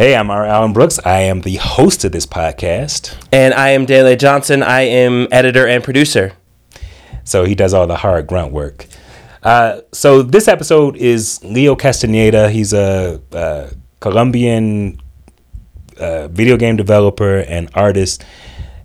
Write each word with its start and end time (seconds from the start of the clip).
Hey, 0.00 0.16
I'm 0.16 0.30
R. 0.30 0.46
Alan 0.46 0.72
Brooks. 0.72 0.98
I 1.04 1.20
am 1.20 1.42
the 1.42 1.56
host 1.56 2.06
of 2.06 2.12
this 2.12 2.24
podcast. 2.24 3.14
And 3.32 3.52
I 3.52 3.72
am 3.72 3.84
Dele 3.84 4.16
Johnson. 4.16 4.62
I 4.62 4.80
am 4.80 5.28
editor 5.30 5.66
and 5.66 5.84
producer. 5.84 6.32
So 7.24 7.44
he 7.44 7.54
does 7.54 7.74
all 7.74 7.86
the 7.86 7.98
hard 7.98 8.26
grunt 8.26 8.50
work. 8.50 8.86
Uh, 9.42 9.82
so 9.92 10.22
this 10.22 10.48
episode 10.48 10.96
is 10.96 11.44
Leo 11.44 11.76
Castañeda. 11.76 12.50
He's 12.50 12.72
a, 12.72 13.20
a 13.32 13.72
Colombian 14.00 15.02
uh, 15.98 16.28
video 16.28 16.56
game 16.56 16.76
developer 16.76 17.40
and 17.40 17.68
artist. 17.74 18.24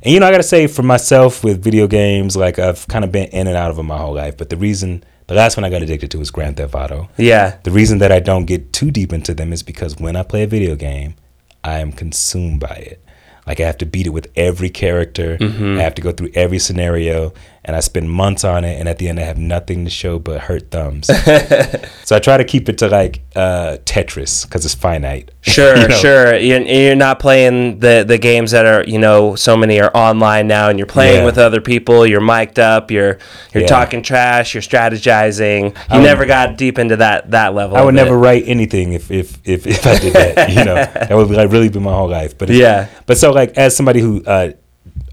And 0.04 0.14
you 0.14 0.20
know, 0.20 0.28
I 0.28 0.32
gotta 0.32 0.44
say 0.44 0.68
for 0.68 0.84
myself 0.84 1.46
with 1.46 1.64
video 1.64 1.88
games, 1.88 2.36
like 2.36 2.60
I've 2.60 2.90
kind 2.90 3.06
of 3.06 3.14
been 3.14 3.30
in 3.30 3.48
and 3.48 3.56
out 3.56 3.70
of 3.72 3.78
them 3.78 3.86
my 3.86 3.98
whole 3.98 4.16
life. 4.16 4.36
But 4.36 4.50
the 4.50 4.58
reason 4.58 5.02
the 5.28 5.34
last 5.34 5.58
one 5.58 5.64
I 5.64 5.70
got 5.70 5.82
addicted 5.82 6.12
to 6.12 6.20
was 6.20 6.32
Grand 6.32 6.58
Theft 6.58 6.76
Auto. 6.76 7.10
Yeah. 7.18 7.58
The 7.64 7.72
reason 7.72 7.98
that 8.00 8.12
I 8.12 8.20
don't 8.20 8.46
get 8.46 8.74
too 8.74 8.92
deep 8.92 9.12
into 9.12 9.34
them 9.34 9.52
is 9.52 9.64
because 9.64 9.98
when 9.98 10.16
I 10.16 10.24
play 10.24 10.44
a 10.44 10.48
video 10.48 10.76
game, 10.76 11.16
I 11.64 11.80
am 11.80 11.92
consumed 11.92 12.60
by 12.60 12.76
it. 12.76 13.02
Like 13.48 13.60
I 13.60 13.64
have 13.64 13.78
to 13.80 13.86
beat 13.86 14.08
it 14.08 14.12
with 14.12 14.32
every 14.36 14.70
character. 14.70 15.38
Mm-hmm. 15.38 15.80
I 15.80 15.84
have 15.84 15.96
to 15.96 16.02
go 16.02 16.12
through 16.12 16.32
every 16.34 16.60
scenario, 16.60 17.34
and 17.66 17.76
I 17.76 17.80
spend 17.80 18.12
months 18.12 18.44
on 18.44 18.64
it. 18.64 18.80
And 18.80 18.88
at 18.88 19.00
the 19.00 19.10
end, 19.10 19.20
I 19.20 19.24
have 19.24 19.40
nothing 19.40 19.86
to 19.86 19.92
show 19.92 20.20
but 20.20 20.42
hurt 20.42 20.70
thumbs. 20.70 21.08
so 22.04 22.16
I 22.16 22.20
try 22.20 22.38
to 22.38 22.44
keep 22.44 22.70
it 22.70 22.78
to 22.78 22.88
like 22.88 23.22
uh, 23.36 23.78
Tetris 23.86 24.44
because 24.44 24.66
it's 24.66 24.76
finite. 24.76 25.32
Sure, 25.46 25.78
you 25.78 25.88
know? 25.88 25.96
sure. 25.96 26.36
You're, 26.36 26.62
you're 26.62 26.96
not 26.96 27.20
playing 27.20 27.78
the 27.78 28.04
the 28.06 28.18
games 28.18 28.50
that 28.50 28.66
are 28.66 28.84
you 28.84 28.98
know 28.98 29.36
so 29.36 29.56
many 29.56 29.80
are 29.80 29.92
online 29.96 30.48
now, 30.48 30.70
and 30.70 30.80
you're 30.80 30.88
playing 30.88 31.20
yeah. 31.20 31.26
with 31.26 31.38
other 31.38 31.62
people. 31.62 32.04
You're 32.06 32.20
mic'd 32.20 32.58
up. 32.58 32.90
You're 32.90 33.20
you're 33.54 33.62
yeah. 33.62 33.68
talking 33.68 34.02
trash. 34.02 34.56
You're 34.56 34.64
strategizing. 34.64 35.78
You 35.94 36.02
never 36.02 36.26
got 36.26 36.58
deep 36.58 36.80
into 36.80 36.96
that 36.98 37.30
that 37.30 37.54
level. 37.54 37.78
I 37.78 37.84
would 37.84 37.94
never 37.94 38.16
it. 38.16 38.18
write 38.18 38.44
anything 38.48 38.94
if 38.94 39.12
if 39.12 39.38
if, 39.48 39.68
if 39.68 39.86
I 39.86 40.00
did 40.00 40.14
that. 40.14 40.50
you 40.50 40.66
know, 40.66 40.76
that 40.76 41.12
would 41.12 41.30
like 41.30 41.52
really 41.52 41.70
be 41.70 41.80
my 41.80 41.94
whole 41.94 42.10
life. 42.10 42.36
But 42.36 42.50
yeah, 42.50 42.90
but 43.06 43.20
so 43.20 43.32
like 43.32 43.56
as 43.56 43.76
somebody 43.78 44.00
who 44.00 44.24
uh, 44.26 44.54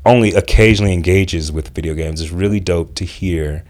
only 0.04 0.34
occasionally 0.34 0.92
engages 0.92 1.52
with 1.52 1.68
video 1.68 1.94
games, 1.94 2.20
it's 2.20 2.32
really 2.32 2.60
dope 2.60 2.94
to 2.96 3.04
hear 3.04 3.64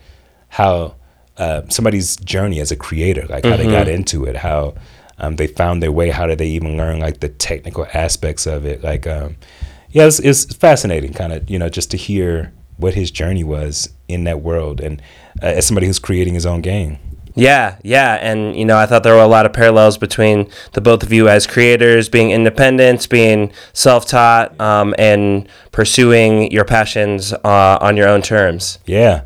how 0.49 0.97
uh, 1.37 1.63
somebody's 1.69 2.17
journey 2.17 2.61
as 2.61 2.71
a 2.71 2.77
creator, 2.77 3.27
like 3.29 3.45
how 3.45 3.53
mm-hmm. 3.53 3.67
they 3.67 3.73
got 3.73 3.89
into 3.89 4.25
it, 4.25 4.37
how 4.37 4.75
um, 5.19 5.37
they 5.37 5.47
found 5.47 5.83
their 5.83 5.93
way, 5.93 6.11
how 6.11 6.27
did 6.27 6.39
they 6.39 6.49
even 6.49 6.77
learn 6.77 7.01
like 7.01 7.21
the 7.21 7.29
technical 7.29 7.87
aspects 7.95 8.47
of 8.47 8.67
it. 8.67 8.83
Like, 8.83 9.07
um, 9.07 9.37
yeah, 9.91 10.07
it's, 10.07 10.19
it's 10.21 10.55
fascinating, 10.55 11.13
kind 11.13 11.33
of, 11.33 11.49
you 11.49 11.59
know, 11.59 11.69
just 11.69 11.91
to 11.93 11.97
hear 11.97 12.53
what 12.77 12.95
his 12.95 13.11
journey 13.11 13.45
was 13.45 13.91
in 14.09 14.25
that 14.25 14.41
world, 14.41 14.81
and 14.81 15.01
uh, 15.43 15.47
as 15.47 15.67
somebody 15.67 15.87
who's 15.87 15.99
creating 15.99 16.35
his 16.35 16.47
own 16.47 16.61
game. 16.61 16.99
Yeah, 17.35 17.79
yeah, 17.83 18.15
and 18.21 18.55
you 18.55 18.65
know, 18.65 18.77
I 18.77 18.87
thought 18.87 19.03
there 19.03 19.15
were 19.15 19.23
a 19.23 19.27
lot 19.27 19.47
of 19.47 19.53
parallels 19.53 19.97
between 19.97 20.51
the 20.73 20.81
both 20.81 21.03
of 21.03 21.13
you 21.13 21.29
as 21.29 21.47
creators, 21.47 22.09
being 22.09 22.31
independent, 22.31 23.09
being 23.09 23.53
self-taught, 23.73 24.61
um, 24.61 24.95
and 24.99 25.49
pursuing 25.71 26.51
your 26.53 26.65
passions 26.65 27.33
uh, 27.33 27.79
on 27.81 27.97
your 27.97 28.09
own 28.09 28.21
terms. 28.21 28.79
Yeah. 28.85 29.25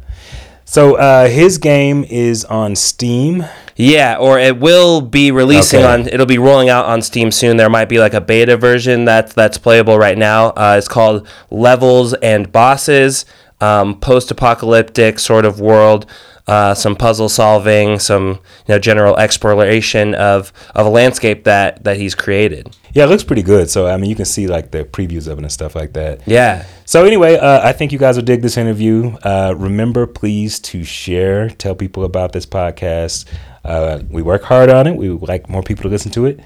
So 0.65 0.97
uh, 0.97 1.29
his 1.29 1.59
game 1.59 2.05
is 2.05 2.45
on 2.45 2.77
Steam. 2.77 3.45
Yeah, 3.77 4.17
or 4.19 4.39
it 4.39 4.59
will 4.59 5.01
be 5.01 5.31
releasing 5.31 5.81
okay. 5.81 5.93
on. 5.93 6.09
It'll 6.09 6.27
be 6.27 6.39
rolling 6.39 6.71
out 6.71 6.87
on 6.87 7.03
Steam 7.03 7.31
soon. 7.31 7.57
There 7.57 7.69
might 7.69 7.89
be 7.89 7.99
like 7.99 8.15
a 8.15 8.21
beta 8.21 8.57
version 8.57 9.05
that's 9.05 9.34
that's 9.34 9.59
playable 9.59 9.99
right 9.99 10.17
now. 10.17 10.49
Uh, 10.49 10.77
it's 10.79 10.89
called 10.89 11.29
Levels 11.51 12.15
and 12.15 12.51
Bosses, 12.51 13.27
um, 13.61 14.01
post-apocalyptic 14.01 15.19
sort 15.19 15.45
of 15.45 15.61
world 15.61 16.07
uh, 16.47 16.75
some 16.75 16.94
puzzle 16.94 17.28
solving, 17.28 17.98
some 17.98 18.28
you 18.28 18.75
know 18.75 18.78
general 18.78 19.16
exploration 19.16 20.14
of 20.14 20.53
of 20.75 20.86
a 20.86 20.91
landscape 20.91 21.44
that 21.44 21.84
that 21.84 21.97
he's 21.97 22.14
created. 22.14 22.77
Yeah, 22.92 23.05
it 23.05 23.08
looks 23.08 23.25
pretty 23.25 23.42
good. 23.42 23.69
So 23.69 23.86
I 23.86 23.97
mean, 23.97 24.08
you 24.11 24.16
can 24.16 24.25
see 24.25 24.47
like 24.47 24.70
the 24.70 24.84
previews 24.84 25.28
of 25.28 25.38
it 25.38 25.42
and 25.42 25.53
stuff 25.53 25.75
like 25.75 25.92
that. 25.94 26.22
Yeah. 26.27 26.64
So 26.84 27.05
anyway, 27.05 27.36
uh, 27.36 27.66
I 27.66 27.72
think 27.72 27.92
you 27.92 27.98
guys 27.98 28.16
will 28.16 28.25
dig 28.25 28.42
this 28.42 28.56
interview. 28.56 29.16
Uh, 29.22 29.55
remember, 29.56 30.06
please 30.06 30.61
to 30.61 30.84
share, 30.84 31.50
tell 31.50 31.75
people 31.75 32.04
about 32.04 32.32
this 32.32 32.47
podcast. 32.47 33.26
Uh, 33.65 34.03
we 34.09 34.22
work 34.22 34.44
hard 34.44 34.71
on 34.71 34.87
it. 34.87 34.97
We 34.97 35.10
would 35.10 35.28
like 35.28 35.48
more 35.48 35.62
people 35.62 35.82
to 35.82 35.88
listen 35.88 36.12
to 36.12 36.26
it 36.26 36.41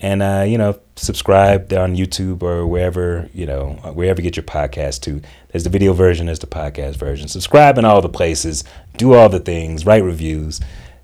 and 0.00 0.22
uh, 0.22 0.44
you 0.46 0.58
know 0.58 0.78
subscribe 0.96 1.72
on 1.72 1.96
youtube 1.96 2.42
or 2.42 2.66
wherever 2.66 3.28
you 3.32 3.46
know 3.46 3.70
wherever 3.94 4.20
you 4.20 4.24
get 4.24 4.36
your 4.36 4.44
podcast 4.44 5.00
to 5.00 5.20
there's 5.50 5.64
the 5.64 5.70
video 5.70 5.92
version 5.92 6.26
there's 6.26 6.38
the 6.38 6.46
podcast 6.46 6.96
version 6.96 7.28
subscribe 7.28 7.78
in 7.78 7.84
all 7.84 8.00
the 8.00 8.08
places 8.08 8.64
do 8.96 9.14
all 9.14 9.28
the 9.28 9.40
things 9.40 9.86
write 9.86 10.02
reviews 10.02 10.60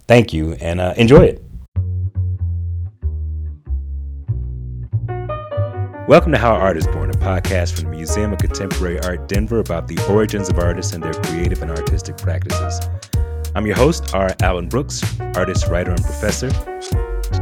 thank 0.06 0.32
you 0.32 0.52
and 0.54 0.80
uh, 0.80 0.94
enjoy 0.96 1.22
it 1.22 1.42
Welcome 6.08 6.32
to 6.32 6.38
How 6.38 6.52
Art 6.52 6.76
is 6.76 6.86
Born, 6.88 7.10
a 7.10 7.12
podcast 7.14 7.74
from 7.74 7.84
the 7.84 7.96
Museum 7.96 8.32
of 8.32 8.38
Contemporary 8.38 9.00
Art 9.00 9.28
Denver 9.28 9.60
about 9.60 9.86
the 9.86 10.04
origins 10.10 10.48
of 10.48 10.58
artists 10.58 10.92
and 10.92 11.02
their 11.02 11.14
creative 11.14 11.62
and 11.62 11.70
artistic 11.70 12.18
practices. 12.18 12.80
I'm 13.54 13.66
your 13.66 13.76
host, 13.76 14.12
R. 14.12 14.34
Alan 14.42 14.68
Brooks, 14.68 15.02
artist, 15.20 15.68
writer, 15.68 15.92
and 15.92 16.02
professor. 16.02 16.50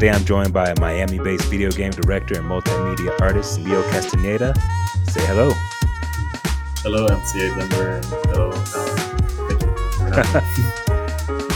Today 0.00 0.12
I'm 0.12 0.24
joined 0.24 0.54
by 0.54 0.70
a 0.70 0.80
Miami 0.80 1.18
based 1.18 1.44
video 1.50 1.70
game 1.70 1.90
director 1.90 2.38
and 2.38 2.48
multimedia 2.48 3.14
artist, 3.20 3.60
Leo 3.60 3.82
Castañeda. 3.90 4.56
Say 5.10 5.20
hello. 5.26 5.50
Hello, 6.78 7.06
MCA 7.06 7.52
and 7.60 7.70
hello, 8.24 8.50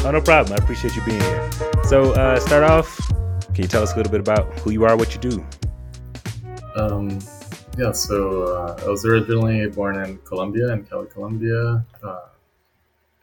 oh, 0.06 0.10
no 0.10 0.20
problem. 0.20 0.52
I 0.52 0.62
appreciate 0.62 0.94
you 0.94 1.02
being 1.06 1.22
here. 1.22 1.50
So, 1.84 2.12
uh, 2.12 2.38
start 2.38 2.64
off, 2.64 2.98
can 3.54 3.62
you 3.62 3.66
tell 3.66 3.82
us 3.82 3.94
a 3.94 3.96
little 3.96 4.12
bit 4.12 4.20
about 4.20 4.44
who 4.58 4.72
you 4.72 4.84
are, 4.84 4.94
what 4.94 5.14
you 5.14 5.20
do? 5.22 5.42
Um, 6.76 7.18
yeah, 7.78 7.92
so 7.92 8.42
uh, 8.42 8.78
I 8.84 8.88
was 8.90 9.06
originally 9.06 9.66
born 9.68 9.96
in 10.04 10.18
Colombia, 10.18 10.70
in 10.74 10.84
Cali, 10.84 11.06
Colombia, 11.06 11.82
uh, 12.02 12.20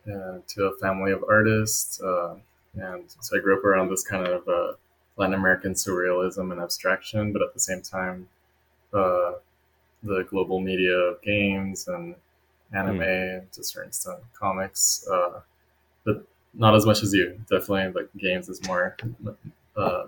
to 0.03 0.63
a 0.63 0.75
family 0.79 1.11
of 1.11 1.23
artists. 1.29 2.01
Uh, 2.01 2.37
and 2.73 3.03
so 3.19 3.37
I 3.37 3.39
grew 3.39 3.55
up 3.55 3.63
around 3.63 3.91
this 3.91 4.03
kind 4.03 4.25
of 4.25 4.47
uh, 4.47 4.73
Latin 5.17 5.33
American 5.33 5.73
surrealism 5.73 6.51
and 6.51 6.61
abstraction, 6.61 7.33
but 7.33 7.41
at 7.41 7.53
the 7.53 7.59
same 7.59 7.81
time, 7.81 8.27
uh, 8.93 9.33
the 10.03 10.25
global 10.29 10.59
media 10.59 10.95
of 10.95 11.21
games 11.21 11.87
and 11.87 12.15
anime 12.73 12.99
mm. 12.99 13.51
to 13.51 13.61
a 13.61 13.63
certain 13.63 13.89
extent, 13.89 14.19
comics, 14.33 15.07
uh, 15.11 15.41
but 16.03 16.25
not 16.53 16.75
as 16.75 16.85
much 16.85 17.03
as 17.03 17.13
you. 17.13 17.39
Definitely, 17.49 18.01
like 18.01 18.09
games 18.17 18.49
is 18.49 18.65
more 18.67 18.97
uh, 19.75 20.05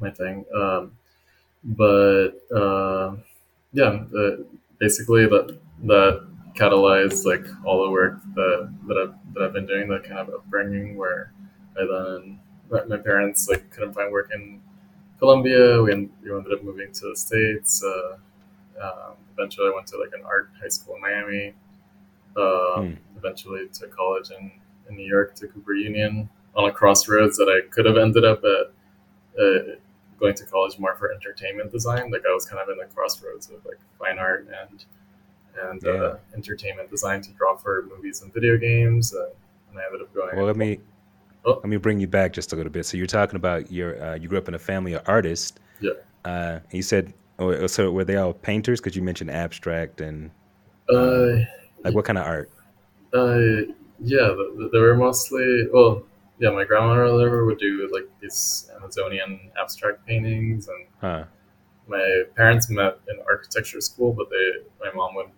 my 0.00 0.10
thing. 0.10 0.44
Um, 0.54 0.92
but 1.64 2.30
uh, 2.54 3.16
yeah, 3.72 4.04
basically 4.78 5.26
that 5.26 5.58
that 5.84 6.26
catalyzed 6.54 7.24
like 7.24 7.46
all 7.64 7.84
the 7.84 7.90
work 7.90 8.20
that 8.34 8.72
that 8.86 8.96
I've, 8.96 9.34
that 9.34 9.42
I've 9.42 9.52
been 9.52 9.66
doing, 9.66 9.88
that 9.88 10.04
kind 10.04 10.18
of 10.18 10.30
upbringing 10.34 10.96
where 10.96 11.32
I 11.80 11.86
then 11.86 12.40
my 12.70 12.96
parents 12.96 13.48
like 13.48 13.70
couldn't 13.70 13.94
find 13.94 14.12
work 14.12 14.30
in 14.34 14.60
Colombia. 15.18 15.82
We, 15.82 15.94
we 16.22 16.36
ended 16.36 16.52
up 16.52 16.62
moving 16.62 16.92
to 16.92 17.08
the 17.08 17.16
states. 17.16 17.82
Uh, 17.84 18.16
um, 18.82 19.14
eventually, 19.36 19.68
I 19.68 19.74
went 19.74 19.86
to 19.88 19.98
like 19.98 20.12
an 20.14 20.22
art 20.24 20.50
high 20.60 20.68
school 20.68 20.96
in 20.96 21.00
Miami. 21.00 21.54
Uh, 22.36 22.80
mm. 22.82 22.96
Eventually, 23.16 23.68
to 23.72 23.86
college 23.88 24.30
in, 24.30 24.52
in 24.88 24.96
New 24.96 25.06
York 25.06 25.34
to 25.36 25.48
Cooper 25.48 25.74
Union 25.74 26.28
on 26.54 26.68
a 26.68 26.72
crossroads 26.72 27.36
that 27.36 27.48
I 27.48 27.68
could 27.68 27.86
have 27.86 27.96
ended 27.96 28.24
up 28.24 28.42
at. 28.44 28.72
Uh, 29.40 29.76
going 30.20 30.34
to 30.34 30.44
college 30.44 30.78
more 30.78 30.94
for 30.96 31.12
entertainment 31.12 31.72
design. 31.72 32.10
Like 32.10 32.22
I 32.28 32.34
was 32.34 32.44
kind 32.44 32.62
of 32.62 32.68
in 32.68 32.76
the 32.76 32.84
crossroads 32.94 33.48
of 33.48 33.64
like 33.64 33.78
fine 33.98 34.18
art 34.18 34.46
and 34.62 34.84
and 35.64 35.82
yeah. 35.82 35.90
uh, 35.90 36.18
entertainment 36.34 36.90
design 36.90 37.22
to 37.22 37.32
draw 37.32 37.56
for 37.56 37.86
movies 37.88 38.22
and 38.22 38.32
video 38.32 38.56
games. 38.56 39.12
And 39.12 39.78
I 39.78 39.86
ended 39.86 40.02
up 40.02 40.14
going. 40.14 40.36
Well, 40.36 40.46
let 40.46 40.56
me 40.56 40.80
Oh. 41.44 41.54
Let 41.54 41.66
me 41.66 41.78
bring 41.78 42.00
you 42.00 42.06
back 42.06 42.32
just 42.32 42.52
a 42.52 42.56
little 42.56 42.72
bit. 42.72 42.84
So 42.84 42.96
you're 42.96 43.06
talking 43.06 43.36
about 43.36 43.72
your 43.72 44.02
uh, 44.02 44.14
you 44.14 44.28
grew 44.28 44.38
up 44.38 44.48
in 44.48 44.54
a 44.54 44.58
family 44.58 44.92
of 44.92 45.02
artists. 45.06 45.58
Yeah. 45.80 45.92
Uh, 46.24 46.60
you 46.70 46.82
said 46.82 47.14
oh, 47.38 47.66
so 47.66 47.90
were 47.90 48.04
they 48.04 48.16
all 48.16 48.32
painters? 48.32 48.80
Because 48.80 48.94
you 48.94 49.02
mentioned 49.02 49.30
abstract 49.30 50.00
and 50.00 50.30
uh, 50.92 51.44
like 51.82 51.94
what 51.94 52.04
kind 52.04 52.18
of 52.18 52.26
art? 52.26 52.50
Uh, 53.12 53.72
yeah, 54.00 54.34
they 54.72 54.78
were 54.78 54.96
mostly 54.96 55.66
well, 55.72 56.02
yeah. 56.38 56.50
My 56.50 56.64
grandmother 56.64 57.44
would 57.44 57.58
do 57.58 57.88
like 57.92 58.08
these 58.20 58.70
Amazonian 58.76 59.50
abstract 59.60 60.06
paintings, 60.06 60.68
and 60.68 60.86
huh. 61.00 61.24
my 61.86 62.22
parents 62.36 62.70
met 62.70 62.98
in 63.08 63.18
architecture 63.28 63.80
school, 63.80 64.12
but 64.12 64.28
they 64.30 64.52
my 64.84 64.92
mom 64.94 65.14
would 65.14 65.30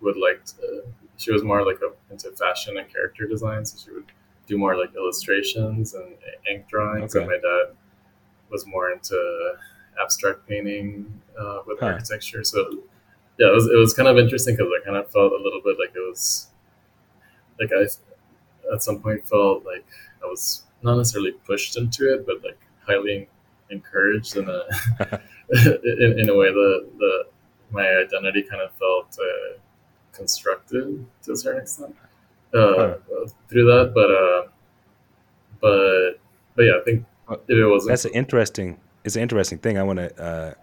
would 0.00 0.16
like 0.16 0.44
to, 0.44 0.84
she 1.16 1.32
was 1.32 1.42
more 1.42 1.64
like 1.64 1.78
a, 1.80 2.12
into 2.12 2.30
fashion 2.32 2.76
and 2.78 2.92
character 2.92 3.26
design, 3.26 3.64
so 3.64 3.78
she 3.82 3.92
would 3.92 4.06
do 4.46 4.56
more 4.56 4.76
like 4.76 4.94
illustrations 4.94 5.94
and 5.94 6.14
ink 6.50 6.68
drawings, 6.68 7.14
okay. 7.14 7.22
and 7.22 7.28
my 7.30 7.36
dad 7.36 7.74
was 8.50 8.66
more 8.66 8.90
into 8.90 9.54
abstract 10.00 10.46
painting 10.48 11.20
uh, 11.38 11.60
with 11.66 11.80
huh. 11.80 11.86
architecture. 11.86 12.44
So 12.44 12.82
yeah, 13.38 13.48
it 13.48 13.54
was 13.54 13.66
it 13.66 13.76
was 13.76 13.94
kind 13.94 14.08
of 14.08 14.18
interesting 14.18 14.56
because 14.56 14.70
I 14.70 14.84
kind 14.84 14.96
of 14.96 15.10
felt 15.10 15.32
a 15.32 15.36
little 15.36 15.60
bit 15.62 15.76
like 15.78 15.94
it 15.94 16.08
was 16.08 16.48
like 17.60 17.70
I 17.72 17.86
at 18.72 18.82
some 18.82 19.00
point 19.00 19.26
felt 19.28 19.64
like 19.64 19.86
I 20.22 20.26
was 20.26 20.62
not 20.82 20.96
necessarily 20.96 21.32
pushed 21.32 21.76
into 21.76 22.12
it, 22.12 22.26
but 22.26 22.42
like 22.44 22.58
highly 22.86 23.28
encouraged 23.70 24.36
in 24.36 24.48
a 24.48 24.62
in, 25.50 26.20
in 26.20 26.28
a 26.30 26.36
way 26.36 26.52
the 26.52 26.88
the 26.98 27.24
my 27.70 27.86
identity 27.86 28.42
kind 28.42 28.62
of 28.62 28.72
felt 28.74 29.16
uh, 29.20 29.58
constructed 30.12 31.04
to 31.22 31.32
a 31.32 31.36
certain 31.36 31.62
extent 31.62 31.96
uh, 32.56 32.98
through 33.48 33.64
that. 33.66 33.92
But 33.94 34.10
uh, 34.10 34.50
but 35.60 36.20
but 36.54 36.62
yeah, 36.62 36.78
I 36.80 36.84
think 36.84 37.04
if 37.48 37.56
it 37.56 37.66
was 37.66 37.86
That's 37.86 38.04
an 38.04 38.12
interesting. 38.12 38.78
It's 39.04 39.14
an 39.16 39.22
interesting 39.22 39.58
thing. 39.58 39.78
I 39.78 39.82
want 39.82 39.98
to. 39.98 40.22
Uh, 40.22 40.54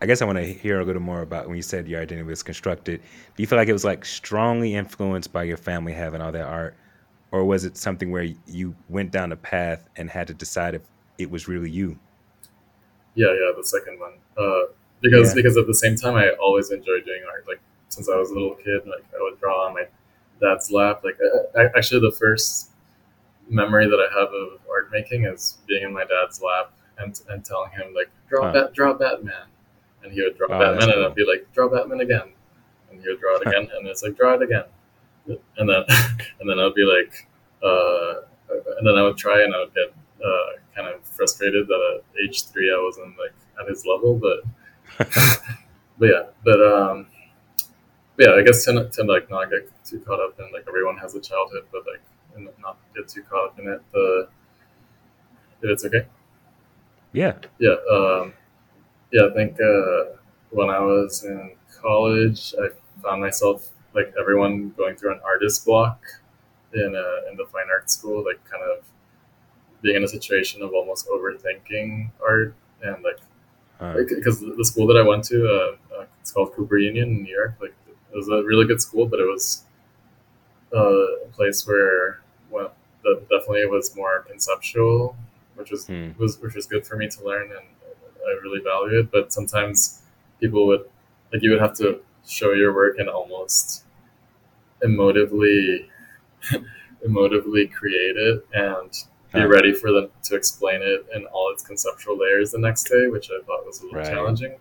I 0.00 0.06
guess 0.06 0.22
I 0.22 0.26
want 0.26 0.38
to 0.38 0.44
hear 0.44 0.80
a 0.80 0.84
little 0.84 1.02
more 1.02 1.22
about 1.22 1.48
when 1.48 1.56
you 1.56 1.62
said 1.62 1.88
your 1.88 2.00
identity 2.00 2.24
was 2.26 2.42
constructed. 2.42 3.00
Do 3.36 3.42
you 3.42 3.46
feel 3.48 3.58
like 3.58 3.68
it 3.68 3.72
was 3.72 3.84
like 3.84 4.04
strongly 4.04 4.74
influenced 4.74 5.32
by 5.32 5.42
your 5.42 5.56
family 5.56 5.92
having 5.92 6.20
all 6.20 6.30
that 6.30 6.46
art, 6.46 6.76
or 7.32 7.44
was 7.44 7.64
it 7.64 7.76
something 7.76 8.10
where 8.10 8.26
you 8.46 8.76
went 8.88 9.10
down 9.10 9.32
a 9.32 9.36
path 9.36 9.88
and 9.96 10.08
had 10.08 10.28
to 10.28 10.34
decide 10.34 10.74
if 10.76 10.82
it 11.18 11.28
was 11.30 11.48
really 11.48 11.70
you? 11.70 11.98
Yeah, 13.16 13.26
yeah, 13.28 13.50
the 13.56 13.64
second 13.64 13.98
one. 13.98 14.12
Uh, 14.36 14.70
because 15.00 15.30
Yeah. 15.30 15.34
because 15.42 15.56
at 15.56 15.66
the 15.66 15.74
same 15.74 15.96
time, 15.96 16.14
I 16.14 16.30
always 16.40 16.70
enjoyed 16.70 17.04
doing 17.04 17.22
art. 17.28 17.44
Like 17.48 17.60
since 17.88 18.08
I 18.08 18.16
was 18.16 18.30
a 18.30 18.34
little 18.34 18.54
kid, 18.54 18.86
like 18.86 19.04
I 19.14 19.20
would 19.20 19.40
draw 19.40 19.66
on 19.66 19.74
my 19.74 19.86
dad's 20.40 20.70
lap. 20.70 21.02
Like 21.04 21.18
I, 21.56 21.62
I, 21.62 21.64
actually, 21.76 22.00
the 22.00 22.16
first 22.16 22.70
memory 23.48 23.86
that 23.88 23.96
I 23.98 24.18
have 24.18 24.28
of 24.32 24.60
art 24.70 24.90
making 24.92 25.24
is 25.24 25.58
being 25.66 25.84
in 25.84 25.92
my 25.92 26.04
dad's 26.04 26.42
lap 26.42 26.72
and 26.98 27.18
and 27.30 27.44
telling 27.44 27.70
him 27.72 27.94
like 27.94 28.10
draw 28.28 28.46
Huh. 28.46 28.52
bat, 28.52 28.74
draw 28.74 28.94
Batman, 28.94 29.46
and 30.02 30.12
he 30.12 30.22
would 30.22 30.36
draw 30.38 30.48
Oh, 30.50 30.58
Batman, 30.58 30.90
and 30.90 30.92
cool. 30.94 31.06
I'd 31.06 31.14
be 31.14 31.24
like 31.26 31.52
draw 31.54 31.68
Batman 31.68 32.00
again, 32.00 32.32
and 32.90 33.00
he 33.00 33.08
would 33.08 33.20
draw 33.20 33.36
it 33.36 33.42
again, 33.48 33.68
and 33.76 33.86
it's 33.86 34.02
like 34.02 34.16
draw 34.16 34.34
it 34.34 34.42
again, 34.42 34.64
and 35.28 35.68
then 35.68 35.84
and 36.40 36.48
then 36.50 36.58
I'd 36.58 36.74
be 36.74 36.84
like, 36.84 37.26
uh, 37.62 38.22
and 38.78 38.86
then 38.86 38.96
I 38.96 39.02
would 39.02 39.16
try, 39.16 39.42
and 39.42 39.54
I 39.54 39.60
would 39.60 39.74
get 39.74 39.92
uh, 40.24 40.58
kind 40.74 40.88
of 40.88 41.04
frustrated 41.04 41.66
that 41.68 42.00
at 42.00 42.22
age 42.24 42.44
three 42.46 42.70
I 42.72 42.80
wasn't 42.84 43.16
like 43.18 43.34
at 43.60 43.68
his 43.68 43.86
level, 43.86 44.14
but 44.14 44.42
but 45.98 46.06
yeah, 46.06 46.22
but 46.44 46.60
um, 46.62 47.06
yeah, 48.18 48.32
I 48.34 48.42
guess 48.42 48.64
to, 48.64 48.88
to 48.88 49.04
like 49.04 49.30
not 49.30 49.50
get 49.50 49.70
too 49.84 50.00
caught 50.00 50.20
up 50.20 50.38
in 50.38 50.50
like 50.52 50.64
everyone 50.68 50.96
has 50.98 51.14
a 51.14 51.20
childhood, 51.20 51.64
but 51.72 51.82
like 51.86 52.02
and 52.36 52.48
not 52.60 52.78
get 52.94 53.08
too 53.08 53.22
caught 53.22 53.46
up 53.46 53.58
in 53.58 53.68
it. 53.68 53.80
The 53.92 54.28
if 55.62 55.70
it's 55.70 55.84
okay, 55.84 56.06
Yeah. 57.12 57.34
yeah, 57.58 57.74
um, 57.90 58.32
yeah. 59.12 59.26
I 59.30 59.34
think 59.34 59.60
uh, 59.60 60.16
when 60.50 60.70
I 60.70 60.78
was 60.80 61.24
in 61.24 61.52
college, 61.80 62.54
I 62.60 62.68
found 63.02 63.20
myself 63.22 63.70
like 63.94 64.12
everyone 64.20 64.70
going 64.76 64.96
through 64.96 65.12
an 65.12 65.20
artist 65.24 65.64
block 65.64 66.00
in 66.74 66.94
a, 66.94 67.30
in 67.30 67.36
the 67.36 67.46
fine 67.52 67.66
arts 67.70 67.94
school, 67.94 68.24
like 68.24 68.44
kind 68.44 68.62
of 68.62 68.84
being 69.82 69.96
in 69.96 70.04
a 70.04 70.08
situation 70.08 70.62
of 70.62 70.72
almost 70.72 71.08
overthinking 71.08 72.10
art 72.26 72.54
and 72.82 73.02
like 73.04 73.18
Uh, 73.80 73.94
because 74.16 74.40
the 74.40 74.64
school 74.64 74.86
that 74.88 74.96
I 74.96 75.02
went 75.02 75.24
to, 75.32 75.38
uh, 75.48 75.76
uh, 76.00 76.06
it's 76.20 76.32
called 76.32 76.52
Cooper 76.54 76.78
Union 76.78 77.08
in 77.10 77.22
New 77.24 77.34
York. 77.40 77.54
Like 77.60 77.74
it 78.12 78.16
was 78.16 78.28
a 78.28 78.42
really 78.44 78.66
good 78.66 78.80
school, 78.80 79.06
but 79.06 79.20
it 79.20 79.24
was 79.26 79.64
uh, 80.74 80.78
a 81.24 81.28
place 81.32 81.66
where 81.66 82.20
well, 82.50 82.72
that 83.04 83.20
definitely 83.28 83.66
was 83.66 83.94
more 83.96 84.20
conceptual, 84.28 85.16
which 85.56 85.70
was 85.70 85.86
Hmm. 85.86 86.10
was 86.18 86.38
which 86.40 86.54
was 86.54 86.66
good 86.66 86.86
for 86.86 86.96
me 86.96 87.08
to 87.08 87.24
learn, 87.24 87.50
and 87.50 87.66
I 88.26 88.30
really 88.42 88.60
value 88.62 89.00
it. 89.00 89.10
But 89.10 89.32
sometimes 89.32 90.02
people 90.40 90.66
would 90.66 90.88
like 91.32 91.42
you 91.42 91.50
would 91.50 91.60
have 91.60 91.74
to 91.78 92.00
show 92.26 92.52
your 92.52 92.74
work 92.74 92.98
and 92.98 93.08
almost 93.08 93.84
emotively 94.84 95.88
emotively 97.06 97.72
create 97.72 98.16
it 98.16 98.46
and 98.54 98.92
be 99.32 99.40
Uh. 99.40 99.48
ready 99.48 99.72
for 99.74 99.92
them 99.92 100.10
to 100.24 100.34
explain 100.36 100.80
it 100.82 101.06
in 101.14 101.26
all 101.26 101.50
its 101.52 101.62
conceptual 101.62 102.18
layers 102.18 102.52
the 102.52 102.58
next 102.58 102.84
day, 102.84 103.08
which 103.08 103.30
I 103.30 103.42
thought 103.44 103.66
was 103.66 103.80
a 103.80 103.84
little 103.84 103.98
Right. 103.98 104.10
challenging. 104.10 104.54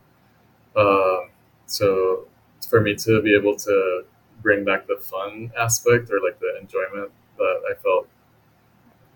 Um, 0.75 1.29
so 1.67 2.27
for 2.69 2.81
me 2.81 2.95
to 2.95 3.21
be 3.21 3.35
able 3.35 3.55
to 3.57 4.03
bring 4.41 4.63
back 4.65 4.87
the 4.87 4.97
fun 4.97 5.51
aspect 5.57 6.09
or 6.11 6.19
like 6.23 6.39
the 6.39 6.57
enjoyment 6.61 7.11
that 7.37 7.61
I 7.69 7.73
felt, 7.81 8.07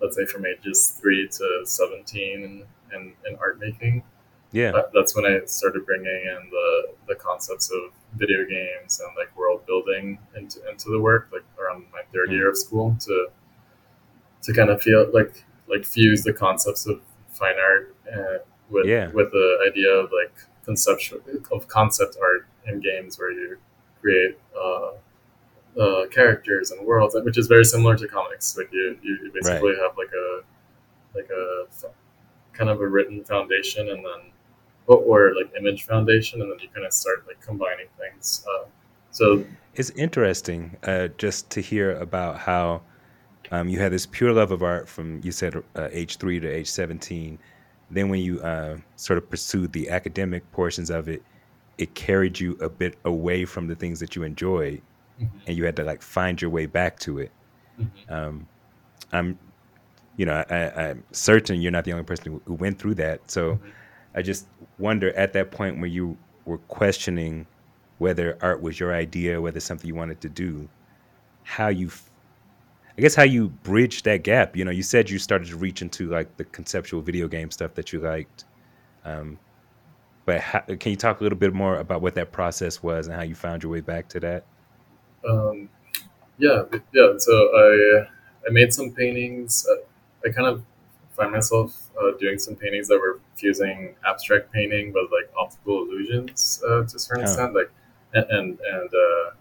let's 0.02 0.16
say 0.16 0.26
from 0.26 0.46
ages 0.46 0.98
three 1.00 1.28
to 1.28 1.62
17 1.64 2.44
in, 2.44 2.64
in, 2.94 3.14
in 3.28 3.36
art 3.40 3.60
making, 3.60 4.04
yeah. 4.52 4.72
that, 4.72 4.92
that's 4.94 5.16
when 5.16 5.26
I 5.26 5.42
started 5.46 5.86
bringing 5.86 6.08
in 6.08 6.50
the, 6.50 6.94
the 7.08 7.16
concepts 7.16 7.72
of 7.72 7.92
video 8.16 8.46
games 8.46 9.00
and 9.00 9.10
like 9.18 9.36
world 9.38 9.66
building 9.66 10.18
into, 10.36 10.60
into 10.70 10.90
the 10.90 11.00
work, 11.00 11.30
like 11.32 11.44
around 11.60 11.86
my 11.94 12.02
third 12.14 12.30
Mm. 12.30 12.34
year 12.34 12.50
of 12.50 12.58
school 12.58 12.96
to 13.02 13.28
to 14.44 14.54
kind 14.54 14.70
of 14.70 14.82
feel 14.82 15.08
like 15.14 15.44
like 15.68 15.86
fuse 15.86 16.24
the 16.24 16.34
concepts 16.34 16.88
of 16.88 17.00
fine 17.32 17.56
art 17.60 17.96
uh, 18.12 18.40
with 18.70 18.86
Yeah. 18.88 19.10
with 19.12 19.32
the 19.32 19.66
idea 19.70 19.90
of 19.92 20.10
like 20.12 20.34
conceptual 20.66 21.20
of 21.52 21.68
concept 21.68 22.18
art 22.22 22.48
in 22.68 22.80
games 22.80 23.18
where 23.20 23.32
you 23.32 23.58
create 24.02 24.38
uh, 24.56 24.92
uh, 25.80 26.08
characters 26.08 26.72
and 26.72 26.86
worlds, 26.86 27.16
which 27.24 27.38
is 27.38 27.48
very 27.48 27.66
similar 27.66 27.96
to 27.98 28.08
comics. 28.08 28.58
Like 28.58 28.72
you, 28.72 28.98
you 29.02 29.32
basically 29.34 29.76
have 29.82 29.98
like 29.98 30.12
a 30.14 30.42
like 31.16 31.30
a 31.30 31.66
kind 32.54 32.70
of 32.70 32.82
a 32.82 32.88
written 32.88 33.24
foundation 33.24 33.90
and 33.90 34.06
then 34.06 34.32
or, 34.88 34.98
or 34.98 35.36
like 35.36 35.52
image 35.58 35.86
foundation, 35.86 36.42
and 36.42 36.52
then 36.52 36.60
you 36.60 36.70
kind 36.70 36.86
of 36.86 36.94
start 36.94 37.26
like 37.28 37.42
combining 37.42 37.88
things. 38.00 38.46
Uh, 38.48 38.66
so 39.12 39.46
It's 39.76 39.90
interesting 39.92 40.78
uh, 40.84 41.10
just 41.18 41.50
to 41.52 41.62
hear 41.62 41.98
about 41.98 42.40
how 42.40 42.82
um, 43.52 43.68
you 43.68 43.80
had 43.80 43.92
this 43.92 44.06
pure 44.06 44.34
love 44.34 44.52
of 44.52 44.64
art 44.64 44.88
from 44.88 45.22
you 45.24 45.32
said 45.32 45.56
uh, 45.76 45.90
age 45.92 46.18
three 46.18 46.40
to 46.40 46.48
age 46.48 46.70
seventeen. 46.70 47.40
Then 47.90 48.10
when 48.10 48.22
you 48.22 48.42
uh, 48.42 48.78
sort 48.96 49.18
of 49.18 49.30
pursued 49.30 49.74
the 49.74 49.90
academic 49.90 50.50
portions 50.54 50.90
of 50.90 51.10
it, 51.10 51.22
it 51.82 51.94
carried 51.96 52.40
you 52.40 52.54
a 52.62 52.70
bit 52.70 52.98
away 53.06 53.44
from 53.46 53.68
the 53.68 53.76
things 53.76 54.00
that 54.00 54.16
you 54.16 54.24
enjoyed, 54.24 54.82
Mhm. 55.20 55.30
and 55.48 55.58
you 55.58 55.66
had 55.66 55.76
to 55.78 55.84
like 55.84 56.02
find 56.02 56.42
your 56.42 56.52
way 56.52 56.66
back 56.68 57.00
to 57.00 57.20
it. 57.20 57.32
Mhm. 57.80 58.12
Um, 58.12 58.48
I'm, 59.12 59.38
you 60.18 60.26
know, 60.26 60.44
I, 60.50 60.90
I'm 60.90 61.04
certain 61.12 61.62
you're 61.62 61.72
not 61.72 61.84
the 61.86 61.92
only 61.94 62.04
person 62.06 62.40
who, 62.46 62.54
went 62.54 62.78
through 62.80 62.96
that. 62.96 63.20
So 63.30 63.60
I 64.16 64.22
just 64.22 64.48
wonder 64.78 65.12
at 65.16 65.34
that 65.34 65.52
point 65.52 65.80
when 65.82 65.92
you 65.92 66.18
were 66.46 66.60
questioning 66.60 67.46
whether 67.98 68.38
art 68.42 68.62
was 68.62 68.80
your 68.80 68.94
idea, 68.94 69.42
whether 69.42 69.60
something 69.60 69.88
you 69.88 69.96
wanted 69.96 70.22
to 70.22 70.30
do, 70.30 70.68
how 71.44 71.70
you, 71.70 71.90
I 72.98 73.02
guess, 73.02 73.16
how 73.16 73.24
you 73.24 73.50
bridged 73.64 74.06
that 74.06 74.24
gap. 74.24 74.56
You 74.56 74.66
know, 74.66 74.72
you 74.72 74.84
said 74.84 75.10
you 75.10 75.18
started 75.20 75.48
to 75.50 75.56
reach 75.58 75.82
into 75.82 76.10
like 76.10 76.36
the 76.38 76.46
conceptual 76.46 77.02
video 77.02 77.28
game 77.28 77.50
stuff 77.52 77.74
that 77.76 77.92
you 77.94 78.00
liked. 78.02 78.46
Um, 79.06 79.40
but 80.26 80.40
how, 80.40 80.60
can 80.62 80.92
you 80.92 80.96
talk 80.96 81.20
a 81.20 81.24
little 81.24 81.38
bit 81.38 81.54
more 81.54 81.78
about 81.78 82.02
what 82.02 82.16
that 82.16 82.32
process 82.32 82.82
was 82.84 83.08
and 83.08 83.16
how 83.16 83.24
you 83.24 83.36
found 83.36 83.64
your 83.64 83.72
way 83.72 83.82
back 83.82 84.08
to 84.10 84.20
that? 84.22 84.44
Um, 85.28 85.70
yeah, 86.38 86.64
yeah. 86.94 87.14
So 87.18 87.34
I 87.34 88.06
I 88.48 88.52
made 88.52 88.74
some 88.74 88.92
paintings. 88.92 89.68
Uh, 89.70 90.28
I 90.28 90.32
kind 90.32 90.48
of 90.48 90.64
find 91.16 91.32
myself 91.32 91.90
uh, 92.02 92.12
doing 92.20 92.40
some 92.40 92.56
paintings 92.56 92.88
that 92.88 92.98
were 92.98 93.20
fusing 93.36 93.96
abstract 94.08 94.52
painting 94.52 94.94
with 94.94 95.12
like 95.12 95.30
optical 95.38 95.84
illusions 95.84 96.62
uh, 96.68 96.84
to 96.84 96.96
a 96.96 97.00
certain 97.00 97.24
Oh. 97.24 97.28
extent. 97.28 97.54
Like 97.54 97.72
and 98.14 98.26
and 98.30 98.60
and, 98.60 98.90
uh, 98.94 99.32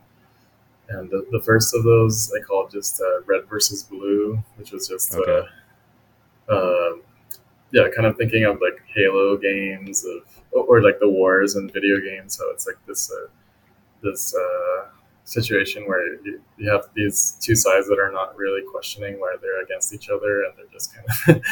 and 0.90 1.10
the, 1.10 1.26
the 1.30 1.40
first 1.40 1.74
of 1.74 1.84
those 1.84 2.32
I 2.38 2.42
called 2.42 2.70
just 2.70 3.00
uh, 3.00 3.22
red 3.26 3.46
versus 3.48 3.82
blue, 3.84 4.42
which 4.56 4.72
was 4.72 4.88
just 4.88 5.14
Okay. 5.14 5.46
uh, 6.48 6.54
um 6.54 7.02
yeah, 7.72 7.88
kind 7.94 8.06
of 8.06 8.16
thinking 8.16 8.44
of 8.44 8.60
like 8.60 8.82
Halo 8.94 9.36
games 9.36 10.04
of 10.04 10.22
or, 10.52 10.82
like 10.82 10.98
the 10.98 11.08
wars 11.08 11.56
in 11.56 11.70
video 11.70 12.00
games. 12.00 12.36
So 12.36 12.50
it's 12.50 12.66
like 12.66 12.76
this 12.86 13.10
uh, 13.12 13.28
this 14.02 14.34
uh, 14.34 14.86
situation 15.24 15.84
where 15.86 16.14
you, 16.24 16.40
you 16.58 16.70
have 16.70 16.86
these 16.94 17.36
two 17.40 17.54
sides 17.54 17.86
that 17.88 17.98
are 17.98 18.10
not 18.10 18.36
really 18.36 18.62
questioning 18.70 19.20
why 19.20 19.36
they're 19.40 19.62
against 19.62 19.94
each 19.94 20.08
other 20.10 20.42
and 20.44 20.54
they're 20.56 20.72
just 20.72 20.94
kind 20.94 21.36
of 21.36 21.42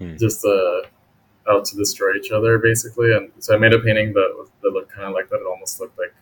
Hmm. 0.00 0.16
just 0.18 0.44
uh, 0.44 0.82
out 1.48 1.64
to 1.66 1.76
destroy 1.76 2.14
each 2.14 2.30
other 2.30 2.58
basically. 2.58 3.12
And 3.14 3.30
so 3.38 3.54
I 3.54 3.58
made 3.58 3.74
a 3.74 3.78
painting 3.78 4.12
that 4.14 4.46
that 4.62 4.70
looked 4.70 4.92
kind 4.92 5.06
of 5.06 5.14
like 5.14 5.28
that. 5.28 5.36
It 5.36 5.46
almost 5.46 5.78
looked 5.80 5.98
like 5.98 6.14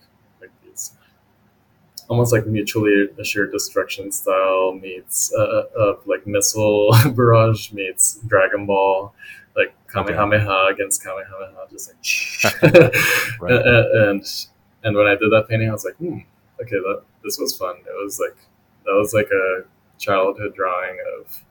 almost 2.08 2.32
like 2.32 2.46
mutually 2.46 3.08
assured 3.18 3.52
destruction 3.52 4.10
style 4.10 4.72
meets 4.72 5.32
uh, 5.34 5.62
uh, 5.78 5.96
like 6.06 6.26
missile 6.26 6.90
barrage 7.14 7.72
meets 7.72 8.18
Dragon 8.26 8.66
Ball, 8.66 9.14
like 9.54 9.74
Kamehameha 9.88 10.68
against 10.72 11.04
Kamehameha, 11.04 11.66
just 11.70 11.92
like 11.92 12.62
Right. 13.40 13.52
and, 13.66 14.08
and 14.08 14.46
and 14.84 14.96
when 14.96 15.06
I 15.06 15.16
did 15.16 15.30
that 15.32 15.46
painting, 15.48 15.68
I 15.68 15.72
was 15.72 15.84
like, 15.84 15.96
hmm, 15.96 16.18
okay, 16.60 16.76
that 16.76 17.02
this 17.24 17.38
was 17.38 17.56
fun. 17.56 17.76
It 17.76 18.04
was 18.04 18.18
like 18.18 18.36
that 18.84 18.94
was 18.94 19.12
like 19.12 19.28
a 19.30 19.64
childhood 19.98 20.54
drawing 20.54 20.98
of 21.18 21.44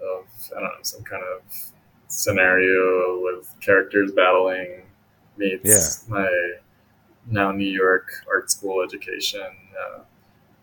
of 0.00 0.26
I 0.56 0.60
don't 0.60 0.64
know 0.64 0.82
some 0.82 1.02
kind 1.02 1.22
of 1.22 1.72
scenario 2.08 3.20
with 3.22 3.54
characters 3.60 4.12
battling 4.12 4.82
meets 5.36 6.08
my 6.08 6.28
now 7.26 7.50
New 7.52 7.68
York 7.68 8.10
art 8.28 8.50
school 8.50 8.82
education. 8.82 9.46
Uh, 9.78 10.00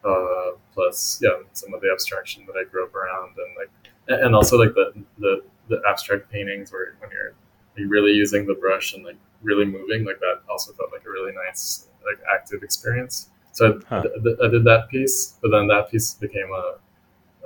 uh, 0.07 0.51
plus, 0.74 1.19
yeah, 1.21 1.31
some 1.53 1.74
of 1.74 1.81
the 1.81 1.89
abstraction 1.91 2.45
that 2.45 2.55
I 2.55 2.63
grew 2.63 2.85
up 2.85 2.93
around, 2.93 3.35
and 3.38 3.55
like, 3.57 3.69
and- 4.07 4.35
also 4.35 4.57
like 4.57 4.74
the 4.75 4.93
the, 5.19 5.43
the 5.69 5.81
abstract 5.88 6.31
paintings 6.31 6.71
where 6.71 6.95
when 7.00 7.09
you're 7.12 7.33
you're 7.75 7.89
really 7.89 8.12
using 8.12 8.45
the 8.45 8.53
brush 8.53 8.93
and 8.93 9.03
like 9.03 9.17
really 9.41 9.65
moving. 9.65 10.05
Like 10.05 10.19
that 10.19 10.41
also 10.50 10.74
felt 10.74 10.91
like 10.91 11.05
a 11.05 11.09
really 11.09 11.33
nice 11.33 11.88
like 12.05 12.19
active 12.31 12.62
experience. 12.63 13.29
So 13.51 13.79
I, 13.89 13.95
Huh. 14.01 14.03
I 14.15 14.24
did- 14.24 14.41
I 14.41 14.47
did 14.50 14.63
that 14.65 14.89
piece, 14.89 15.38
but 15.41 15.50
then 15.51 15.67
that 15.67 15.89
piece 15.89 16.13
became 16.13 16.50
a, 16.51 16.75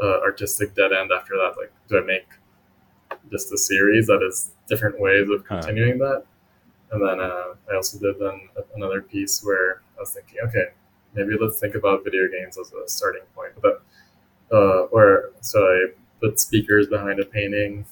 a 0.05 0.21
artistic 0.21 0.75
dead 0.75 0.91
end 0.91 1.11
after 1.11 1.35
that. 1.35 1.53
Like, 1.57 1.71
do 1.87 1.97
I 1.99 2.01
make 2.01 2.27
just 3.31 3.53
a 3.53 3.57
series 3.57 4.07
that 4.07 4.21
is 4.27 4.51
different 4.67 4.99
ways 4.99 5.29
of 5.29 5.45
Huh. 5.47 5.61
continuing 5.61 5.97
that? 5.99 6.23
And 6.91 7.01
then 7.01 7.19
uh, 7.21 7.53
I 7.71 7.75
also 7.75 7.99
did 7.99 8.19
then 8.19 8.49
another 8.75 9.01
piece 9.01 9.43
where 9.43 9.81
I 9.97 10.01
was 10.01 10.11
thinking, 10.13 10.37
okay, 10.45 10.65
maybe 11.13 11.35
let's 11.39 11.59
think 11.59 11.75
about 11.75 12.03
video 12.03 12.27
games 12.27 12.57
as 12.57 12.71
a 12.73 12.87
starting 12.87 13.23
point. 13.35 13.53
But 13.61 13.83
uh, 14.51 14.83
or 14.91 15.31
so 15.41 15.59
I 15.59 15.87
put 16.21 16.39
speakers 16.39 16.87
behind 16.87 17.19
a 17.19 17.25
painting 17.25 17.85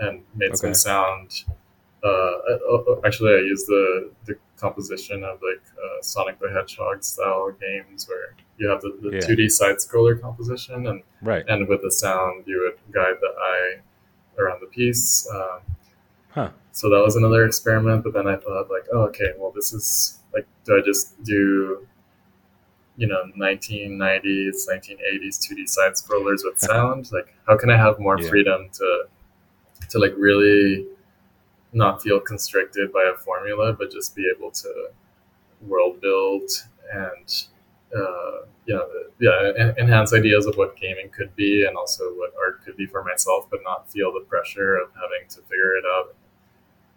and 0.00 0.22
made 0.34 0.56
some 0.56 0.74
sound. 0.74 1.44
Uh, 2.02 2.06
uh, 2.08 2.76
uh, 2.76 3.00
actually, 3.04 3.32
I 3.34 3.38
used 3.38 3.66
the 3.66 4.10
the 4.26 4.36
composition 4.56 5.24
of 5.24 5.40
like 5.42 5.62
uh, 5.76 6.00
Sonic 6.02 6.38
the 6.38 6.48
Hedgehog 6.50 7.02
style 7.02 7.50
games 7.60 8.08
where 8.08 8.34
you 8.58 8.68
have 8.68 8.80
the, 8.82 8.96
the 9.02 9.16
Yeah. 9.16 9.26
2D 9.26 9.50
side 9.50 9.76
scroller 9.76 10.20
composition 10.20 10.86
and 10.86 11.02
Right. 11.22 11.44
and 11.48 11.66
with 11.66 11.82
the 11.82 11.90
sound 11.90 12.44
you 12.46 12.60
would 12.60 12.78
guide 12.94 13.16
the 13.20 13.32
eye 13.36 13.80
around 14.38 14.60
the 14.60 14.66
piece. 14.66 15.28
Um, 15.34 15.60
Huh. 16.34 16.50
so 16.72 16.90
that 16.90 17.00
was 17.02 17.16
another 17.16 17.44
experiment, 17.44 18.02
but 18.04 18.12
then 18.12 18.26
I 18.26 18.36
thought 18.36 18.68
like, 18.70 18.86
oh, 18.92 19.02
okay, 19.04 19.32
well, 19.38 19.52
this 19.54 19.72
is 19.72 20.18
like, 20.32 20.46
do 20.64 20.76
I 20.76 20.80
just 20.84 21.22
do, 21.22 21.86
you 22.96 23.06
know, 23.06 23.24
1990s, 23.36 24.66
1980s 24.68 25.38
2D 25.38 25.66
side 25.66 25.92
scrollers 25.92 26.40
with 26.44 26.60
sound? 26.60 27.10
like, 27.12 27.34
how 27.46 27.56
can 27.56 27.70
I 27.70 27.76
have 27.76 27.98
more 27.98 28.18
Yeah. 28.18 28.28
freedom 28.28 28.68
to, 28.74 29.04
to 29.90 29.98
like 29.98 30.14
really 30.16 30.86
not 31.72 32.02
feel 32.02 32.20
constricted 32.20 32.92
by 32.92 33.04
a 33.14 33.18
formula, 33.18 33.72
but 33.72 33.90
just 33.90 34.14
be 34.16 34.30
able 34.36 34.50
to 34.52 34.90
world 35.62 36.00
build 36.00 36.50
and 36.92 37.46
uh, 37.96 38.46
you 38.66 38.74
know, 38.74 38.88
yeah, 39.20 39.72
enhance 39.78 40.12
ideas 40.12 40.46
of 40.46 40.56
what 40.56 40.76
gaming 40.76 41.08
could 41.10 41.34
be 41.36 41.64
and 41.64 41.76
also 41.76 42.04
what 42.14 42.32
art 42.38 42.62
could 42.64 42.76
be 42.76 42.86
for 42.86 43.04
myself, 43.04 43.46
but 43.50 43.60
not 43.64 43.90
feel 43.90 44.12
the 44.12 44.20
pressure 44.20 44.76
of 44.76 44.88
having 44.94 45.28
to 45.28 45.40
figure 45.42 45.76
it 45.76 45.84
out 45.86 46.14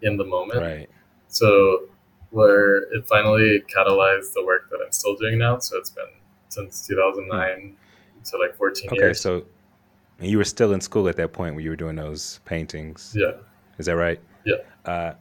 in 0.01 0.17
the 0.17 0.23
moment. 0.25 0.61
Right. 0.61 0.89
So, 1.27 1.83
where 2.31 2.79
it 2.93 3.07
finally 3.07 3.63
catalyzed 3.73 4.33
the 4.33 4.43
work 4.45 4.69
that 4.69 4.79
I'm 4.85 4.91
still 4.91 5.15
doing 5.15 5.37
now. 5.39 5.59
So 5.59 5.77
it's 5.77 5.89
been 5.89 6.05
since 6.49 6.85
2009 6.87 7.75
to 8.25 8.37
like 8.37 8.55
14 8.57 8.89
Okay. 8.91 8.97
years. 8.97 9.21
So 9.21 9.45
you 10.19 10.37
were 10.37 10.43
still 10.43 10.73
in 10.73 10.81
school 10.81 11.07
at 11.07 11.15
that 11.15 11.31
point 11.31 11.55
when 11.55 11.63
you 11.63 11.69
were 11.69 11.75
doing 11.77 11.95
those 11.95 12.39
paintings. 12.45 13.13
yeah, 13.17 13.31
Is 13.77 13.85
that 13.85 13.95
right? 13.95 14.19
Yeah. 14.45 14.55
Uh, 14.85 15.13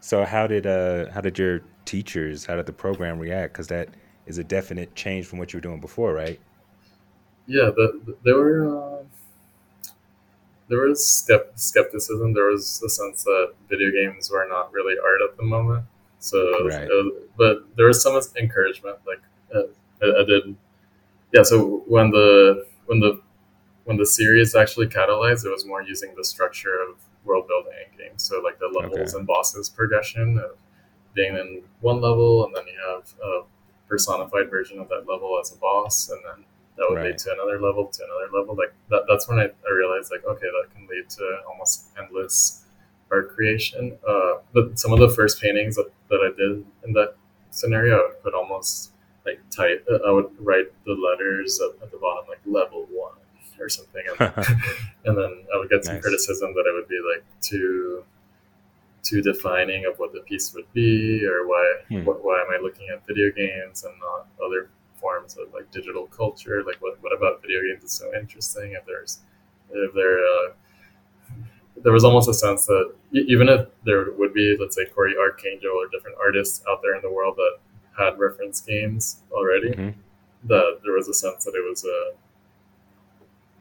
so 0.00 0.24
how 0.24 0.46
did 0.46 0.66
uh 0.66 1.10
how 1.10 1.20
did 1.20 1.38
your 1.38 1.60
teachers 1.84 2.44
how 2.46 2.56
did 2.56 2.64
the 2.66 2.72
program 2.72 3.18
react? 3.18 3.52
Because 3.52 3.66
that 3.68 3.88
is 4.26 4.38
a 4.38 4.44
definite 4.44 4.94
change 4.94 5.26
from 5.26 5.38
what 5.38 5.52
you 5.52 5.58
were 5.58 5.62
doing 5.62 5.80
before, 5.80 6.14
right? 6.14 6.40
yeah. 7.46 7.66
The, 7.76 8.00
the- 8.06 8.16
there 8.24 8.36
were 8.36 8.95
uh, 8.95 8.95
there 10.68 10.80
was 10.80 11.00
skept- 11.00 11.58
skepticism. 11.58 12.32
There 12.34 12.46
was 12.46 12.82
a 12.84 12.88
sense 12.88 13.24
that 13.24 13.52
video 13.68 13.90
games 13.90 14.30
were 14.30 14.46
not 14.48 14.72
really 14.72 14.94
art 14.98 15.20
at 15.22 15.36
the 15.36 15.44
moment. 15.44 15.84
So, 16.18 16.38
Right. 16.66 16.88
was- 16.88 17.12
but 17.36 17.64
there 17.76 17.86
was 17.86 18.02
some 18.02 18.20
encouragement. 18.36 18.98
Like 19.06 19.20
uh, 19.54 19.68
I, 20.02 20.20
I 20.22 20.24
did, 20.24 20.56
yeah. 21.32 21.42
So 21.44 21.84
when 21.86 22.10
the 22.10 22.66
when 22.86 23.00
the 23.00 23.20
when 23.84 23.96
the 23.96 24.06
series 24.06 24.54
actually 24.56 24.88
catalyzed, 24.88 25.44
it 25.46 25.50
was 25.50 25.64
more 25.64 25.82
using 25.82 26.14
the 26.16 26.24
structure 26.24 26.76
of 26.88 26.96
world 27.24 27.46
building 27.48 27.72
in 27.92 27.98
games. 27.98 28.22
So 28.24 28.40
like 28.40 28.58
the 28.58 28.66
levels 28.68 29.10
Okay. 29.10 29.18
and 29.18 29.26
bosses 29.26 29.68
progression 29.68 30.38
of 30.38 30.56
being 31.14 31.36
in 31.36 31.62
one 31.80 32.00
level, 32.00 32.44
and 32.44 32.54
then 32.56 32.64
you 32.66 32.78
have 32.92 33.14
a 33.22 33.42
personified 33.88 34.50
version 34.50 34.78
of 34.80 34.88
that 34.88 35.06
level 35.08 35.38
as 35.40 35.52
a 35.52 35.56
boss, 35.58 36.10
and 36.10 36.20
then 36.26 36.44
that 36.76 36.86
would 36.88 37.02
lead 37.02 37.18
to 37.18 37.32
another 37.32 37.60
level, 37.60 37.86
to 37.86 38.04
another 38.04 38.38
level. 38.38 38.54
Like 38.54 38.72
that, 38.90 39.04
that's 39.08 39.28
when 39.28 39.38
I, 39.38 39.44
I 39.44 39.72
realized 39.74 40.10
like 40.10 40.24
okay, 40.24 40.46
that 40.46 40.74
can 40.74 40.86
lead 40.88 41.08
to 41.10 41.38
almost 41.48 41.88
endless 41.98 42.64
art 43.10 43.34
creation. 43.34 43.96
Uh, 44.08 44.38
but 44.52 44.78
some 44.78 44.92
of 44.92 44.98
the 44.98 45.08
first 45.08 45.40
paintings 45.40 45.76
that, 45.76 45.90
that 46.10 46.20
I 46.20 46.36
did 46.36 46.64
in 46.84 46.92
that 46.94 47.14
scenario, 47.50 47.96
I 47.98 48.06
would 48.08 48.22
put 48.22 48.34
almost 48.34 48.92
like 49.24 49.40
type. 49.50 49.86
I 50.06 50.10
would 50.10 50.30
write 50.38 50.66
the 50.84 50.92
letters 50.94 51.60
at, 51.60 51.82
at 51.82 51.90
the 51.90 51.98
bottom 51.98 52.26
like 52.28 52.40
level 52.46 52.86
one 52.90 53.14
or 53.58 53.68
something, 53.68 54.02
and, 54.08 54.20
and 55.06 55.16
then 55.16 55.44
I 55.54 55.58
would 55.58 55.70
get 55.70 55.84
some 55.84 55.94
Nice. 55.94 56.02
criticism 56.02 56.52
that 56.54 56.66
it 56.66 56.74
would 56.74 56.88
be 56.88 57.00
like 57.14 57.24
too 57.40 58.04
too 59.02 59.22
defining 59.22 59.86
of 59.86 59.98
what 59.98 60.12
the 60.12 60.20
piece 60.20 60.52
would 60.54 60.70
be, 60.72 61.24
or 61.24 61.46
why 61.46 61.74
Hmm. 61.88 62.02
wh- 62.02 62.24
why 62.24 62.40
am 62.42 62.50
I 62.52 62.58
looking 62.60 62.88
at 62.88 63.06
video 63.06 63.30
games 63.30 63.84
and 63.84 63.94
not 64.00 64.26
other 64.44 64.68
forms 65.06 65.36
of 65.36 65.52
like 65.54 65.70
digital 65.70 66.06
culture? 66.06 66.62
Like 66.64 66.76
what 66.82 66.94
what 67.02 67.12
about 67.16 67.40
video 67.42 67.60
games 67.66 67.84
is 67.84 67.92
so 67.92 68.06
interesting? 68.14 68.72
If 68.72 68.84
there's 68.86 69.20
if 69.70 69.94
there 69.94 70.18
uh, 70.34 70.48
there 71.82 71.92
was 71.92 72.04
almost 72.04 72.28
a 72.28 72.34
sense 72.34 72.66
that 72.66 72.92
even 73.12 73.48
if 73.48 73.68
there 73.84 74.10
would 74.18 74.34
be 74.34 74.56
let's 74.58 74.74
say 74.76 74.84
Cory 74.86 75.14
Arcangel 75.14 75.74
or 75.80 75.86
different 75.94 76.16
artists 76.26 76.62
out 76.68 76.80
there 76.82 76.94
in 76.96 77.02
the 77.02 77.10
world 77.18 77.36
that 77.36 77.54
had 77.96 78.18
reference 78.18 78.60
games 78.60 79.20
already, 79.32 79.70
Mhm. 79.70 79.94
that 80.44 80.80
there 80.82 80.92
was 80.92 81.08
a 81.08 81.14
sense 81.14 81.44
that 81.44 81.54
it 81.54 81.64
was 81.70 81.84
a 81.84 81.98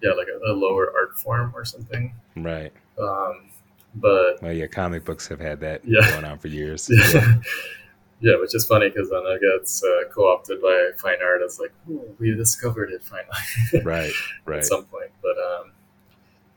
yeah 0.02 0.14
like 0.14 0.28
a, 0.28 0.52
a 0.52 0.54
lower 0.54 0.92
art 1.00 1.18
form 1.20 1.52
or 1.56 1.64
something. 1.66 2.14
Right. 2.36 2.74
Um, 2.98 3.50
but 3.96 4.42
Well, 4.42 4.52
yeah, 4.54 4.68
comic 4.68 5.06
books 5.06 5.28
have 5.28 5.40
had 5.40 5.60
that 5.62 5.82
Yeah. 5.86 6.10
going 6.10 6.26
on 6.26 6.38
for 6.40 6.48
years. 6.48 6.90
yeah, 6.92 7.12
yeah, 7.14 7.34
which 8.22 8.56
is 8.56 8.66
funny 8.66 8.90
because 8.90 9.10
then 9.10 9.24
it 9.26 9.42
gets 9.42 9.84
uh, 9.84 10.10
co-opted 10.12 10.62
by 10.62 10.92
fine 10.98 11.18
art 11.24 11.42
as 11.46 11.60
like, 11.60 11.74
oh, 11.92 12.04
we 12.20 12.34
discovered 12.34 12.92
it 12.92 13.04
finally 13.04 13.84
Right. 13.84 14.14
Right. 14.46 14.60
at 14.60 14.66
some 14.66 14.86
point. 14.86 15.12
But 15.22 15.38
um, 15.38 15.72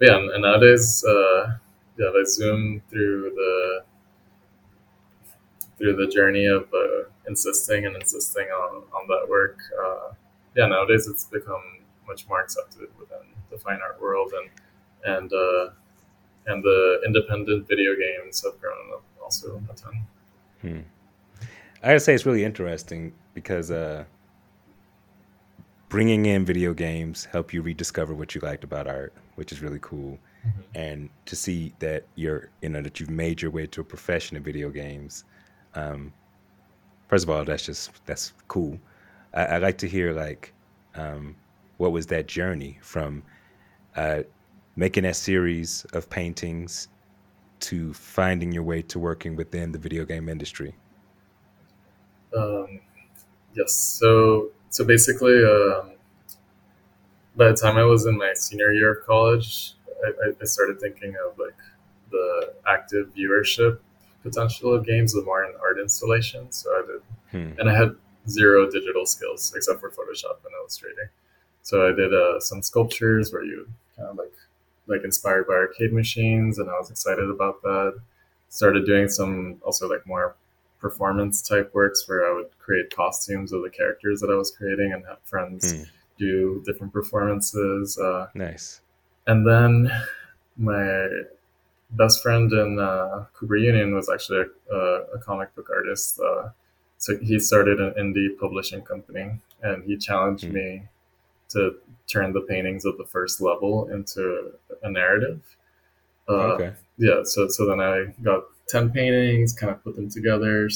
yeah, 0.00 0.16
and, 0.16 0.30
and 0.30 0.42
nowadays, 0.42 1.04
uh, 1.04 1.56
yeah, 1.98 2.06
I 2.06 2.24
zoom 2.24 2.82
through 2.90 3.32
the 3.34 3.84
through 5.78 5.96
the 5.96 6.08
journey 6.08 6.46
of 6.46 6.68
uh, 6.74 7.08
insisting 7.28 7.86
and 7.86 7.94
insisting 7.96 8.48
on, 8.48 8.82
on 8.92 9.06
that 9.08 9.26
work. 9.28 9.58
Uh, 9.80 10.12
yeah, 10.56 10.66
nowadays 10.66 11.06
it's 11.06 11.24
become 11.24 11.62
much 12.06 12.28
more 12.28 12.40
accepted 12.40 12.88
within 12.98 13.18
the 13.50 13.58
fine 13.58 13.78
art 13.82 14.00
world, 14.00 14.32
and 14.34 14.50
and 15.14 15.32
uh, 15.32 15.70
and 16.46 16.62
the 16.64 17.00
independent 17.06 17.68
video 17.68 17.94
games 17.94 18.42
have 18.44 18.60
grown 18.60 18.92
up 18.92 19.02
also 19.22 19.62
a 19.70 19.74
ton. 19.74 20.06
Hmm. 20.62 20.80
I 21.82 21.88
gotta 21.88 22.00
say 22.00 22.14
it's 22.14 22.26
really 22.26 22.44
interesting 22.44 23.12
because 23.34 23.70
uh, 23.70 24.04
bringing 25.88 26.26
in 26.26 26.44
video 26.44 26.74
games 26.74 27.24
help 27.24 27.52
you 27.52 27.62
rediscover 27.62 28.14
what 28.14 28.34
you 28.34 28.40
liked 28.40 28.64
about 28.64 28.86
art, 28.86 29.12
which 29.36 29.52
is 29.52 29.62
really 29.62 29.78
cool. 29.80 30.18
Mhm. 30.44 30.64
And 30.74 31.10
to 31.26 31.36
see 31.36 31.72
that 31.78 32.04
you're, 32.16 32.50
you 32.62 32.68
know, 32.68 32.82
that 32.82 32.98
you've 32.98 33.10
made 33.10 33.40
your 33.40 33.50
way 33.50 33.66
to 33.66 33.80
a 33.80 33.84
profession 33.84 34.36
in 34.36 34.42
video 34.42 34.70
games. 34.70 35.24
Um, 35.74 36.12
first 37.08 37.24
of 37.24 37.30
all, 37.30 37.44
that's 37.44 37.64
just 37.64 38.04
that's 38.06 38.32
cool. 38.48 38.78
I, 39.34 39.44
I 39.44 39.58
like 39.58 39.78
to 39.78 39.88
hear 39.88 40.12
like, 40.12 40.52
um, 40.94 41.36
what 41.76 41.92
was 41.92 42.06
that 42.06 42.26
journey 42.26 42.78
from 42.82 43.22
uh, 43.96 44.22
making 44.76 45.04
that 45.04 45.16
series 45.16 45.84
of 45.92 46.10
paintings 46.10 46.88
to 47.60 47.92
finding 47.94 48.52
your 48.52 48.62
way 48.62 48.82
to 48.82 48.98
working 48.98 49.36
within 49.36 49.72
the 49.72 49.78
video 49.78 50.04
game 50.04 50.28
industry. 50.28 50.74
Um, 52.36 52.80
yes. 53.54 53.74
So 53.74 54.50
so 54.70 54.84
basically, 54.84 55.44
um, 55.44 55.92
by 57.36 57.48
the 57.48 57.54
time 57.56 57.76
I 57.76 57.84
was 57.84 58.06
in 58.06 58.16
my 58.18 58.32
senior 58.34 58.72
year 58.72 58.92
of 58.94 59.06
college, 59.06 59.74
I, 60.04 60.30
I- 60.40 60.44
started 60.44 60.80
thinking 60.80 61.14
of 61.26 61.38
like 61.38 61.56
the 62.10 62.54
active 62.66 63.12
viewership 63.16 63.78
potential 64.22 64.74
of 64.74 64.84
games, 64.84 65.12
the 65.12 65.22
more 65.22 65.44
in 65.44 65.52
art 65.60 65.78
installation. 65.78 66.50
So 66.50 66.70
I 66.70 66.82
did, 66.86 67.02
Hmm. 67.30 67.60
and 67.60 67.68
I 67.70 67.76
had 67.76 67.94
zero 68.28 68.70
digital 68.70 69.04
skills 69.06 69.52
except 69.54 69.80
for 69.80 69.90
Photoshop 69.90 70.36
and 70.44 70.54
Illustrator. 70.60 71.10
So 71.62 71.86
I 71.88 71.92
did 71.92 72.14
uh, 72.14 72.40
some 72.40 72.62
sculptures 72.62 73.32
where 73.32 73.44
you 73.44 73.68
kind 73.96 74.08
of 74.08 74.16
like 74.16 74.32
like 74.86 75.04
inspired 75.04 75.46
by 75.46 75.54
arcade 75.54 75.92
machines, 75.92 76.58
and 76.58 76.70
I 76.70 76.78
was 76.78 76.90
excited 76.90 77.28
about 77.28 77.60
that. 77.62 77.98
Started 78.48 78.86
doing 78.86 79.08
some 79.08 79.58
also 79.62 79.86
like 79.88 80.06
more 80.06 80.34
performance 80.80 81.42
type 81.42 81.74
works 81.74 82.08
where 82.08 82.28
I 82.30 82.34
would 82.34 82.50
create 82.58 82.94
costumes 82.94 83.52
of 83.52 83.62
the 83.62 83.70
characters 83.70 84.20
that 84.20 84.30
I 84.30 84.36
was 84.36 84.50
creating 84.50 84.92
and 84.92 85.04
have 85.06 85.20
friends 85.24 85.72
Hmm. 85.72 85.82
do 86.18 86.62
different 86.66 86.92
performances. 86.92 87.98
Uh, 87.98 88.28
Nice. 88.34 88.80
and 89.26 89.46
then 89.46 89.90
my 90.56 91.08
best 91.92 92.22
friend 92.22 92.52
in 92.52 92.78
uh, 92.78 93.24
Cooper 93.34 93.56
Union 93.56 93.94
was 93.94 94.08
actually 94.10 94.40
a, 94.70 94.74
a, 94.74 95.02
a 95.14 95.18
comic 95.18 95.54
book 95.54 95.68
artist. 95.70 96.18
Uh, 96.20 96.50
so 96.98 97.16
he 97.18 97.38
started 97.38 97.80
an 97.80 97.94
indie 97.94 98.36
publishing 98.38 98.82
company 98.82 99.38
and 99.62 99.84
he 99.84 99.96
challenged 99.96 100.44
Hmm. 100.44 100.52
me 100.54 100.82
to 101.50 101.76
turn 102.06 102.32
the 102.32 102.42
paintings 102.42 102.84
of 102.84 102.98
the 102.98 103.04
first 103.06 103.40
level 103.40 103.88
into 103.88 104.52
a 104.82 104.90
narrative. 104.90 105.40
Uh, 106.28 106.32
okay. 106.54 106.72
yeah, 106.98 107.22
so 107.24 107.48
so 107.48 107.64
then 107.66 107.80
I 107.80 108.12
got 108.22 108.44
ten 108.68 108.90
paintings, 108.90 109.52
kind 109.52 109.72
of 109.72 109.82
put 109.82 109.96
them 109.96 110.10
together. 110.10 110.68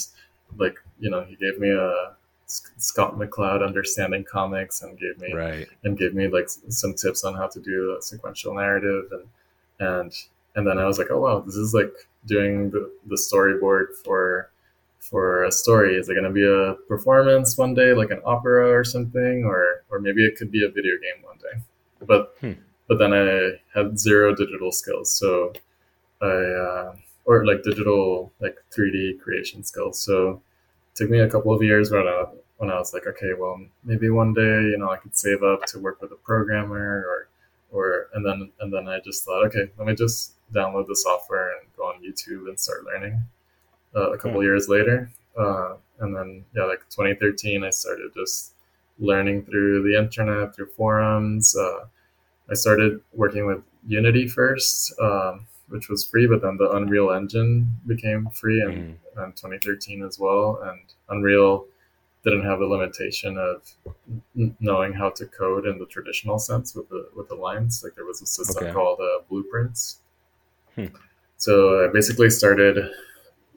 Like 0.56 0.76
you 1.00 1.10
know, 1.10 1.22
he 1.24 1.36
gave 1.36 1.58
me 1.58 1.70
a 1.70 2.14
Scott 2.46 3.16
McCloud 3.16 3.66
understanding 3.66 4.24
comics 4.24 4.82
and 4.82 4.98
gave 4.98 5.18
me 5.18 5.32
right. 5.32 5.68
and 5.84 5.98
gave 5.98 6.14
me 6.14 6.28
like 6.28 6.48
some 6.48 6.94
tips 6.94 7.24
on 7.24 7.34
how 7.34 7.46
to 7.46 7.60
do 7.60 7.96
a 7.98 8.02
sequential 8.02 8.54
narrative 8.54 9.06
and 9.12 9.28
and 9.80 10.12
and 10.54 10.66
then 10.66 10.78
I 10.78 10.84
was 10.84 10.98
like, 10.98 11.08
oh 11.10 11.20
wow, 11.20 11.40
this 11.40 11.56
is 11.56 11.72
like 11.72 11.92
doing 12.26 12.70
the, 12.70 12.90
the 13.06 13.16
storyboard 13.16 13.86
for 14.04 14.50
for 14.98 15.44
a 15.44 15.52
story. 15.52 15.96
Is 15.96 16.08
it 16.08 16.14
going 16.14 16.24
to 16.24 16.30
be 16.30 16.46
a 16.46 16.74
performance 16.86 17.58
one 17.58 17.74
day, 17.74 17.92
like 17.92 18.10
an 18.10 18.20
opera 18.24 18.70
or 18.70 18.84
something, 18.84 19.44
or 19.44 19.84
or 19.90 19.98
maybe 19.98 20.24
it 20.24 20.36
could 20.36 20.50
be 20.50 20.64
a 20.64 20.68
video 20.68 20.94
game 21.00 21.24
one 21.24 21.38
day? 21.38 21.62
But 22.06 22.34
hmm. 22.40 22.60
but 22.88 22.98
then 22.98 23.12
I 23.12 23.60
had 23.74 23.98
zero 23.98 24.34
digital 24.34 24.72
skills, 24.72 25.10
so 25.10 25.52
I 26.20 26.26
uh, 26.26 26.94
or 27.24 27.46
like 27.46 27.62
digital 27.62 28.32
like 28.40 28.56
3D 28.76 29.20
creation 29.20 29.62
skills. 29.64 29.98
So 29.98 30.42
it 30.92 30.96
took 30.96 31.10
me 31.10 31.20
a 31.20 31.28
couple 31.28 31.54
of 31.54 31.62
years 31.62 31.90
when 31.90 32.06
I 32.06 32.24
when 32.58 32.70
I 32.70 32.78
was 32.78 32.92
like, 32.94 33.06
okay, 33.06 33.32
well 33.38 33.60
maybe 33.84 34.10
one 34.10 34.34
day 34.34 34.40
you 34.70 34.76
know 34.78 34.90
I 34.90 34.96
could 34.96 35.16
save 35.16 35.42
up 35.42 35.64
to 35.66 35.78
work 35.78 36.00
with 36.00 36.12
a 36.12 36.16
programmer 36.16 37.04
or 37.06 37.28
or 37.70 38.08
and 38.14 38.24
then 38.24 38.50
and 38.60 38.72
then 38.72 38.88
I 38.88 39.00
just 39.00 39.24
thought, 39.24 39.44
okay, 39.46 39.70
let 39.78 39.86
me 39.86 39.94
just 39.94 40.34
download 40.52 40.86
the 40.86 40.96
software 40.96 41.52
and 41.58 41.66
go 41.76 41.84
on 41.84 42.02
YouTube 42.02 42.48
and 42.48 42.58
start 42.58 42.84
learning. 42.84 43.22
Uh, 43.94 44.12
a 44.12 44.16
couple 44.16 44.40
hmm. 44.40 44.44
years 44.44 44.68
later, 44.70 45.10
uh, 45.38 45.74
and 46.00 46.16
then 46.16 46.44
yeah, 46.56 46.64
like 46.64 46.80
2013, 46.88 47.62
I 47.62 47.70
started 47.70 48.10
just 48.14 48.54
learning 48.98 49.44
through 49.44 49.82
the 49.82 49.98
internet, 49.98 50.54
through 50.54 50.66
forums. 50.66 51.54
Uh, 51.54 51.84
I 52.50 52.54
started 52.54 53.00
working 53.12 53.46
with 53.46 53.62
Unity 53.86 54.28
first, 54.28 54.94
um, 55.00 55.46
which 55.72 55.88
was 55.88 56.04
free, 56.04 56.26
but 56.26 56.42
then 56.42 56.56
the 56.58 56.70
Unreal 56.70 57.10
Engine 57.10 57.76
became 57.86 58.28
free 58.28 58.60
in, 58.60 58.98
mm. 59.16 59.24
in 59.24 59.32
2013 59.32 60.02
as 60.02 60.18
well, 60.18 60.60
and 60.62 60.80
Unreal 61.08 61.66
didn't 62.24 62.44
have 62.44 62.60
the 62.60 62.66
limitation 62.66 63.36
of 63.36 63.62
knowing 64.60 64.92
how 64.92 65.10
to 65.10 65.26
code 65.26 65.66
in 65.66 65.78
the 65.78 65.86
traditional 65.86 66.38
sense 66.38 66.74
with 66.74 66.88
the 66.88 67.08
with 67.16 67.28
the 67.28 67.34
lines. 67.34 67.82
Like 67.82 67.94
there 67.96 68.04
was 68.04 68.22
a 68.22 68.26
system 68.26 68.64
okay. 68.64 68.72
called 68.72 69.00
uh, 69.00 69.22
Blueprints. 69.28 69.98
Hmm. 70.76 70.86
So 71.36 71.84
I 71.84 71.92
basically 71.92 72.30
started 72.30 72.88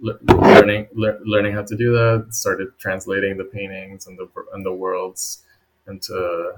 le- 0.02 0.18
learning 0.24 0.88
le- 0.94 1.20
learning 1.24 1.54
how 1.54 1.64
to 1.64 1.76
do 1.76 1.92
that. 1.94 2.28
Started 2.32 2.70
translating 2.80 3.38
the 3.38 3.44
paintings 3.44 4.08
and 4.08 4.18
the 4.18 4.28
and 4.54 4.66
the 4.66 4.74
worlds 4.74 5.44
into 5.88 6.54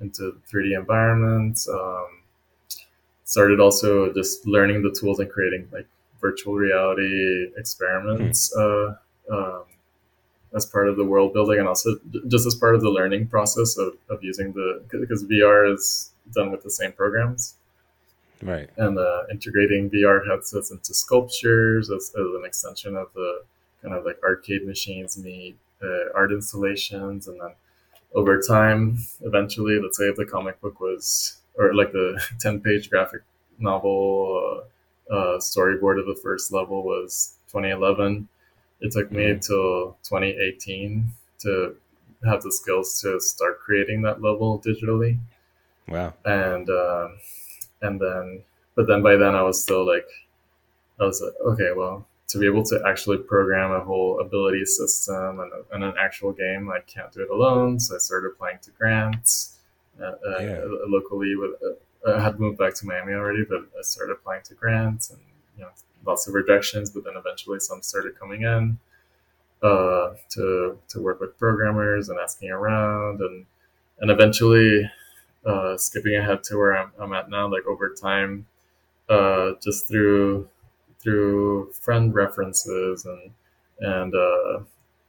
into 0.00 0.40
3D 0.50 0.78
environments. 0.78 1.68
Um, 1.68 2.23
started 3.24 3.60
also 3.60 4.12
just 4.12 4.46
learning 4.46 4.82
the 4.82 4.90
tools 4.98 5.18
and 5.18 5.30
creating 5.30 5.68
like 5.72 5.86
virtual 6.20 6.54
reality 6.54 7.50
experiments. 7.56 8.52
Hmm. 8.54 8.60
Uh, 8.60 8.94
um, 9.30 9.64
as 10.54 10.64
part 10.64 10.88
of 10.88 10.96
the 10.96 11.04
world 11.04 11.32
building 11.32 11.58
and 11.58 11.66
also 11.66 11.98
just 12.28 12.46
as 12.46 12.54
part 12.54 12.74
of 12.74 12.80
the 12.80 12.90
learning 12.90 13.26
process 13.26 13.76
of, 13.76 13.94
of 14.08 14.22
using 14.22 14.52
the 14.52 14.82
because 14.88 15.24
VR 15.24 15.72
is 15.72 16.12
done 16.32 16.50
with 16.50 16.62
the 16.62 16.70
same 16.70 16.92
programs. 16.92 17.56
Right. 18.40 18.68
And 18.76 18.98
uh, 18.98 19.22
integrating 19.30 19.90
VR 19.90 20.26
headsets 20.28 20.70
into 20.70 20.94
sculptures 20.94 21.90
as, 21.90 22.10
as, 22.10 22.26
an 22.38 22.42
extension 22.44 22.96
of 22.96 23.08
the 23.14 23.42
kind 23.82 23.94
of 23.94 24.04
like 24.04 24.20
arcade 24.22 24.66
machines 24.66 25.18
meet 25.18 25.56
uh, 25.82 26.12
art 26.14 26.30
installations. 26.30 27.26
And 27.26 27.40
then 27.40 27.52
over 28.14 28.40
time, 28.40 28.98
eventually, 29.22 29.80
let's 29.80 29.98
say 29.98 30.04
if 30.04 30.16
the 30.16 30.26
comic 30.26 30.60
book 30.60 30.80
was, 30.80 31.38
or 31.56 31.74
like 31.74 31.92
the 31.92 32.20
10 32.40 32.60
page 32.60 32.90
graphic 32.90 33.22
novel 33.58 34.64
uh, 35.10 35.14
uh 35.14 35.38
storyboard 35.38 35.98
of 36.00 36.06
the 36.06 36.18
first 36.22 36.52
level 36.52 36.82
was 36.82 37.36
2011 37.48 38.28
it 38.80 38.92
took 38.92 39.10
me 39.10 39.30
until 39.30 39.96
2018 40.02 41.10
to 41.40 41.76
have 42.26 42.42
the 42.42 42.52
skills 42.52 43.00
to 43.00 43.20
start 43.20 43.60
creating 43.60 44.02
that 44.02 44.22
level 44.22 44.60
digitally. 44.60 45.18
Wow. 45.88 46.14
And 46.24 46.68
um, 46.68 47.18
and 47.82 48.00
then, 48.00 48.42
but 48.74 48.86
then 48.86 49.02
by 49.02 49.16
then 49.16 49.34
I 49.34 49.42
was 49.42 49.62
still 49.62 49.86
like, 49.86 50.08
I 51.00 51.04
was 51.04 51.20
like, 51.20 51.34
okay, 51.52 51.72
well, 51.76 52.06
to 52.28 52.38
be 52.38 52.46
able 52.46 52.64
to 52.64 52.82
actually 52.86 53.18
program 53.18 53.72
a 53.72 53.80
whole 53.80 54.20
ability 54.20 54.64
system 54.64 55.40
and, 55.40 55.52
a, 55.52 55.74
and 55.74 55.84
an 55.84 55.94
actual 55.98 56.32
game, 56.32 56.70
I 56.70 56.80
can't 56.80 57.12
do 57.12 57.22
it 57.22 57.30
alone. 57.30 57.78
So 57.78 57.94
I 57.94 57.98
started 57.98 58.28
applying 58.28 58.58
to 58.62 58.70
grants 58.72 59.53
uh, 59.53 59.53
uh 59.53 59.53
yeah. 60.00 60.06
uh, 60.06 60.86
locally. 60.86 61.34
With 61.36 61.52
uh, 61.62 62.12
I 62.16 62.20
had 62.20 62.38
moved 62.38 62.58
back 62.58 62.74
to 62.76 62.86
Miami 62.86 63.12
already, 63.12 63.44
but 63.44 63.60
I 63.78 63.82
started 63.82 64.12
applying 64.12 64.42
to 64.44 64.54
grants 64.54 65.10
and 65.10 65.20
you 65.56 65.64
know 65.64 65.70
lots 66.04 66.26
of 66.28 66.34
rejections, 66.34 66.90
but 66.90 67.04
then 67.04 67.14
eventually 67.16 67.60
some 67.60 67.82
started 67.82 68.18
coming 68.18 68.42
in 68.42 68.78
uh, 69.62 70.14
to 70.30 70.78
to 70.88 71.00
work 71.00 71.20
with 71.20 71.38
programmers 71.38 72.08
and 72.08 72.18
asking 72.18 72.50
around, 72.50 73.20
and 73.20 73.46
and 74.00 74.10
eventually 74.10 74.90
uh, 75.46 75.76
skipping 75.76 76.16
ahead 76.16 76.42
to 76.44 76.56
where 76.56 76.76
I'm, 76.76 76.92
I'm 76.98 77.12
at 77.12 77.30
now, 77.30 77.48
like 77.48 77.66
over 77.66 77.90
time, 77.90 78.46
uh, 79.08 79.52
just 79.62 79.88
through 79.88 80.48
through 81.00 81.72
friend 81.72 82.14
references 82.14 83.04
and 83.04 83.30
and 83.80 84.14
uh, 84.14 84.60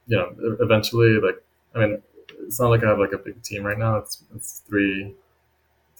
you 0.08 0.18
know 0.18 0.36
eventually 0.60 1.20
like 1.20 1.42
I 1.74 1.80
mean 1.80 2.02
it's 2.42 2.60
not 2.60 2.70
like 2.70 2.84
I 2.84 2.90
have 2.90 3.00
like 3.00 3.14
a 3.14 3.18
big 3.18 3.42
team 3.44 3.64
right 3.64 3.78
now. 3.78 3.98
It's 3.98 4.24
it's 4.36 4.64
three 4.68 5.14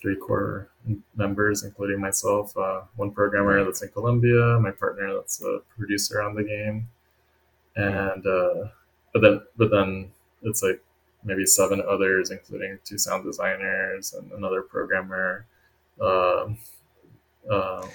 three 0.02 0.16
core 0.16 0.70
members, 1.16 1.64
including 1.64 2.00
myself. 2.00 2.56
Uh, 2.58 2.82
one 2.96 3.12
programmer 3.12 3.64
that's 3.64 3.82
in 3.82 3.90
Colombia, 3.90 4.60
my 4.60 4.72
partner 4.72 5.14
that's 5.14 5.42
a 5.42 5.60
producer 5.76 6.22
on 6.22 6.36
the 6.36 6.44
game, 6.44 6.88
and 7.76 8.26
uh, 8.26 8.68
but 9.14 9.22
then 9.22 9.42
but 9.58 9.72
then 9.72 10.12
it's 10.44 10.62
like 10.62 10.82
maybe 11.24 11.46
seven 11.46 11.82
others, 11.90 12.32
including 12.32 12.78
two 12.84 12.98
sound 12.98 13.24
designers 13.24 14.14
and 14.14 14.32
another 14.32 14.62
programmer. 14.62 15.46
Uh, 16.00 16.50
uh, 17.52 17.88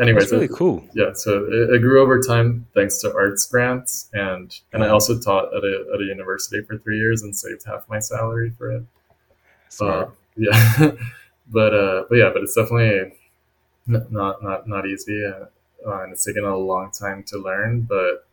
anyways, 0.00 0.24
That's 0.24 0.32
really 0.32 0.46
it, 0.46 0.52
cool. 0.52 0.84
Yeah, 0.94 1.12
so 1.14 1.44
it, 1.44 1.74
it, 1.74 1.80
grew 1.80 2.02
over 2.02 2.20
time 2.20 2.66
thanks 2.74 2.98
to 3.00 3.14
arts 3.14 3.46
grants, 3.46 4.08
and 4.12 4.58
and 4.72 4.84
I 4.84 4.88
also 4.88 5.18
taught 5.18 5.54
at 5.54 5.64
a 5.64 5.84
at 5.94 6.00
a 6.00 6.04
university 6.04 6.62
for 6.62 6.78
three 6.78 6.98
years 6.98 7.22
and 7.22 7.34
saved 7.34 7.64
half 7.66 7.88
my 7.88 7.98
salary 7.98 8.52
for 8.56 8.72
it. 8.72 8.84
Uh, 9.80 10.06
yeah. 10.36 10.90
but 11.48 11.74
uh, 11.74 12.04
but 12.08 12.16
yeah, 12.16 12.30
but 12.32 12.42
it's 12.42 12.54
definitely 12.54 13.12
not 13.86 14.42
not 14.42 14.68
not 14.68 14.86
easy, 14.86 15.24
uh, 15.24 15.46
and 16.02 16.12
it's 16.12 16.24
taken 16.24 16.44
a 16.44 16.56
long 16.56 16.90
time 16.90 17.22
to 17.24 17.38
learn. 17.38 17.82
But 17.82 18.26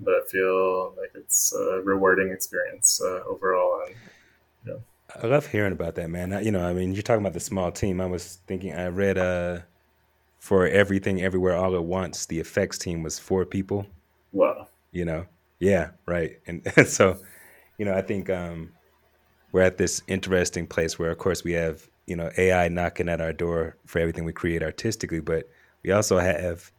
but 0.00 0.14
I 0.14 0.20
feel 0.28 0.94
like 0.98 1.10
it's 1.14 1.54
a 1.54 1.80
rewarding 1.84 2.30
experience 2.30 3.00
uh, 3.04 3.20
overall. 3.28 3.84
And 3.86 3.96
yeah, 4.66 5.22
I 5.22 5.26
love 5.26 5.46
hearing 5.46 5.72
about 5.72 5.94
that, 5.96 6.10
man. 6.10 6.38
You 6.44 6.52
know, 6.52 6.64
I 6.64 6.72
mean, 6.72 6.92
you're 6.92 7.02
talking 7.02 7.22
about 7.22 7.34
the 7.34 7.40
small 7.40 7.72
team. 7.72 8.00
I 8.00 8.06
was 8.06 8.38
thinking, 8.46 8.74
I 8.74 8.88
read 8.88 9.18
uh, 9.18 9.60
for 10.38 10.66
everything, 10.66 11.20
everywhere, 11.22 11.56
all 11.56 11.74
at 11.74 11.84
once. 11.84 12.26
The 12.26 12.38
effects 12.38 12.78
team 12.78 13.02
was 13.02 13.18
four 13.18 13.44
people. 13.44 13.86
Wow. 14.32 14.68
You 14.92 15.04
know, 15.04 15.26
yeah, 15.60 15.90
right, 16.06 16.38
and 16.46 16.62
so, 16.86 17.18
you 17.76 17.84
know, 17.84 17.94
I 17.94 18.02
think 18.02 18.30
um, 18.30 18.72
we're 19.52 19.62
at 19.62 19.78
this 19.78 20.02
interesting 20.06 20.66
place 20.66 20.98
where, 20.98 21.10
of 21.10 21.18
course, 21.18 21.44
we 21.44 21.52
have 21.52 21.88
you 22.06 22.16
know 22.16 22.30
AI 22.38 22.68
knocking 22.68 23.08
at 23.08 23.20
our 23.20 23.32
door 23.32 23.76
for 23.84 23.98
everything 23.98 24.24
we 24.24 24.32
create 24.32 24.62
artistically, 24.62 25.20
but 25.20 25.48
we 25.82 25.92
also 25.92 26.18
have 26.18 26.72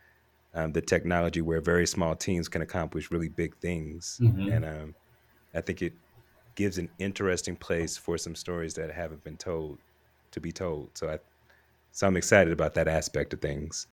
um, 0.53 0.71
the 0.71 0.81
technology 0.81 1.41
where 1.41 1.61
very 1.61 1.85
small 1.85 2.15
teams 2.15 2.47
can 2.47 2.61
accomplish 2.61 3.11
really 3.11 3.29
big 3.29 3.55
things, 3.57 4.19
mm-hmm. 4.21 4.49
and 4.49 4.65
um, 4.65 4.95
I 5.53 5.61
think 5.61 5.81
it 5.81 5.93
gives 6.55 6.77
an 6.77 6.89
interesting 6.99 7.55
place 7.55 7.95
for 7.95 8.17
some 8.17 8.35
stories 8.35 8.73
that 8.73 8.91
haven't 8.91 9.23
been 9.23 9.37
told 9.37 9.79
to 10.31 10.41
be 10.41 10.51
told. 10.51 10.89
So 10.97 11.09
I, 11.09 11.19
so 11.91 12.07
I'm 12.07 12.17
excited 12.17 12.53
about 12.53 12.73
that 12.75 12.87
aspect 12.87 13.33
of 13.33 13.41
things. 13.41 13.87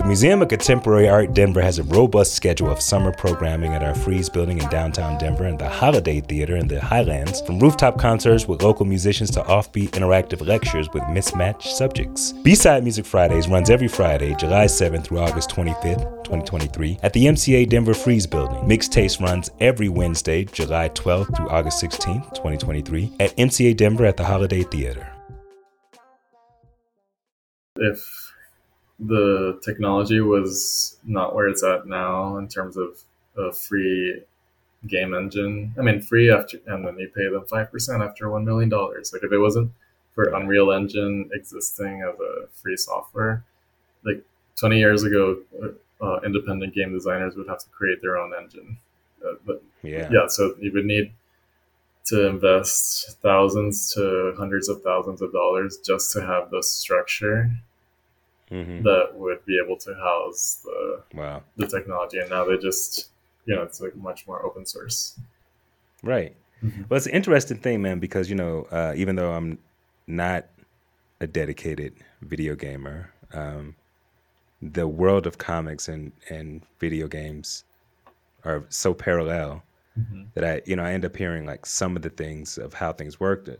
The 0.00 0.06
Museum 0.06 0.40
of 0.40 0.48
Contemporary 0.48 1.10
Art 1.10 1.34
Denver 1.34 1.60
has 1.60 1.78
a 1.78 1.82
robust 1.82 2.32
schedule 2.32 2.70
of 2.70 2.80
summer 2.80 3.12
programming 3.12 3.74
at 3.74 3.82
our 3.82 3.94
Freeze 3.94 4.30
building 4.30 4.56
in 4.56 4.66
downtown 4.70 5.18
Denver 5.18 5.44
and 5.44 5.58
the 5.58 5.68
Holiday 5.68 6.22
Theater 6.22 6.56
in 6.56 6.68
the 6.68 6.80
Highlands, 6.80 7.42
from 7.42 7.58
rooftop 7.58 7.98
concerts 7.98 8.48
with 8.48 8.62
local 8.62 8.86
musicians 8.86 9.30
to 9.32 9.42
offbeat 9.42 9.90
interactive 9.90 10.44
lectures 10.46 10.88
with 10.94 11.06
mismatched 11.10 11.76
subjects. 11.76 12.32
B-Side 12.32 12.82
Music 12.82 13.04
Fridays 13.04 13.46
runs 13.46 13.68
every 13.68 13.88
Friday, 13.88 14.34
July 14.36 14.64
7th 14.64 15.04
through 15.04 15.18
August 15.18 15.50
25th, 15.50 16.24
2023, 16.24 17.00
at 17.02 17.12
the 17.12 17.26
MCA 17.26 17.68
Denver 17.68 17.92
Freeze 17.92 18.26
building. 18.26 18.66
Mixed 18.66 18.92
Taste 18.92 19.20
runs 19.20 19.50
every 19.60 19.90
Wednesday, 19.90 20.46
July 20.46 20.88
12th 20.88 21.36
through 21.36 21.50
August 21.50 21.84
16th, 21.84 22.30
2023, 22.30 23.16
at 23.20 23.36
MCA 23.36 23.76
Denver 23.76 24.06
at 24.06 24.16
the 24.16 24.24
Holiday 24.24 24.62
Theater. 24.62 25.06
If 27.76 28.29
the 29.00 29.58
technology 29.64 30.20
was 30.20 30.98
not 31.04 31.34
where 31.34 31.48
it's 31.48 31.64
at 31.64 31.86
now 31.86 32.36
in 32.36 32.48
terms 32.48 32.76
of 32.76 33.02
a 33.36 33.52
free 33.52 34.22
game 34.86 35.14
engine. 35.14 35.74
I 35.78 35.82
mean, 35.82 36.02
free 36.02 36.30
after, 36.30 36.58
and 36.66 36.86
then 36.86 36.98
you 36.98 37.08
pay 37.08 37.28
them 37.28 37.44
5% 37.50 38.06
after 38.06 38.26
$1 38.26 38.44
million. 38.44 38.68
Like, 38.70 39.22
if 39.22 39.32
it 39.32 39.38
wasn't 39.38 39.72
for 40.14 40.34
Unreal 40.34 40.72
Engine 40.72 41.30
existing 41.32 42.02
as 42.02 42.18
a 42.20 42.48
free 42.54 42.76
software, 42.76 43.44
like 44.04 44.22
20 44.56 44.78
years 44.78 45.02
ago, 45.04 45.38
uh, 45.62 46.04
uh, 46.04 46.20
independent 46.24 46.74
game 46.74 46.92
designers 46.92 47.36
would 47.36 47.48
have 47.48 47.58
to 47.58 47.68
create 47.70 48.00
their 48.02 48.16
own 48.18 48.32
engine. 48.34 48.78
Uh, 49.24 49.34
but 49.46 49.62
Yeah. 49.82 50.08
yeah, 50.10 50.26
so 50.28 50.54
you 50.58 50.72
would 50.72 50.86
need 50.86 51.12
to 52.06 52.26
invest 52.26 53.18
thousands 53.22 53.94
to 53.94 54.34
hundreds 54.36 54.68
of 54.68 54.82
thousands 54.82 55.20
of 55.22 55.32
dollars 55.32 55.78
just 55.78 56.12
to 56.12 56.20
have 56.22 56.50
the 56.50 56.62
structure 56.62 57.50
hmm 58.50 58.82
that 58.82 59.10
would 59.14 59.44
be 59.46 59.60
able 59.64 59.76
to 59.76 59.94
house 59.94 60.60
the, 60.64 61.02
Wow. 61.14 61.42
the 61.56 61.66
technology. 61.66 62.18
And 62.18 62.30
now 62.30 62.44
they 62.44 62.56
just, 62.58 63.10
you 63.46 63.54
know, 63.54 63.62
it's 63.62 63.80
like 63.80 63.94
much 63.96 64.26
more 64.26 64.44
open 64.44 64.66
source. 64.66 65.18
Right. 66.02 66.34
Mhm. 66.64 66.88
Well, 66.88 66.96
it's 66.96 67.06
an 67.06 67.12
interesting 67.12 67.58
thing, 67.58 67.82
man, 67.82 68.00
because 68.00 68.28
you 68.28 68.36
know, 68.36 68.66
uh, 68.70 68.92
even 68.96 69.16
though 69.16 69.32
I'm 69.32 69.58
not 70.06 70.46
a 71.20 71.26
dedicated 71.26 71.94
video 72.22 72.54
gamer, 72.54 73.12
um, 73.32 73.76
the 74.62 74.86
world 74.88 75.26
of 75.26 75.38
comics 75.38 75.88
and 75.88 76.12
and 76.28 76.62
video 76.78 77.08
games 77.08 77.64
are 78.44 78.64
so 78.68 78.94
parallel 78.94 79.62
Mhm. 79.98 80.26
that 80.34 80.44
I, 80.44 80.62
you 80.66 80.76
know, 80.76 80.84
I 80.84 80.92
end 80.92 81.04
up 81.04 81.16
hearing 81.16 81.44
like 81.46 81.66
some 81.66 81.96
of 81.96 82.02
the 82.02 82.10
things 82.10 82.58
of 82.58 82.74
how 82.74 82.92
things 82.92 83.20
work, 83.20 83.44
the, 83.44 83.58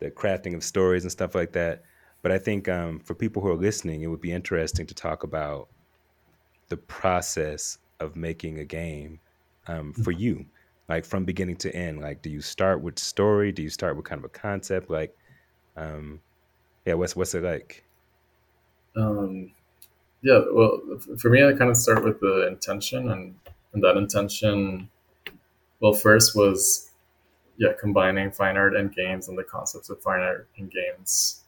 the 0.00 0.10
crafting 0.10 0.54
of 0.54 0.62
stories 0.64 1.04
and 1.04 1.12
stuff 1.12 1.34
like 1.34 1.52
that. 1.52 1.82
But 2.22 2.32
I 2.32 2.38
think 2.38 2.68
um, 2.68 3.00
for 3.00 3.14
people 3.14 3.42
who 3.42 3.48
are 3.48 3.56
listening, 3.56 4.02
it 4.02 4.08
would 4.08 4.20
be 4.20 4.32
interesting 4.32 4.86
to 4.86 4.94
talk 4.94 5.22
about 5.22 5.68
the 6.68 6.76
process 6.76 7.78
of 7.98 8.16
making 8.16 8.58
a 8.58 8.64
game 8.64 9.20
um, 9.66 9.92
for 9.92 10.10
you, 10.10 10.46
like 10.88 11.04
from 11.04 11.24
beginning 11.24 11.56
to 11.56 11.74
end. 11.74 12.00
Like, 12.00 12.22
do 12.22 12.30
you 12.30 12.40
start 12.40 12.82
with 12.82 12.98
story? 12.98 13.52
Do 13.52 13.62
you 13.62 13.70
start 13.70 13.96
with 13.96 14.04
kind 14.04 14.18
of 14.18 14.24
a 14.24 14.28
concept? 14.28 14.90
Like, 14.90 15.16
um, 15.76 16.20
yeah, 16.84 16.94
what's 16.94 17.16
what's 17.16 17.34
it 17.34 17.42
like? 17.42 17.84
Um, 18.96 19.52
yeah, 20.22 20.40
well, 20.52 20.80
for 21.18 21.30
me, 21.30 21.44
I 21.44 21.52
kind 21.52 21.70
of 21.70 21.76
start 21.76 22.04
with 22.04 22.20
the 22.20 22.46
intention, 22.48 23.10
and, 23.10 23.34
and 23.72 23.82
that 23.82 23.96
intention, 23.96 24.90
well, 25.80 25.94
first 25.94 26.36
was, 26.36 26.90
yeah, 27.56 27.72
combining 27.78 28.30
fine 28.30 28.56
art 28.56 28.76
and 28.76 28.94
games 28.94 29.28
and 29.28 29.38
the 29.38 29.44
concepts 29.44 29.88
of 29.88 30.02
fine 30.02 30.20
art 30.20 30.48
and 30.58 30.70
games, 30.70 31.44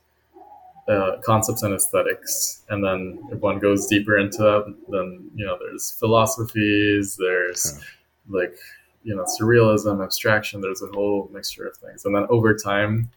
uh, 0.88 1.16
concepts 1.24 1.62
and 1.62 1.74
aesthetics. 1.74 2.62
And 2.68 2.82
then 2.84 3.22
if 3.30 3.40
one 3.40 3.58
goes 3.58 3.86
deeper 3.86 4.18
into 4.18 4.38
that, 4.38 4.74
then, 4.88 5.30
you 5.34 5.46
know, 5.46 5.56
there's 5.58 5.92
philosophies, 5.92 7.16
there's 7.16 7.78
Huh. 7.78 7.84
like, 8.28 8.56
you 9.04 9.14
know, 9.14 9.24
surrealism, 9.24 10.02
abstraction, 10.02 10.60
there's 10.60 10.82
a 10.82 10.86
whole 10.88 11.28
mixture 11.32 11.66
of 11.66 11.76
things. 11.76 12.04
And 12.04 12.14
then 12.14 12.26
over 12.30 12.56
time, 12.56 13.10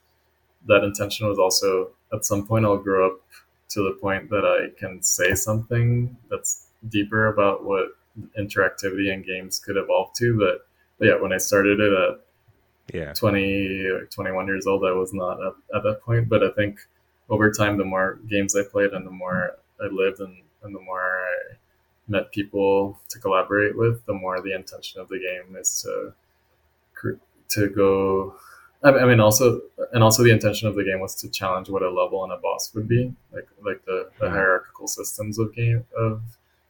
that 0.68 0.84
intention 0.84 1.28
was 1.28 1.38
also 1.40 1.92
at 2.14 2.26
some 2.26 2.46
point 2.48 2.66
I'll 2.66 2.78
grow 2.78 3.08
up 3.08 3.20
to 3.70 3.84
the 3.84 3.98
point 4.00 4.30
that 4.30 4.46
I 4.46 4.78
can 4.80 5.02
say 5.02 5.34
something 5.36 6.16
that's 6.30 6.68
deeper 6.90 7.28
about 7.28 7.64
what 7.66 7.90
interactivity 8.40 9.12
in 9.14 9.22
games 9.22 9.60
could 9.60 9.76
evolve 9.78 10.14
to. 10.18 10.38
But, 10.40 10.68
but 10.98 11.08
yeah, 11.08 11.20
when 11.22 11.34
I 11.34 11.38
started 11.38 11.80
it 11.80 11.94
at 11.94 12.96
Yeah, 12.96 13.14
20 13.14 13.86
or 13.86 14.06
21 14.06 14.48
years 14.48 14.66
old, 14.68 14.86
I 14.86 14.92
was 14.92 15.14
not 15.14 15.40
at, 15.42 15.54
at 15.76 15.84
that 15.84 16.02
point. 16.02 16.30
But 16.30 16.44
I 16.44 16.52
think 16.52 16.80
over 17.30 17.52
time, 17.52 17.78
the 17.78 17.86
more 17.86 18.20
games 18.30 18.56
I 18.56 18.64
played 18.64 18.92
and 18.92 19.06
the 19.06 19.12
more 19.12 19.58
I 19.82 19.88
lived 19.88 20.20
and, 20.20 20.38
and 20.64 20.76
the 20.76 20.80
more 20.80 21.02
I 21.02 21.56
met 22.08 22.32
people 22.32 23.00
to 23.10 23.20
collaborate 23.20 23.78
with, 23.78 24.06
the 24.06 24.14
more 24.14 24.42
the 24.42 24.54
intention 24.54 25.02
of 25.02 25.10
the 25.10 25.20
game 25.20 25.56
is 25.56 25.82
to 25.84 26.14
to 27.50 27.70
go. 27.70 28.36
I 28.84 29.06
mean, 29.06 29.20
also, 29.20 29.62
and 29.94 30.04
also 30.04 30.24
the 30.24 30.32
intention 30.32 30.68
of 30.68 30.76
the 30.76 30.84
game 30.84 31.00
was 31.00 31.16
to 31.16 31.30
challenge 31.30 31.70
what 31.70 31.82
a 31.82 31.90
level 31.90 32.24
and 32.24 32.32
a 32.32 32.38
boss 32.38 32.72
would 32.76 32.88
be, 32.88 33.14
like 33.32 33.48
like 33.64 33.84
the, 33.86 34.10
the 34.20 34.30
hierarchical 34.30 34.88
systems 34.88 35.40
of 35.40 35.56
game 35.56 35.86
of 35.98 36.22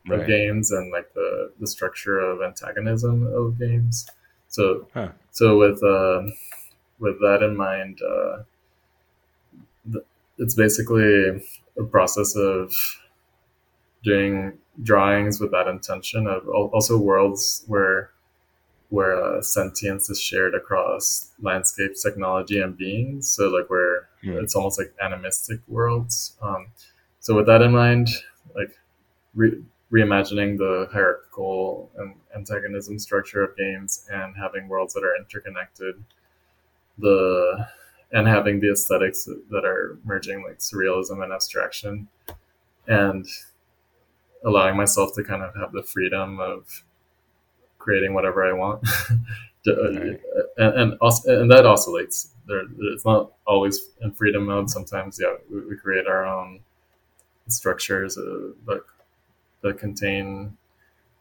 of 0.10 0.20
games 0.28 0.72
and 0.72 0.92
like 0.92 1.14
the 1.14 1.52
the 1.60 1.68
structure 1.68 2.20
of 2.20 2.42
antagonism 2.42 3.28
of 3.28 3.60
games. 3.60 4.08
So 4.48 4.88
Huh. 4.94 5.10
so 5.32 5.58
with 5.58 5.84
uh, 5.84 6.22
with 7.00 7.20
that 7.20 7.44
in 7.44 7.58
mind, 7.58 8.00
uh, 8.02 8.44
it's 10.38 10.56
basically 10.56 11.44
a 11.78 11.84
process 11.84 12.36
of 12.36 12.72
doing 14.04 14.58
drawings 14.84 15.40
with 15.40 15.52
that 15.52 15.68
intention 15.68 16.28
of 16.28 16.48
also 16.50 16.98
worlds 16.98 17.64
where 17.68 18.12
where 18.90 19.22
uh, 19.24 19.42
sentience 19.42 20.10
is 20.10 20.22
shared 20.22 20.56
across 20.56 21.32
landscapes, 21.42 22.04
technology, 22.04 22.62
and 22.62 22.78
beings. 22.78 23.30
So 23.32 23.50
like 23.50 23.70
where 23.70 24.10
Hmm. 24.24 24.40
it's 24.40 24.56
almost 24.56 24.80
like 24.80 24.94
animistic 25.02 25.60
worlds. 25.68 26.38
Um, 26.42 26.68
so 27.22 27.36
with 27.36 27.48
that 27.48 27.62
in 27.62 27.74
mind, 27.74 28.10
like 28.56 28.78
re- 29.36 29.64
reimagining 29.92 30.58
the 30.58 30.90
hierarchical 30.92 31.92
and 31.98 32.16
antagonism 32.36 33.00
structure 33.00 33.44
of 33.44 33.58
games 33.58 34.08
and 34.12 34.36
having 34.38 34.68
worlds 34.70 34.94
that 34.96 35.04
are 35.04 35.16
interconnected, 35.18 36.04
the 36.98 37.68
and 38.12 38.28
having 38.28 38.60
the 38.60 38.72
aesthetics 38.72 39.26
that 39.50 39.66
are 39.66 39.98
merging 40.06 40.44
like 40.44 40.60
surrealism 40.60 41.24
and 41.24 41.34
abstraction, 41.34 42.08
and 42.88 43.28
allowing 44.44 44.76
myself 44.78 45.14
to 45.16 45.24
kind 45.24 45.42
of 45.44 45.56
have 45.56 45.72
the 45.72 45.84
freedom 45.84 46.40
of 46.40 46.84
creating 47.80 48.14
whatever 48.14 48.46
I 48.46 48.54
want. 48.54 48.88
Uh, 49.68 49.90
and, 49.90 50.20
and, 50.60 50.98
os- 51.02 51.26
and 51.26 51.50
that 51.50 51.66
oscillates. 51.66 52.30
There, 52.48 52.62
it's 52.94 53.04
not 53.04 53.32
always 53.48 53.90
in 54.00 54.12
freedom 54.12 54.46
mode. 54.46 54.70
Sometimes, 54.70 55.20
yeah, 55.20 55.38
we, 55.52 55.62
we 55.62 55.76
create 55.76 56.06
our 56.06 56.24
own 56.24 56.60
structures 57.48 58.18
uh, 58.18 58.52
that 58.68 58.82
that 59.62 59.80
contain 59.80 60.58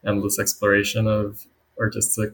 endless 0.05 0.39
exploration 0.39 1.07
of 1.07 1.45
artistic 1.79 2.33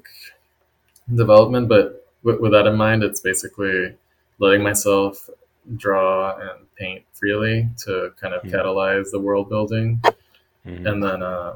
development. 1.13 1.69
But 1.69 2.07
with, 2.23 2.39
with 2.39 2.51
that 2.51 2.67
in 2.67 2.75
mind, 2.75 3.03
it's 3.03 3.19
basically 3.21 3.95
letting 4.41 4.63
myself 4.63 5.29
draw 5.77 6.35
and 6.45 6.59
paint 6.75 7.03
freely 7.13 7.69
to 7.85 8.11
kind 8.19 8.33
of 8.33 8.41
Hmm. 8.41 8.49
catalyze 8.53 9.07
the 9.11 9.19
world 9.27 9.47
building 9.49 10.01
Mhm. 10.65 10.85
and 10.87 10.97
then 11.03 11.19
uh, 11.23 11.53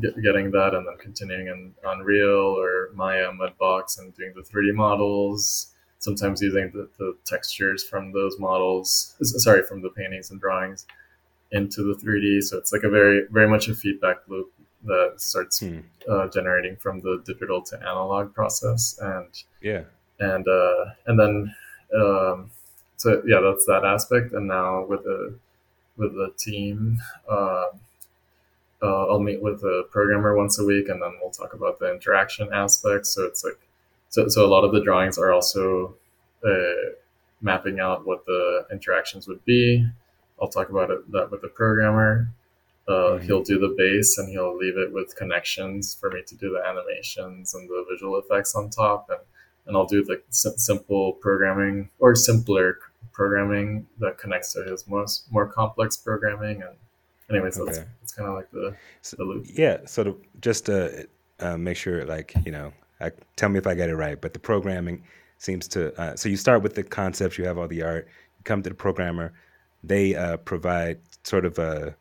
get, 0.00 0.14
getting 0.26 0.50
that 0.50 0.74
and 0.74 0.86
then 0.86 0.96
continuing 0.98 1.46
in 1.46 1.60
Unreal 1.84 2.44
or 2.64 2.90
Maya 2.94 3.30
Mudbox 3.40 3.98
and 3.98 4.14
doing 4.16 4.32
the 4.34 4.42
3D 4.42 4.72
models. 4.72 5.68
Sometimes 5.98 6.42
using 6.42 6.70
the, 6.72 6.88
the 6.98 7.16
textures 7.24 7.84
from 7.84 8.10
those 8.12 8.36
models, 8.40 9.14
sorry, 9.22 9.62
from 9.62 9.82
the 9.82 9.90
paintings 9.90 10.30
and 10.32 10.40
drawings 10.40 10.84
into 11.52 11.82
the 11.84 11.94
3D. 11.94 12.40
So 12.42 12.58
it's 12.58 12.72
like 12.72 12.82
a 12.82 12.88
very, 12.88 13.26
very 13.30 13.48
much 13.48 13.68
a 13.68 13.74
feedback 13.74 14.18
loop 14.26 14.50
that 14.84 15.14
starts 15.18 15.60
Hmm. 15.60 15.80
uh, 16.08 16.26
generating 16.28 16.74
from 16.76 17.00
the 17.00 17.22
digital 17.24 17.62
to 17.62 17.76
analog 17.78 18.34
process. 18.34 18.98
And 19.00 19.30
Yeah. 19.60 19.84
and 20.18 20.46
uh, 20.48 20.84
and 21.06 21.18
then 21.20 21.54
um, 21.94 22.50
so 22.96 23.22
yeah, 23.26 23.40
that's 23.40 23.66
that 23.66 23.84
aspect. 23.84 24.32
And 24.32 24.46
now 24.48 24.84
with 24.84 25.04
the 25.04 25.34
with 25.96 26.14
the 26.14 26.32
team, 26.38 26.98
uh, 27.28 27.66
uh, 28.82 29.06
I'll 29.06 29.20
meet 29.20 29.40
with 29.42 29.60
the 29.60 29.86
programmer 29.90 30.36
once 30.36 30.58
a 30.58 30.64
week, 30.64 30.88
and 30.88 31.00
then 31.00 31.12
we'll 31.20 31.30
talk 31.30 31.54
about 31.54 31.78
the 31.78 31.92
interaction 31.92 32.52
aspects. 32.52 33.10
So 33.10 33.24
it's 33.24 33.44
like 33.44 33.58
so 34.08 34.28
so 34.28 34.44
a 34.44 34.48
lot 34.48 34.64
of 34.64 34.72
the 34.72 34.82
drawings 34.82 35.18
are 35.18 35.32
also 35.32 35.94
uh, 36.44 36.90
mapping 37.40 37.80
out 37.80 38.06
what 38.06 38.24
the 38.26 38.66
interactions 38.72 39.28
would 39.28 39.44
be. 39.44 39.86
I'll 40.40 40.48
talk 40.48 40.70
about 40.70 40.90
it, 40.90 41.10
that 41.12 41.30
with 41.30 41.42
the 41.42 41.48
programmer. 41.48 42.28
Uh, 42.88 42.92
Mhm. 43.18 43.22
He'll 43.22 43.42
do 43.44 43.60
the 43.60 43.74
base 43.78 44.18
and 44.18 44.28
he'll 44.28 44.56
leave 44.56 44.76
it 44.76 44.92
with 44.92 45.14
connections 45.14 45.94
for 45.94 46.10
me 46.10 46.20
to 46.26 46.34
do 46.34 46.50
the 46.50 46.66
animations 46.66 47.54
and 47.54 47.68
the 47.68 47.86
visual 47.88 48.18
effects 48.18 48.56
on 48.56 48.70
top. 48.70 49.08
And, 49.08 49.20
and 49.66 49.76
I'll 49.76 49.86
do 49.86 50.04
the 50.04 50.20
simple 50.30 51.12
programming 51.14 51.88
or 51.98 52.14
simpler 52.14 52.78
programming 53.12 53.86
that 54.00 54.18
connects 54.18 54.52
to 54.54 54.62
his 54.64 54.86
most 54.88 55.30
more 55.30 55.46
complex 55.46 55.96
programming. 55.96 56.62
And 56.62 56.74
anyways, 57.30 57.60
that's 57.64 57.80
it's 58.02 58.12
kind 58.12 58.28
of 58.28 58.34
like 58.34 58.50
the, 58.50 58.74
So- 59.02 59.16
the 59.18 59.24
loop. 59.24 59.46
Yeah. 59.48 59.78
So 59.86 60.04
to, 60.04 60.20
just 60.40 60.66
to 60.66 61.06
uh, 61.40 61.56
make 61.56 61.76
sure, 61.76 62.04
like 62.04 62.34
you 62.44 62.52
know, 62.52 62.72
I, 63.00 63.10
tell 63.36 63.48
me 63.48 63.58
if 63.58 63.66
I 63.66 63.74
get 63.74 63.88
it 63.90 63.96
right. 63.96 64.20
But 64.20 64.32
the 64.32 64.38
programming 64.38 65.04
seems 65.38 65.68
to. 65.68 65.98
Uh, 66.00 66.16
so 66.16 66.28
you 66.28 66.36
start 66.36 66.62
with 66.62 66.74
the 66.74 66.82
concepts. 66.82 67.38
You 67.38 67.44
have 67.46 67.58
all 67.58 67.68
the 67.68 67.82
art. 67.82 68.08
You 68.38 68.44
come 68.44 68.62
to 68.62 68.68
the 68.68 68.74
programmer. 68.74 69.32
They 69.84 70.14
uh, 70.14 70.36
provide 70.38 70.98
sort 71.24 71.44
of 71.44 71.58
a 71.58 71.94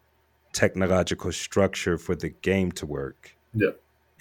technological 0.54 1.32
structure 1.32 1.98
for 1.98 2.16
the 2.16 2.30
game 2.30 2.72
to 2.74 2.86
work, 2.86 3.36
Yeah. 3.54 3.70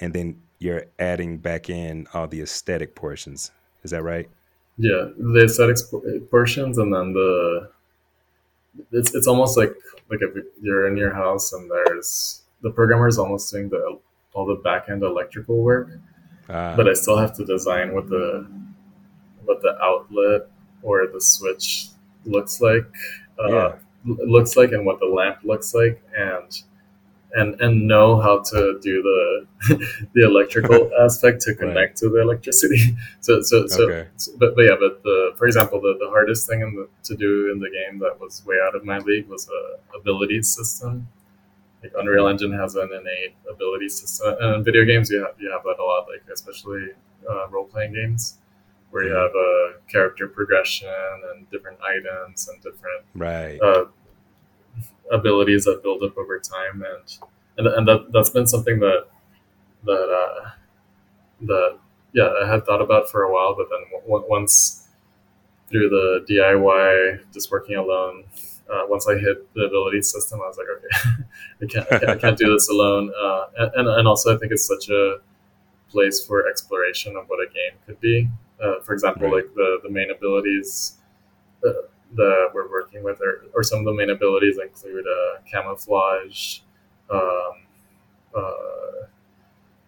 and 0.01 0.15
then 0.15 0.41
you're 0.61 0.85
adding 0.99 1.39
back 1.39 1.69
in 1.69 2.07
all 2.15 2.29
the 2.29 2.41
aesthetic 2.43 2.95
portions. 2.95 3.51
Is 3.83 3.91
that 3.91 4.03
right? 4.05 4.29
Yeah, 4.79 5.09
the 5.19 5.45
aesthetic 5.45 5.77
portions, 6.31 6.79
and 6.79 6.95
then 6.95 7.13
the 7.13 7.71
it's 8.93 9.15
it's 9.15 9.27
almost 9.27 9.57
like 9.59 9.75
like 10.11 10.21
if 10.23 10.45
you're 10.63 10.87
in 10.87 10.97
your 10.97 11.13
house 11.13 11.53
and 11.53 11.69
there's 11.71 12.43
the 12.63 12.71
programmer 12.71 13.09
is 13.09 13.19
almost 13.19 13.51
doing 13.51 13.69
the 13.69 13.99
all 14.33 14.47
the 14.47 14.55
back 14.55 14.89
end 14.89 15.03
electrical 15.03 15.57
work, 15.63 15.89
Uh, 16.49 16.77
but 16.77 16.89
I 16.89 16.93
still 16.95 17.17
have 17.19 17.35
to 17.37 17.45
design 17.45 17.93
what 17.95 18.09
the 18.09 18.47
what 19.45 19.61
the 19.63 19.77
outlet 19.83 20.49
or 20.83 21.07
the 21.07 21.21
switch 21.21 21.89
looks 22.25 22.61
like. 22.61 22.85
Uh, 23.39 23.49
Yeah. 23.49 23.77
looks 24.05 24.57
like 24.57 24.73
and 24.73 24.87
what 24.87 24.99
the 25.01 25.07
lamp 25.07 25.39
looks 25.45 25.75
like 25.75 26.01
and 26.17 26.63
and 27.35 27.61
and 27.61 27.87
know 27.87 28.21
how 28.21 28.41
to 28.41 28.79
do 28.83 29.03
the 29.03 29.47
the 30.15 30.25
electrical 30.25 30.91
aspect 31.05 31.41
to 31.43 31.55
connect 31.55 31.77
right. 31.77 31.97
to 31.97 32.09
the 32.09 32.21
electricity. 32.21 32.97
So 33.21 33.43
so 33.43 33.67
so, 33.67 33.89
okay. 33.89 34.09
so, 34.17 34.33
but, 34.39 34.57
but 34.57 34.63
yeah, 34.63 34.77
but 34.81 35.03
the 35.03 35.33
for 35.37 35.47
example, 35.47 35.81
the, 35.81 35.97
the 36.01 36.09
hardest 36.09 36.49
thing 36.49 36.61
the, 36.61 36.89
to 37.05 37.17
do 37.17 37.53
in 37.53 37.61
the 37.61 37.71
game 37.71 37.99
that 38.01 38.19
was 38.19 38.45
way 38.47 38.57
out 38.67 38.75
of 38.75 38.85
my 38.85 38.99
league 38.99 39.29
was 39.29 39.49
a 39.49 39.97
ability 39.97 40.43
system. 40.43 41.09
Like 41.83 41.93
Unreal 41.99 42.29
Engine 42.29 42.53
has 42.53 42.75
an 42.75 42.91
innate 42.93 43.35
ability 43.51 43.89
system, 43.89 44.35
and 44.41 44.57
in 44.57 44.65
video 44.65 44.85
games 44.85 45.11
you 45.11 45.21
have 45.25 45.35
you 45.39 45.51
have 45.51 45.63
that 45.65 45.79
a 45.79 45.85
lot, 45.85 46.07
like 46.09 46.25
especially 46.33 46.89
uh, 47.29 47.49
role 47.49 47.67
playing 47.67 47.95
games 47.95 48.39
where 48.91 49.05
you 49.05 49.15
have 49.15 49.31
a 49.35 49.73
character 49.89 50.27
progression 50.27 50.89
and 51.33 51.49
different 51.51 51.79
items 51.81 52.49
and 52.49 52.61
different 52.63 53.05
right 53.15 53.61
uh, 53.61 53.85
abilities 55.11 55.65
that 55.65 55.83
build 55.83 56.03
up 56.03 56.17
over 56.17 56.39
time, 56.39 56.85
and 56.85 57.29
and, 57.59 57.67
and 57.67 57.89
that 57.89 58.13
that's 58.13 58.31
been 58.31 58.47
something 58.47 58.79
that 58.81 59.07
that 59.85 59.93
uh, 59.93 60.51
that 61.43 61.79
yeah 62.13 62.31
I 62.43 62.51
had 62.51 62.65
thought 62.65 62.81
about 62.81 63.09
for 63.11 63.23
a 63.23 63.33
while, 63.33 63.55
but 63.57 63.69
then 63.71 64.01
w- 64.07 64.25
once 64.29 64.89
through 65.71 65.89
the 65.89 66.25
DIY, 66.29 67.33
just 67.33 67.51
working 67.51 67.77
alone. 67.77 68.25
Uh, 68.73 68.83
once 68.89 69.09
I 69.09 69.15
hit 69.15 69.53
the 69.55 69.63
ability 69.63 70.03
system, 70.03 70.41
I 70.41 70.47
was 70.47 70.59
like, 70.59 70.67
okay, 70.77 71.25
I 71.63 71.67
can't, 71.67 71.93
I 71.93 71.99
can't, 71.99 72.11
I 72.11 72.17
can't 72.17 72.39
do 72.39 72.53
this 72.53 72.69
alone. 72.69 73.13
Uh, 73.21 73.69
and, 73.75 73.89
and 73.89 74.09
also, 74.09 74.35
I 74.35 74.39
think 74.39 74.53
it's 74.53 74.67
such 74.67 74.89
a 74.91 75.19
place 75.91 76.25
for 76.25 76.49
exploration 76.49 77.17
of 77.17 77.27
what 77.27 77.41
a 77.41 77.47
game 77.47 77.79
could 77.87 78.01
be. 78.01 78.29
Uh, 78.63 78.81
for 78.81 78.93
example, 78.93 79.25
right. 79.25 79.45
like 79.45 79.55
the, 79.55 79.79
the 79.83 79.91
main 79.91 80.11
abilities, 80.11 80.99
uh, 81.67 81.73
that 82.17 82.51
we're 82.53 82.71
working 82.71 83.03
with, 83.03 83.21
or, 83.21 83.45
or 83.55 83.63
some 83.63 83.81
of 83.81 83.85
the 83.85 83.93
main 83.93 84.11
abilities 84.11 84.59
include 84.59 85.05
uh, 85.07 85.41
camouflage, 85.51 86.61
um, 87.11 87.21
uh, 88.37 89.07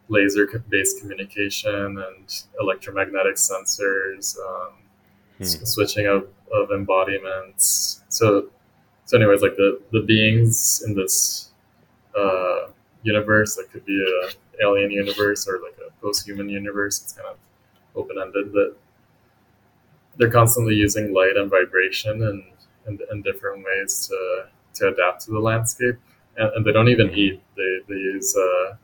laser-based 0.08 1.00
communication, 1.00 1.98
and 1.98 2.44
electromagnetic 2.60 3.36
sensors, 3.36 4.36
um, 4.38 4.72
hmm. 5.38 5.44
switching 5.44 6.06
of, 6.06 6.28
of 6.52 6.70
embodiments. 6.70 8.02
So, 8.08 8.50
so 9.04 9.16
anyways, 9.16 9.42
like 9.42 9.56
the, 9.56 9.80
the 9.92 10.02
beings 10.02 10.82
in 10.86 10.94
this 10.94 11.50
uh, 12.16 12.68
universe, 13.02 13.56
that 13.56 13.70
could 13.72 13.84
be 13.84 14.00
a 14.00 14.64
alien 14.64 14.90
universe 14.90 15.48
or 15.48 15.60
like 15.62 15.76
a 15.86 15.90
post-human 16.00 16.48
universe. 16.48 17.02
It's 17.02 17.12
kind 17.14 17.28
of 17.28 17.36
open-ended, 17.96 18.52
but 18.52 18.78
they're 20.16 20.30
constantly 20.30 20.74
using 20.74 21.12
light 21.12 21.36
and 21.36 21.50
vibration 21.50 22.22
and, 22.22 22.44
and, 22.86 23.00
and 23.10 23.24
different 23.24 23.64
ways 23.64 24.08
to, 24.08 24.46
to 24.74 24.88
adapt 24.88 25.22
to 25.22 25.30
the 25.30 25.38
landscape. 25.40 25.96
And, 26.36 26.50
and 26.54 26.64
they 26.64 26.72
don't 26.72 26.88
even 26.88 27.10
eat. 27.10 27.42
They, 27.56 27.78
they 27.88 27.94
use 27.94 28.36
uh, 28.36 28.76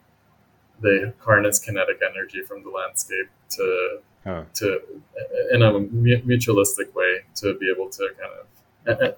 they 0.81 1.13
harness 1.21 1.59
kinetic 1.59 2.01
energy 2.09 2.43
from 2.43 2.63
the 2.63 2.71
landscape 2.71 3.29
to 3.51 4.01
huh. 4.25 4.45
to 4.55 4.81
in 5.53 5.63
a 5.63 5.73
mutualistic 5.73 6.95
way 6.95 7.21
to 7.35 7.57
be 7.59 7.71
able 7.71 7.89
to 7.91 8.09
kind 8.21 8.33
of 8.41 9.01
eh, 9.01 9.07
eh, 9.07 9.13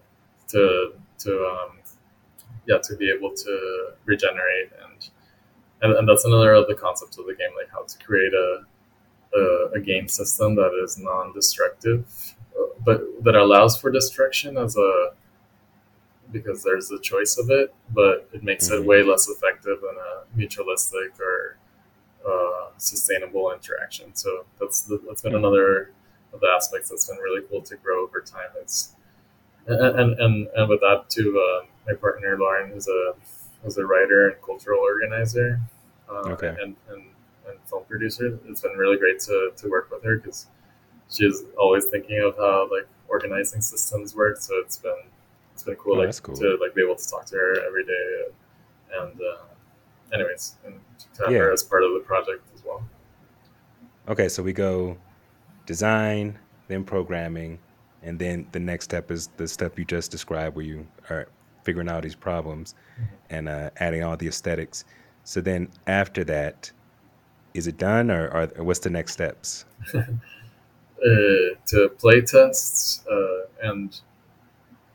to 0.48 0.92
to 1.18 1.30
um, 1.46 1.78
yeah 2.66 2.78
to 2.82 2.96
be 2.96 3.10
able 3.10 3.32
to 3.34 3.90
regenerate 4.04 4.70
and, 4.84 5.08
and 5.82 5.92
and 5.98 6.08
that's 6.08 6.24
another 6.24 6.52
of 6.52 6.66
the 6.68 6.74
concepts 6.74 7.18
of 7.18 7.26
the 7.26 7.34
game 7.34 7.50
like 7.56 7.70
how 7.70 7.82
to 7.82 7.98
create 8.04 8.32
a 8.32 8.62
a, 9.34 9.70
a 9.74 9.80
game 9.80 10.08
system 10.08 10.54
that 10.56 10.78
is 10.82 10.98
non-destructive, 10.98 12.34
uh, 12.58 12.64
but 12.84 13.02
that 13.22 13.34
allows 13.34 13.80
for 13.80 13.90
destruction 13.90 14.56
as 14.56 14.76
a 14.76 15.10
because 16.32 16.62
there's 16.62 16.88
the 16.88 16.98
choice 17.00 17.38
of 17.38 17.50
it, 17.50 17.74
but 17.92 18.28
it 18.32 18.42
makes 18.42 18.68
mm-hmm. 18.68 18.82
it 18.82 18.86
way 18.86 19.02
less 19.02 19.28
effective 19.28 19.78
than 19.80 19.96
a 19.96 20.38
mutualistic 20.38 21.18
or 21.18 21.56
uh, 22.26 22.70
sustainable 22.76 23.52
interaction. 23.52 24.14
So 24.14 24.44
that's 24.60 24.82
the, 24.82 25.00
that's 25.06 25.22
been 25.22 25.34
another 25.34 25.92
of 26.32 26.40
the 26.40 26.48
aspects 26.48 26.90
that's 26.90 27.06
been 27.08 27.18
really 27.18 27.42
cool 27.50 27.62
to 27.62 27.76
grow 27.76 28.04
over 28.04 28.20
time. 28.20 28.50
Is 28.64 28.94
and 29.66 30.20
and, 30.20 30.48
and 30.54 30.68
with 30.68 30.80
that 30.80 31.06
too, 31.08 31.38
uh, 31.38 31.66
my 31.86 31.94
partner 31.94 32.36
Lauren 32.38 32.72
is 32.72 32.88
a 32.88 33.14
is 33.66 33.76
a 33.78 33.84
writer 33.84 34.28
and 34.28 34.42
cultural 34.42 34.80
organizer. 34.80 35.60
Uh, 36.08 36.30
okay. 36.30 36.54
And 36.60 36.76
and 36.90 37.04
film 37.70 37.84
producer. 37.88 38.38
It's 38.46 38.60
been 38.60 38.72
really 38.72 38.98
great 38.98 39.20
to, 39.20 39.52
to 39.56 39.68
work 39.68 39.90
with 39.90 40.02
her 40.04 40.16
because 40.16 40.46
she's 41.08 41.44
always 41.58 41.86
thinking 41.86 42.20
of 42.20 42.36
how 42.36 42.68
like 42.70 42.88
organizing 43.08 43.60
systems 43.60 44.14
work. 44.14 44.38
So 44.38 44.54
it's 44.56 44.76
been 44.76 45.02
it's 45.54 45.62
been 45.62 45.76
cool, 45.76 45.96
oh, 45.96 46.04
like 46.04 46.22
cool. 46.22 46.36
to 46.36 46.58
like 46.60 46.74
be 46.74 46.82
able 46.82 46.96
to 46.96 47.10
talk 47.10 47.26
to 47.26 47.36
her 47.36 47.66
every 47.66 47.84
day. 47.84 48.24
And 48.98 49.20
uh, 49.20 50.14
anyways, 50.14 50.56
and 50.64 50.80
to 51.14 51.22
have 51.24 51.32
yeah. 51.32 51.38
her 51.38 51.52
as 51.52 51.62
part 51.62 51.84
of 51.84 51.92
the 51.94 52.00
project 52.00 52.46
as 52.54 52.64
well. 52.64 52.82
Okay, 54.08 54.28
so 54.28 54.42
we 54.42 54.52
go 54.52 54.96
design, 55.66 56.38
then 56.68 56.82
programming, 56.84 57.58
and 58.02 58.18
then 58.18 58.46
the 58.52 58.58
next 58.58 58.84
step 58.84 59.10
is 59.10 59.28
the 59.36 59.46
step 59.46 59.78
you 59.78 59.84
just 59.84 60.10
described, 60.10 60.56
where 60.56 60.64
you 60.64 60.86
are 61.10 61.28
figuring 61.62 61.88
out 61.88 62.02
these 62.02 62.14
problems 62.14 62.74
mm-hmm. 62.94 63.14
and 63.30 63.48
uh, 63.48 63.70
adding 63.76 64.02
all 64.02 64.16
the 64.16 64.26
aesthetics. 64.26 64.84
So 65.24 65.40
then 65.40 65.68
after 65.86 66.24
that, 66.24 66.72
is 67.54 67.66
it 67.66 67.78
done 67.78 68.10
or, 68.10 68.50
or 68.56 68.64
what's 68.64 68.80
the 68.80 68.90
next 68.90 69.12
steps? 69.12 69.64
uh, 69.94 71.56
to 71.66 71.88
play 71.98 72.20
tests 72.20 73.04
uh, 73.10 73.68
and 73.68 74.00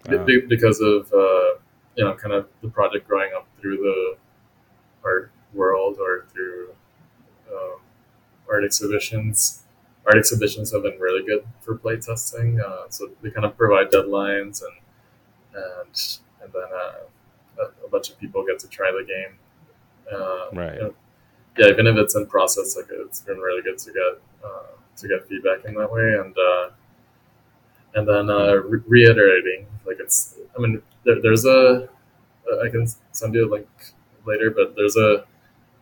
uh, 0.07 0.23
because 0.47 0.79
of 0.81 1.11
uh, 1.11 1.57
you 1.95 2.03
know 2.03 2.13
kind 2.13 2.33
of 2.33 2.47
the 2.61 2.69
project 2.69 3.07
growing 3.07 3.31
up 3.35 3.47
through 3.59 3.77
the 3.77 4.17
art 5.03 5.31
world 5.53 5.97
or 5.99 6.25
through 6.31 6.69
um, 7.51 7.79
art 8.49 8.63
exhibitions. 8.63 9.63
Art 10.05 10.17
exhibitions 10.17 10.71
have 10.71 10.83
been 10.83 10.99
really 10.99 11.25
good 11.25 11.43
for 11.61 11.75
play 11.75 11.97
testing, 11.97 12.61
uh, 12.61 12.87
so 12.89 13.09
they 13.23 13.31
kind 13.31 13.45
of 13.45 13.57
provide 13.57 13.89
deadlines 13.89 14.61
and 14.61 14.75
and 15.55 16.19
and 16.43 16.53
then 16.53 16.69
uh, 16.71 17.63
a, 17.63 17.85
a, 17.85 17.89
bunch 17.89 18.11
of 18.11 18.19
people 18.19 18.45
get 18.45 18.59
to 18.59 18.67
try 18.67 18.91
the 18.91 19.03
game. 19.03 19.37
right. 20.53 20.75
You 20.75 20.81
know, 20.81 20.93
yeah, 21.57 21.67
even 21.67 21.87
if 21.87 21.95
it's 21.97 22.15
in 22.15 22.27
process, 22.27 22.75
like 22.75 22.87
it's 22.91 23.21
been 23.21 23.37
really 23.37 23.61
good 23.61 23.77
to 23.79 23.91
get 23.91 24.21
uh, 24.43 24.75
to 24.97 25.07
get 25.07 25.27
feedback 25.27 25.65
in 25.65 25.73
that 25.75 25.91
way, 25.91 26.13
and 26.19 26.35
uh, 26.37 26.69
and 27.95 28.07
then 28.07 28.29
uh, 28.29 28.55
re- 28.55 28.81
reiterating, 28.87 29.65
like 29.85 29.97
it's. 29.99 30.35
I 30.57 30.61
mean, 30.61 30.81
there, 31.03 31.21
there's 31.21 31.45
a. 31.45 31.87
I 32.65 32.69
can 32.69 32.87
send 33.11 33.33
you 33.35 33.47
a 33.47 33.51
link 33.51 33.67
later, 34.25 34.51
but 34.51 34.75
there's 34.75 34.97
a 34.97 35.25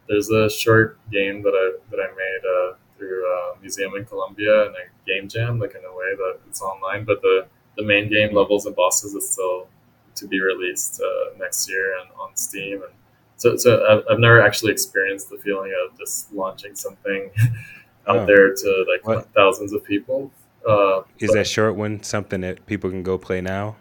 there's 0.10 0.30
a 0.32 0.50
short 0.50 1.00
game 1.12 1.44
that 1.44 1.54
I 1.54 1.80
that 1.92 2.00
I 2.00 2.16
made 2.16 2.42
uh, 2.48 2.76
through 2.98 3.26
a 3.26 3.60
museum 3.62 3.96
in 3.96 4.06
Colombia 4.06 4.68
and 4.68 4.76
a 4.76 5.08
game 5.08 5.30
jam, 5.30 5.60
like 5.60 5.76
in 5.76 5.86
a 5.86 5.94
way 5.96 6.16
that 6.18 6.40
it's 6.50 6.62
online, 6.62 7.06
but 7.06 7.22
the 7.22 7.48
the 7.78 7.84
main 7.84 8.10
game 8.10 8.36
levels 8.36 8.66
and 8.68 8.76
bosses 8.76 9.14
is 9.16 9.30
still 9.32 9.68
to 10.16 10.28
be 10.28 10.42
released 10.42 11.02
uh, 11.02 11.38
next 11.40 11.70
year 11.70 12.00
and 12.00 12.10
on 12.20 12.36
Steam 12.36 12.84
and 12.84 12.94
so 13.38 13.58
so 13.58 13.86
I've, 13.89 14.04
I've 14.10 14.19
never 14.19 14.41
actually 14.41 14.72
experienced 14.72 15.30
the 15.30 15.38
feeling 15.38 15.74
of 15.86 15.98
just 15.98 16.32
launching 16.34 16.76
something 16.76 17.32
out 18.08 18.19
oh. 18.19 18.26
there 18.26 18.54
to 18.54 18.86
like 18.89 19.06
what? 19.06 19.34
thousands 19.34 19.74
of 19.74 19.84
people. 19.84 20.32
Uh, 20.67 21.02
Is 21.19 21.30
but, 21.30 21.34
that 21.36 21.48
short 21.48 21.76
one 21.76 22.02
something 22.04 22.41
that 22.41 22.65
people 22.65 22.89
can 22.89 23.04
go 23.04 23.17
play 23.17 23.41
now? 23.41 23.76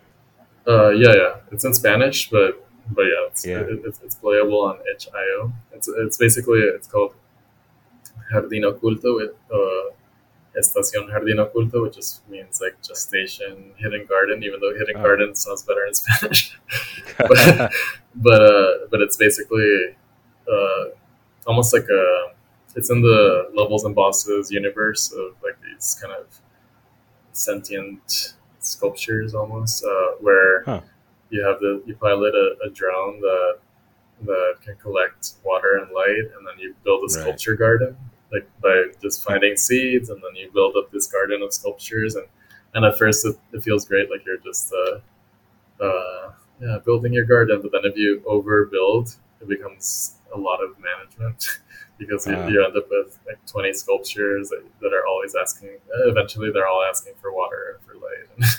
Uh, 0.66 0.90
yeah, 0.90 1.14
yeah, 1.14 1.36
it's 1.50 1.64
in 1.64 1.74
Spanish, 1.74 2.30
but 2.30 2.66
but 2.90 3.02
yeah, 3.02 3.26
it's, 3.28 3.46
yeah. 3.46 3.60
It, 3.60 3.80
it's, 3.84 4.00
it's 4.02 4.14
playable 4.16 4.60
on 4.62 4.78
itch.io. 4.92 5.52
It's 5.72 5.88
it's 5.88 6.16
basically 6.16 6.60
it's 6.60 6.86
called 6.86 7.14
Jardín 8.32 8.62
Oculto. 8.62 9.22
It, 9.22 9.36
uh, 9.52 9.94
Gestación 10.56 11.10
Jardín 11.10 11.38
Oculto, 11.38 11.82
which 11.82 11.94
just 11.94 12.28
means 12.28 12.60
like 12.60 12.76
gestation, 12.82 13.72
hidden 13.76 14.06
garden, 14.06 14.42
even 14.42 14.60
though 14.60 14.72
hidden 14.72 14.96
oh. 14.96 15.02
garden 15.02 15.34
sounds 15.34 15.62
better 15.62 15.86
in 15.86 15.94
Spanish. 15.94 16.58
but 17.18 17.72
but, 18.14 18.42
uh, 18.42 18.72
but 18.90 19.00
it's 19.00 19.16
basically 19.16 19.96
uh, 20.50 20.84
almost 21.46 21.72
like 21.72 21.88
a 21.88 22.32
it's 22.74 22.90
in 22.90 23.02
the 23.02 23.50
levels 23.54 23.84
and 23.84 23.94
bosses 23.94 24.50
universe 24.50 25.12
of 25.12 25.34
like 25.42 25.56
these 25.62 25.98
kind 26.00 26.14
of 26.14 26.26
sentient 27.32 28.34
sculptures 28.60 29.34
almost 29.34 29.84
uh, 29.84 30.12
where 30.20 30.62
huh. 30.64 30.80
you 31.30 31.44
have 31.44 31.60
the 31.60 31.82
you 31.86 31.94
pilot 31.96 32.34
a, 32.34 32.66
a 32.66 32.70
drone 32.70 33.20
that 33.20 33.58
that 34.24 34.54
can 34.64 34.76
collect 34.76 35.32
water 35.44 35.78
and 35.78 35.92
light 35.92 36.30
and 36.36 36.46
then 36.46 36.58
you 36.58 36.74
build 36.84 37.04
a 37.04 37.08
sculpture 37.08 37.52
right. 37.52 37.58
garden 37.58 37.96
like 38.32 38.48
by 38.60 38.84
just 39.00 39.22
finding 39.22 39.56
seeds 39.56 40.08
and 40.08 40.22
then 40.22 40.34
you 40.34 40.50
build 40.52 40.74
up 40.76 40.90
this 40.90 41.06
garden 41.06 41.42
of 41.42 41.52
sculptures 41.52 42.14
and 42.14 42.26
and 42.74 42.84
at 42.84 42.96
first 42.98 43.26
it, 43.26 43.36
it 43.52 43.62
feels 43.62 43.84
great 43.86 44.10
like 44.10 44.24
you're 44.24 44.38
just 44.38 44.72
uh, 44.72 45.84
uh, 45.84 46.32
yeah 46.60 46.78
building 46.84 47.12
your 47.12 47.24
garden 47.24 47.60
but 47.62 47.70
then 47.72 47.82
if 47.84 47.96
you 47.96 48.22
overbuild 48.26 49.16
it 49.40 49.48
becomes 49.48 50.16
a 50.34 50.38
lot 50.38 50.62
of 50.62 50.70
management 50.78 51.60
because 51.98 52.26
you, 52.26 52.32
you, 52.48 52.64
end 52.64 52.76
up 52.76 52.88
with 52.90 53.18
like 53.26 53.38
20 53.46 53.72
sculptures 53.74 54.48
that, 54.48 54.64
that 54.80 54.92
are 54.92 55.06
always 55.06 55.34
asking 55.34 55.70
eventually 56.06 56.50
they're 56.50 56.66
all 56.66 56.82
asking 56.88 57.12
for 57.20 57.32
water 57.32 57.76
and 57.76 57.86
for 57.86 57.94
light 57.94 58.50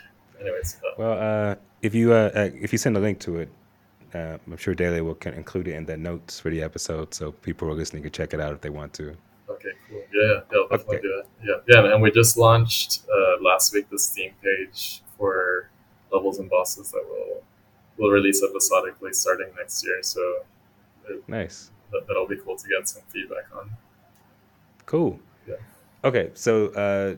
anyways 0.40 0.76
well 0.98 1.18
uh, 1.18 1.54
if 1.82 1.94
you 1.94 2.12
uh, 2.12 2.30
uh, 2.34 2.50
if 2.60 2.72
you 2.72 2.78
send 2.78 2.96
a 2.96 3.00
link 3.00 3.20
to 3.20 3.36
it 3.36 3.48
Uh, 4.14 4.38
I'm 4.46 4.56
sure 4.56 4.74
Daily 4.74 5.00
will 5.00 5.16
include 5.24 5.68
it 5.68 5.74
in 5.74 5.86
the 5.86 5.96
notes 5.96 6.40
for 6.40 6.50
the 6.50 6.62
episode, 6.62 7.14
so 7.14 7.32
people 7.32 7.68
who 7.68 7.74
are 7.74 7.76
listening 7.76 8.02
can 8.02 8.12
check 8.12 8.34
it 8.34 8.40
out 8.40 8.52
if 8.52 8.60
they 8.60 8.70
want 8.70 8.92
to. 8.94 9.16
Okay, 9.48 9.70
cool. 9.88 10.02
Yeah, 10.12 10.40
yeah, 10.52 10.66
definitely 10.70 10.96
okay. 10.96 11.02
do 11.02 11.22
that. 11.22 11.64
Yeah, 11.68 11.82
yeah, 11.82 11.92
and 11.92 12.02
we 12.02 12.10
just 12.10 12.36
launched 12.36 13.02
uh, 13.08 13.42
last 13.42 13.72
week 13.72 13.88
the 13.90 13.98
Steam 13.98 14.32
page 14.42 15.02
for 15.16 15.70
levels 16.12 16.38
and 16.38 16.50
bosses 16.50 16.90
that 16.90 17.04
will 17.08 17.42
will 17.96 18.10
release 18.10 18.42
episodically 18.42 19.12
starting 19.12 19.48
next 19.56 19.84
year. 19.84 20.02
So 20.02 20.20
it, 21.08 21.28
nice. 21.28 21.70
That, 21.92 22.06
that'll 22.06 22.26
be 22.26 22.36
cool 22.36 22.56
to 22.56 22.68
get 22.68 22.88
some 22.88 23.02
feedback 23.08 23.44
on. 23.56 23.70
Cool. 24.86 25.20
Yeah. 25.46 25.56
Okay, 26.04 26.30
so 26.34 26.68
uh, 26.68 27.16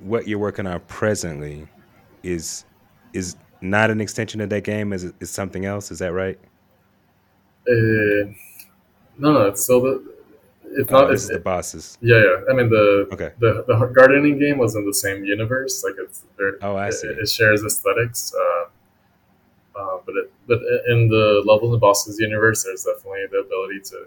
what 0.00 0.28
you're 0.28 0.38
working 0.38 0.66
on 0.66 0.80
presently 0.80 1.66
is 2.22 2.64
is 3.12 3.36
not 3.60 3.90
an 3.90 4.00
extension 4.00 4.40
of 4.40 4.50
that 4.50 4.64
game. 4.64 4.92
Is 4.92 5.12
is 5.20 5.30
something 5.30 5.64
else? 5.64 5.90
Is 5.90 5.98
that 6.00 6.12
right? 6.12 6.38
Uh, 7.68 8.32
no, 9.18 9.32
no, 9.32 9.42
it's 9.46 9.62
still 9.64 9.80
the 9.80 10.18
it's 10.72 10.92
oh, 10.92 11.00
not. 11.00 11.12
Is 11.12 11.28
the 11.28 11.38
bosses. 11.38 11.98
Yeah, 12.00 12.16
yeah. 12.16 12.36
I 12.50 12.54
mean 12.54 12.68
the 12.68 13.08
okay. 13.12 13.32
The 13.38 13.64
the 13.66 13.86
gardening 13.94 14.38
game 14.38 14.58
was 14.58 14.74
in 14.74 14.84
the 14.86 14.94
same 14.94 15.24
universe. 15.24 15.82
Like 15.84 15.94
it's 15.98 16.24
oh, 16.62 16.76
I 16.76 16.90
see. 16.90 17.08
It, 17.08 17.18
it 17.18 17.28
shares 17.28 17.64
aesthetics. 17.64 18.34
Uh, 18.34 19.78
uh, 19.78 19.98
but 20.04 20.14
it, 20.16 20.32
but 20.46 20.60
in 20.88 21.08
the 21.08 21.42
level 21.46 21.72
of 21.72 21.80
bosses 21.80 22.18
universe, 22.18 22.64
there's 22.64 22.84
definitely 22.84 23.26
the 23.30 23.38
ability 23.38 23.80
to 23.80 24.06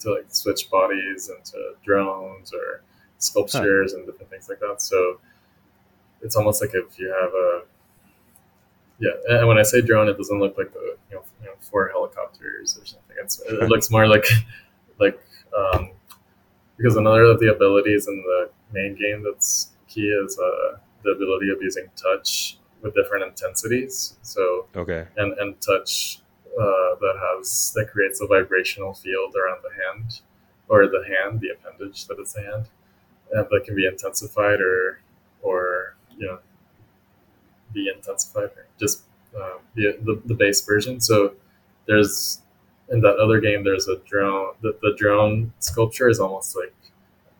to 0.00 0.14
like 0.14 0.26
switch 0.28 0.70
bodies 0.70 1.30
into 1.30 1.74
drones 1.84 2.52
or 2.52 2.82
sculptures 3.18 3.92
huh. 3.92 3.98
and 3.98 4.06
different 4.06 4.30
things 4.30 4.48
like 4.48 4.60
that. 4.60 4.80
So 4.82 5.20
it's 6.22 6.36
almost 6.36 6.60
like 6.60 6.74
if 6.74 6.98
you 6.98 7.08
have 7.08 7.32
a 7.32 7.62
yeah, 8.98 9.10
and 9.28 9.46
when 9.48 9.58
I 9.58 9.62
say 9.62 9.80
drone, 9.80 10.08
it 10.08 10.16
doesn't 10.16 10.38
look 10.38 10.56
like 10.56 10.72
the 10.72 10.96
you 11.10 11.16
know, 11.16 11.22
you 11.40 11.46
know 11.46 11.54
four 11.60 11.88
helicopters 11.88 12.78
or 12.78 12.86
something. 12.86 13.16
It's, 13.22 13.40
it 13.40 13.68
looks 13.68 13.90
more 13.90 14.06
like 14.06 14.24
like 14.98 15.20
um, 15.56 15.90
because 16.76 16.96
another 16.96 17.24
of 17.24 17.40
the 17.40 17.52
abilities 17.52 18.08
in 18.08 18.16
the 18.16 18.50
main 18.72 18.94
game 18.94 19.22
that's 19.22 19.70
key 19.88 20.08
is 20.08 20.38
uh, 20.38 20.78
the 21.04 21.10
ability 21.10 21.50
of 21.50 21.62
using 21.62 21.88
touch 21.96 22.58
with 22.82 22.94
different 22.94 23.24
intensities. 23.24 24.16
So 24.22 24.66
okay, 24.74 25.06
and 25.16 25.32
and 25.38 25.60
touch 25.60 26.20
uh, 26.58 26.96
that 27.00 27.14
has 27.20 27.72
that 27.74 27.90
creates 27.90 28.20
a 28.20 28.26
vibrational 28.26 28.94
field 28.94 29.34
around 29.36 29.62
the 29.62 29.84
hand 29.84 30.20
or 30.68 30.86
the 30.86 31.04
hand, 31.06 31.40
the 31.40 31.50
appendage 31.50 32.06
that 32.06 32.18
is 32.18 32.32
the 32.32 32.42
hand, 32.42 32.68
and 33.32 33.46
that 33.50 33.64
can 33.64 33.74
be 33.74 33.86
intensified 33.86 34.60
or 34.60 35.00
or 35.42 35.96
you 36.16 36.26
know 36.26 36.38
be 37.76 37.92
intensified 37.94 38.50
just 38.80 39.02
uh, 39.38 39.58
the, 39.74 39.98
the 40.02 40.20
the 40.24 40.34
base 40.34 40.64
version. 40.64 41.00
So 41.00 41.34
there's 41.86 42.40
in 42.88 43.00
that 43.00 43.16
other 43.18 43.40
game, 43.40 43.64
there's 43.64 43.88
a 43.88 43.98
drone. 43.98 44.54
The, 44.62 44.76
the 44.80 44.94
drone 44.96 45.52
sculpture 45.58 46.08
is 46.08 46.18
almost 46.20 46.56
like 46.56 46.74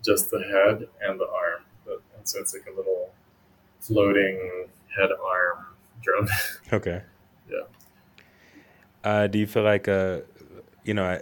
just 0.05 0.31
the 0.31 0.41
head 0.41 0.89
and 1.03 1.19
the 1.19 1.25
arm, 1.25 1.63
but, 1.85 2.01
and 2.17 2.29
so 2.29 2.41
it's 2.41 2.53
like 2.55 2.67
a 2.73 2.77
little 2.77 3.11
floating 3.81 4.67
head 4.97 5.11
arm 5.11 5.67
drone. 6.03 6.29
Okay. 6.73 7.01
yeah. 7.49 7.63
Uh, 9.05 9.29
do 9.29 9.39
you 9.39 9.47
feel 9.47 9.63
like 9.63 9.87
uh, 9.87 10.19
you 10.85 10.95
know, 10.95 11.19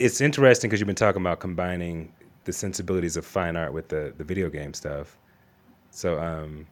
it's 0.00 0.20
interesting 0.20 0.68
because 0.68 0.80
you've 0.80 0.88
been 0.88 0.96
talking 0.96 1.22
about 1.22 1.38
combining 1.38 2.12
the 2.44 2.52
sensibilities 2.52 3.16
of 3.16 3.24
fine 3.24 3.56
art 3.56 3.72
with 3.72 3.88
the 3.88 4.12
the 4.18 4.24
video 4.24 4.50
game 4.50 4.74
stuff. 4.74 5.16
So 5.90 6.20
um, 6.20 6.66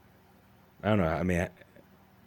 I 0.83 0.91
don't 0.91 0.99
know. 0.99 1.07
I 1.07 1.23
mean, 1.23 1.49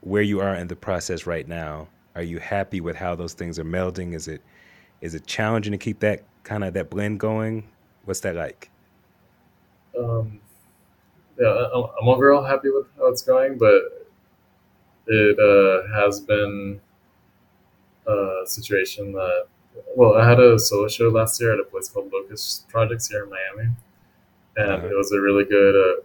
where 0.02 0.22
you 0.22 0.42
are 0.42 0.56
in 0.56 0.68
the 0.68 0.76
process 0.76 1.26
right 1.26 1.48
now 1.48 1.88
are 2.20 2.24
you 2.24 2.40
happy 2.40 2.82
with 2.82 2.98
how 2.98 3.16
those 3.16 3.34
things 3.34 3.58
are 3.60 3.64
melding? 3.64 4.14
Is 4.14 4.28
it 4.28 4.42
is 5.02 5.16
it 5.16 5.26
challenging 5.26 5.72
to 5.72 5.78
keep 5.78 6.00
that 6.02 6.24
kind 6.44 6.66
of 6.66 6.74
that 6.74 6.90
blend 6.90 7.20
going? 7.20 7.64
What's 8.04 8.20
that 8.22 8.36
like? 8.36 8.70
Um, 9.98 10.42
yeah, 11.40 11.70
I'm 11.74 12.08
overall 12.08 12.44
happy 12.44 12.70
with 12.70 12.88
how 12.98 13.08
it's 13.08 13.22
going, 13.22 13.58
but 13.58 14.08
it 15.08 15.40
uh, 15.40 15.96
has 15.96 16.20
been 16.20 16.82
a 18.06 18.42
situation 18.46 19.14
that 19.14 19.46
well, 19.96 20.16
I 20.16 20.28
had 20.28 20.40
a 20.40 20.60
solo 20.60 20.90
show 20.90 21.08
last 21.08 21.40
year 21.40 21.54
at 21.54 21.60
a 21.62 21.64
place 21.64 21.88
called 21.88 22.12
Locust 22.12 22.68
Projects 22.68 23.08
here 23.08 23.24
in 23.24 23.30
Miami, 23.30 23.72
and 24.58 24.72
uh-huh. 24.72 24.88
it 24.88 24.98
was 24.98 25.14
a 25.14 25.22
really 25.22 25.46
good 25.46 25.76
uh, 25.76 26.02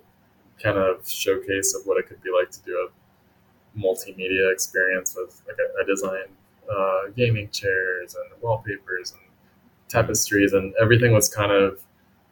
kind 0.62 0.78
of 0.78 1.08
showcase 1.08 1.74
of 1.74 1.86
what 1.86 1.98
it 1.98 2.06
could 2.08 2.22
be 2.22 2.30
like 2.30 2.50
to 2.50 2.60
do 2.62 2.72
a 2.72 3.78
multimedia 3.78 4.52
experience 4.52 5.16
with 5.16 5.42
like 5.46 5.56
I, 5.58 5.82
I 5.82 5.86
designed 5.86 6.30
uh, 6.70 7.10
gaming 7.16 7.50
chairs 7.50 8.14
and 8.14 8.42
wallpapers 8.42 9.12
and 9.12 9.20
tapestries 9.88 10.52
and 10.52 10.74
everything 10.80 11.12
was 11.12 11.28
kind 11.28 11.52
of 11.52 11.80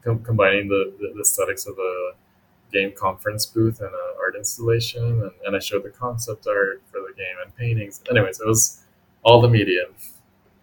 com- 0.02 0.22
combining 0.22 0.68
the, 0.68 0.94
the, 0.98 1.12
the, 1.14 1.20
aesthetics 1.20 1.66
of 1.66 1.76
a 1.78 2.12
game 2.72 2.92
conference 2.96 3.44
booth 3.44 3.80
and 3.80 3.90
an 3.90 4.14
art 4.18 4.36
installation 4.36 5.04
and, 5.04 5.30
and 5.44 5.56
I 5.56 5.58
showed 5.58 5.82
the 5.84 5.90
concept 5.90 6.46
art 6.46 6.82
for 6.90 7.00
the 7.00 7.12
game 7.16 7.36
and 7.44 7.54
paintings. 7.56 8.00
Anyways 8.10 8.40
it 8.40 8.46
was 8.46 8.82
all 9.22 9.40
the 9.40 9.48
media 9.48 9.82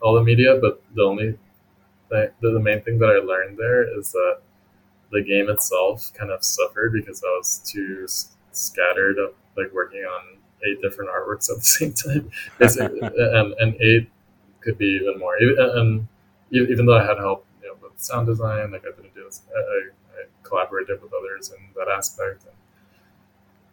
all 0.02 0.14
the 0.14 0.24
media 0.24 0.58
but 0.62 0.82
the 0.96 1.04
only 1.04 1.38
thing, 2.10 2.30
the, 2.42 2.52
the 2.52 2.60
main 2.60 2.82
thing 2.82 2.98
that 3.00 3.10
I 3.10 3.26
learned 3.26 3.58
there 3.58 3.98
is 4.00 4.12
that 4.14 4.40
the 5.12 5.22
game 5.22 5.50
itself 5.50 6.12
kind 6.14 6.32
of 6.32 6.44
suffered 6.44 6.94
because 6.94 7.24
I 7.24 7.28
was 7.38 7.60
too 7.66 8.08
scattered 8.52 9.18
of 9.18 9.34
like 9.58 9.74
working 9.74 10.02
on 10.02 10.38
eight 10.68 10.82
different 10.82 11.10
artworks 11.10 11.50
at 11.50 11.58
the 11.58 11.62
same 11.64 11.94
time. 11.94 12.32
and, 12.60 13.54
and 13.60 13.76
eight 13.82 14.10
could 14.62 14.78
be 14.78 15.00
even 15.02 15.20
more. 15.20 15.36
And 15.38 16.08
even 16.52 16.86
though 16.86 16.98
I 16.98 17.06
had 17.06 17.18
help 17.18 17.46
you 17.62 17.70
know, 17.70 17.76
with 17.82 17.94
sound 17.98 18.28
design, 18.28 18.72
like 18.72 18.84
I 18.86 18.96
didn't 18.96 19.16
do 19.16 19.24
this, 19.24 19.42
I, 19.56 19.60
I 20.20 20.26
collaborated 20.44 21.02
with 21.02 21.14
others 21.14 21.52
in 21.52 21.58
that 21.76 21.88
aspect. 21.90 22.44
And 22.44 22.54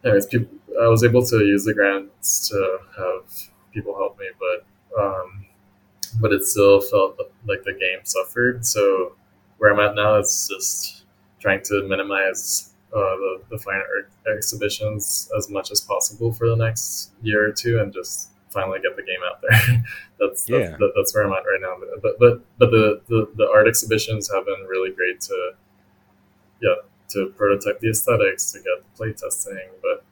anyways, 0.03 0.25
people, 0.27 0.57
I 0.81 0.87
was 0.87 1.03
able 1.03 1.25
to 1.25 1.39
use 1.39 1.65
the 1.65 1.73
grants 1.73 2.49
to 2.49 2.79
have 2.97 3.49
people 3.73 3.95
help 3.95 4.19
me, 4.19 4.27
but 4.39 4.65
um, 4.99 5.45
but 6.19 6.33
it 6.33 6.43
still 6.45 6.81
felt 6.81 7.19
like 7.47 7.63
the 7.63 7.73
game 7.73 7.99
suffered. 8.03 8.65
So 8.65 9.13
where 9.57 9.73
I'm 9.73 9.79
at 9.79 9.95
now 9.95 10.15
is 10.17 10.49
just 10.51 10.96
trying 11.39 11.61
to 11.63 11.87
minimize 11.87 12.71
uh, 12.93 12.99
the, 12.99 13.41
the 13.51 13.59
fine 13.59 13.75
art 13.75 14.09
exhibitions 14.33 15.29
as 15.37 15.49
much 15.49 15.71
as 15.71 15.81
possible 15.81 16.31
for 16.31 16.47
the 16.49 16.55
next 16.55 17.11
year 17.21 17.49
or 17.49 17.51
two 17.51 17.79
and 17.79 17.93
just 17.93 18.29
finally 18.49 18.79
get 18.79 18.95
the 18.95 19.03
game 19.03 19.19
out 19.29 19.41
there. 19.41 19.83
that's 20.19 20.49
yeah. 20.49 20.75
That, 20.77 20.93
that's 20.95 21.13
where 21.13 21.25
I'm 21.25 21.33
at 21.33 21.43
right 21.43 21.61
now. 21.61 21.75
But 22.01 22.17
but 22.19 22.41
but 22.57 22.71
the, 22.71 23.01
the, 23.07 23.29
the 23.35 23.49
art 23.53 23.67
exhibitions 23.67 24.31
have 24.33 24.45
been 24.45 24.65
really 24.67 24.91
great 24.91 25.21
to 25.21 25.51
yeah 26.61 26.75
to 27.09 27.33
prototype 27.37 27.79
the 27.79 27.89
aesthetics 27.89 28.51
to 28.51 28.59
get 28.59 28.83
the 28.83 28.97
play 28.97 29.13
testing. 29.13 29.69
But 29.81 30.03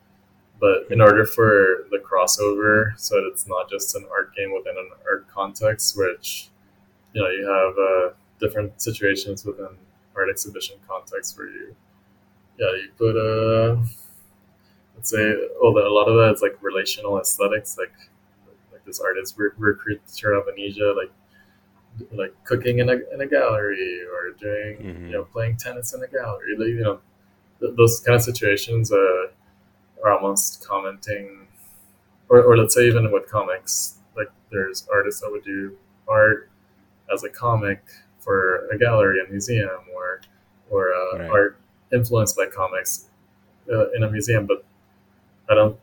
but 0.60 0.92
in 0.92 1.02
order 1.02 1.26
for 1.26 1.88
the 1.92 1.98
crossover, 1.98 2.98
so 2.98 3.16
that 3.16 3.30
it's 3.32 3.48
not 3.48 3.70
just 3.70 3.96
an 3.96 4.06
art 4.12 4.36
game 4.36 4.54
within 4.54 4.78
an 4.78 4.90
art 5.10 5.28
context, 5.28 5.98
which 5.98 6.50
you 7.14 7.22
know 7.22 7.30
you 7.30 7.48
have 7.48 7.78
uh, 7.78 8.16
different 8.40 8.82
situations 8.82 9.46
within 9.46 9.78
art 10.16 10.30
exhibition 10.30 10.78
context 10.88 11.38
where 11.38 11.48
you 11.48 11.76
yeah, 12.58 12.72
you 12.72 12.90
put 12.98 13.16
a, 13.18 13.78
let's 14.96 15.10
say, 15.10 15.34
oh, 15.62 15.78
a 15.78 15.92
lot 15.94 16.08
of 16.08 16.16
that 16.16 16.34
is 16.36 16.42
like 16.42 16.58
relational 16.62 17.20
aesthetics, 17.20 17.78
like 17.78 17.94
like 18.72 18.84
this 18.86 19.00
artist 19.00 19.38
Rirkrit 19.38 20.00
Tiravanija, 20.08 20.96
like 20.96 21.12
like 22.12 22.34
cooking 22.44 22.80
in 22.80 22.90
a, 22.90 22.98
in 23.14 23.22
a 23.22 23.28
gallery 23.28 24.02
or 24.04 24.32
doing 24.32 24.78
mm-hmm. 24.78 25.06
you 25.08 25.12
know 25.12 25.24
playing 25.26 25.58
tennis 25.58 25.94
in 25.94 26.04
a 26.04 26.08
gallery, 26.08 26.56
like, 26.58 26.68
you 26.68 26.82
know, 26.82 27.00
th- 27.60 27.74
those 27.76 28.00
kind 28.02 28.16
of 28.16 28.22
situations 28.22 28.92
uh, 28.92 29.28
are 30.04 30.12
almost 30.12 30.66
commenting, 30.66 31.48
or 32.30 32.42
or 32.42 32.58
let's 32.58 32.74
say 32.74 32.88
even 32.88 33.12
with 33.12 33.30
comics, 33.30 33.98
like 34.16 34.32
there's 34.50 34.88
artists 34.92 35.22
that 35.22 35.30
would 35.30 35.44
do 35.44 35.76
art 36.08 36.50
as 37.14 37.24
a 37.24 37.30
comic 37.30 37.84
for 38.26 38.68
a 38.74 38.78
gallery, 38.78 39.20
a 39.26 39.32
museum, 39.32 39.80
or 39.96 40.22
or 40.70 40.94
uh, 40.94 41.20
right. 41.20 41.30
art 41.30 41.58
influenced 41.94 42.36
by 42.36 42.48
comics 42.48 43.06
uh, 43.72 43.92
in 43.92 44.04
a 44.04 44.12
museum, 44.12 44.46
but 44.46 44.66
I 45.50 45.56
don't. 45.56 45.80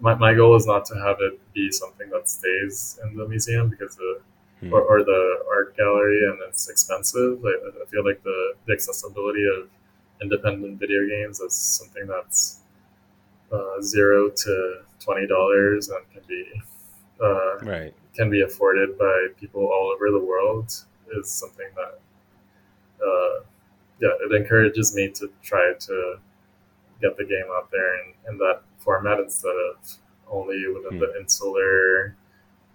My, 0.00 0.14
my 0.14 0.32
goal 0.32 0.56
is 0.56 0.66
not 0.66 0.86
to 0.86 0.94
have 0.94 1.18
it 1.20 1.38
be 1.52 1.70
something 1.70 2.08
that 2.08 2.26
stays 2.26 2.98
in 3.04 3.16
the 3.16 3.28
museum 3.28 3.68
because 3.68 3.96
the 3.96 4.20
hmm. 4.60 4.72
or, 4.72 4.80
or, 4.80 5.04
the 5.04 5.44
art 5.52 5.76
gallery 5.76 6.24
and 6.24 6.38
it's 6.48 6.70
expensive. 6.70 7.44
I, 7.44 7.82
I 7.82 7.84
feel 7.90 8.02
like 8.02 8.22
the, 8.22 8.54
the 8.64 8.72
accessibility 8.72 9.44
of 9.44 9.68
independent 10.22 10.80
video 10.80 11.06
games 11.06 11.40
is 11.40 11.52
something 11.54 12.06
that's 12.06 12.60
uh, 13.52 13.82
zero 13.82 14.30
to 14.30 14.80
twenty 15.00 15.26
dollars 15.26 15.90
and 15.90 16.10
can 16.12 16.22
be 16.26 16.46
uh, 17.22 17.58
right 17.58 17.94
can 18.14 18.30
be 18.30 18.42
afforded 18.42 18.98
by 18.98 19.28
people 19.38 19.66
all 19.66 19.92
over 19.94 20.10
the 20.10 20.24
world 20.24 20.84
is 21.18 21.30
something 21.30 21.66
that 21.76 22.00
uh, 23.04 23.44
yeah, 24.00 24.10
it 24.20 24.34
encourages 24.34 24.94
me 24.94 25.08
to 25.10 25.30
try 25.42 25.72
to 25.78 26.16
get 27.00 27.16
the 27.16 27.24
game 27.24 27.46
out 27.54 27.70
there 27.70 27.94
in, 28.00 28.14
in 28.28 28.38
that 28.38 28.62
format 28.78 29.18
instead 29.18 29.54
of 29.70 29.76
only 30.30 30.66
within 30.68 30.98
mm. 30.98 31.00
the 31.00 31.20
insular 31.20 32.16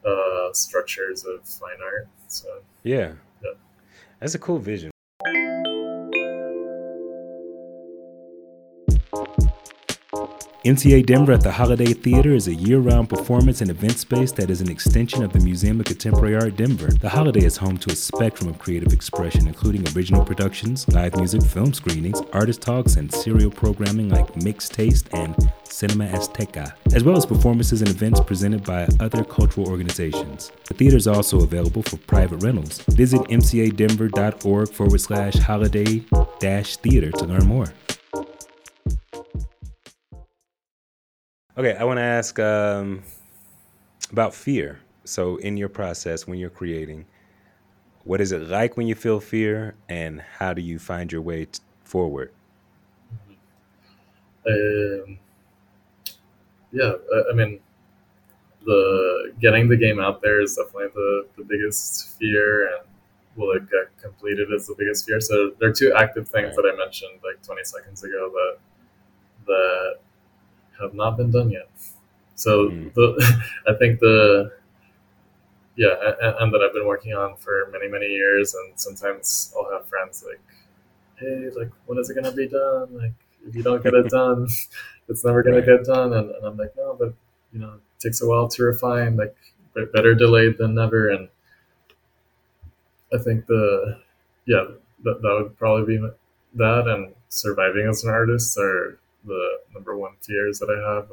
uh, 0.06 0.54
structures 0.54 1.26
of 1.26 1.48
fine 1.48 1.82
art. 1.84 2.08
So 2.28 2.62
Yeah. 2.84 3.14
Yeah. 3.44 3.52
That's 4.20 4.36
a 4.36 4.40
cool 4.40 4.60
vision. 4.60 4.92
MCA 10.66 11.06
Denver 11.06 11.32
at 11.32 11.42
the 11.42 11.52
Holiday 11.52 11.94
Theater 11.94 12.34
is 12.34 12.48
a 12.48 12.54
year 12.56 12.80
round 12.80 13.08
performance 13.08 13.62
and 13.62 13.70
event 13.70 14.00
space 14.00 14.32
that 14.32 14.50
is 14.50 14.62
an 14.62 14.72
extension 14.72 15.24
of 15.24 15.32
the 15.32 15.40
Museum 15.42 15.80
of 15.80 15.86
Contemporary 15.86 16.34
Art 16.34 16.56
Denver. 16.56 16.88
The 16.88 17.08
Holiday 17.08 17.46
is 17.46 17.56
home 17.56 17.78
to 17.78 17.92
a 17.92 17.96
spectrum 17.96 18.50
of 18.50 18.58
creative 18.58 18.92
expression, 18.92 19.46
including 19.46 19.88
original 19.96 20.26
productions, 20.26 20.88
live 20.88 21.16
music, 21.18 21.44
film 21.44 21.72
screenings, 21.72 22.20
artist 22.34 22.64
talks, 22.64 22.96
and 22.96 23.14
serial 23.14 23.52
programming 23.52 24.10
like 24.10 24.36
Mixed 24.38 24.74
Taste 24.74 25.08
and 25.14 25.36
Cinema 25.66 26.08
Azteca, 26.08 26.74
as 26.96 27.04
well 27.04 27.16
as 27.16 27.28
performances 27.28 27.82
and 27.82 27.92
events 27.92 28.20
presented 28.22 28.64
by 28.64 28.88
other 29.00 29.24
cultural 29.24 29.70
organizations. 29.70 30.52
The 30.68 30.74
theater 30.74 30.98
is 30.98 31.06
also 31.06 31.42
available 31.42 31.84
for 31.84 31.98
private 31.98 32.38
rentals. 32.38 32.80
Visit 32.90 33.22
mcadenver.org 33.22 34.70
forward 34.70 35.00
slash 35.00 35.36
holiday 35.36 36.04
dash 36.40 36.78
theater 36.78 37.12
to 37.12 37.26
learn 37.26 37.46
more. 37.46 37.68
Okay, 41.58 41.76
I 41.76 41.84
want 41.84 41.98
to 41.98 42.02
ask 42.04 42.38
um, 42.40 43.04
about 44.12 44.34
fear. 44.34 44.80
So, 45.06 45.38
in 45.38 45.58
your 45.58 45.70
process, 45.70 46.26
when 46.28 46.40
you're 46.40 46.50
creating, 46.50 47.06
what 48.04 48.22
is 48.22 48.32
it 48.32 48.42
like 48.50 48.78
when 48.78 48.88
you 48.88 48.96
feel 48.96 49.20
fear, 49.20 49.76
and 49.90 50.22
how 50.22 50.54
do 50.54 50.62
you 50.62 50.80
find 50.80 51.12
your 51.12 51.22
way 51.22 51.46
t- 51.46 51.60
forward? 51.84 52.34
Um, 54.48 55.18
yeah, 56.72 56.94
I, 57.14 57.32
I 57.32 57.34
mean, 57.34 57.60
the 58.66 59.34
getting 59.40 59.68
the 59.70 59.78
game 59.78 60.00
out 60.00 60.22
there 60.22 60.42
is 60.42 60.56
definitely 60.56 60.90
the, 60.96 61.28
the 61.38 61.44
biggest 61.44 62.18
fear, 62.18 62.68
and 62.68 62.88
will 63.36 63.52
it 63.52 63.70
get 63.70 63.96
completed 64.02 64.52
is 64.52 64.68
the 64.68 64.76
biggest 64.78 65.06
fear. 65.06 65.20
So 65.22 65.52
there 65.60 65.70
are 65.70 65.74
two 65.74 65.94
active 65.96 66.28
things 66.28 66.56
Right. 66.56 66.56
that 66.56 66.72
I 66.74 66.78
mentioned 66.78 67.20
like 67.24 67.42
20 67.44 67.64
seconds 67.64 68.04
ago 68.04 68.32
that 68.34 68.58
that 69.48 70.00
have 70.82 70.94
not 70.94 71.18
been 71.18 71.32
done 71.32 71.50
yet. 71.52 71.70
So 72.36 72.72
Mm. 72.72 72.92
the 72.96 73.42
I 73.68 73.74
think 73.76 74.00
the 74.00 74.52
yeah, 75.76 75.94
and, 76.22 76.36
and 76.40 76.54
that 76.54 76.62
I've 76.62 76.74
been 76.74 76.86
working 76.88 77.14
on 77.14 77.36
for 77.38 77.70
many 77.72 77.88
many 77.88 78.08
years, 78.08 78.54
and 78.54 78.80
sometimes 78.80 79.54
I'll 79.58 79.72
have 79.72 79.88
friends 79.88 80.24
like, 80.28 80.40
hey, 81.20 81.50
like 81.58 81.72
when 81.88 82.00
is 82.00 82.10
it 82.10 82.16
gonna 82.16 82.32
be 82.34 82.48
done? 82.48 82.98
Like 82.98 83.14
if 83.48 83.56
you 83.56 83.64
don't 83.64 83.84
get 83.84 83.94
it 83.94 84.10
done, 84.10 84.48
it's 85.10 85.26
never 85.26 85.44
gonna 85.44 85.58
Right. 85.58 85.66
get 85.66 85.86
done. 85.86 86.14
And, 86.14 86.32
and 86.32 86.46
I'm 86.46 86.58
like, 86.58 86.76
no, 86.78 86.96
but 87.00 87.14
you 87.54 87.60
know, 87.60 87.76
it 87.76 88.02
takes 88.02 88.22
a 88.22 88.28
while 88.28 88.48
to 88.50 88.64
refine. 88.64 89.18
Like 89.18 89.36
better 89.94 90.16
delayed 90.16 90.58
than 90.58 90.76
never. 90.76 91.10
And 91.10 91.30
I 93.14 93.18
think 93.18 93.46
the 93.48 94.00
yeah 94.46 94.66
that 95.04 95.22
that 95.22 95.34
would 95.42 95.58
probably 95.58 95.98
be 95.98 96.10
that 96.56 96.88
and 96.88 97.14
surviving 97.30 97.88
as 97.88 98.04
an 98.04 98.10
artist 98.12 98.58
are 98.58 99.00
the 99.26 99.60
number 99.74 99.98
one 99.98 100.14
fears 100.22 100.60
that 100.60 100.70
I 100.70 100.96
have. 100.96 101.10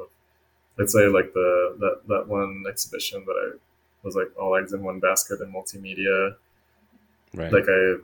I'd 0.79 0.89
say 0.89 1.07
like 1.07 1.33
the 1.33 1.75
that 1.79 2.01
that 2.07 2.27
one 2.27 2.65
exhibition 2.69 3.25
that 3.25 3.33
I 3.53 3.57
was 4.03 4.15
like 4.15 4.31
all 4.39 4.55
eggs 4.55 4.73
in 4.73 4.83
one 4.83 4.99
basket 4.99 5.41
in 5.41 5.51
multimedia 5.53 6.35
Right. 7.33 7.51
like 7.51 7.65
I, 7.67 7.95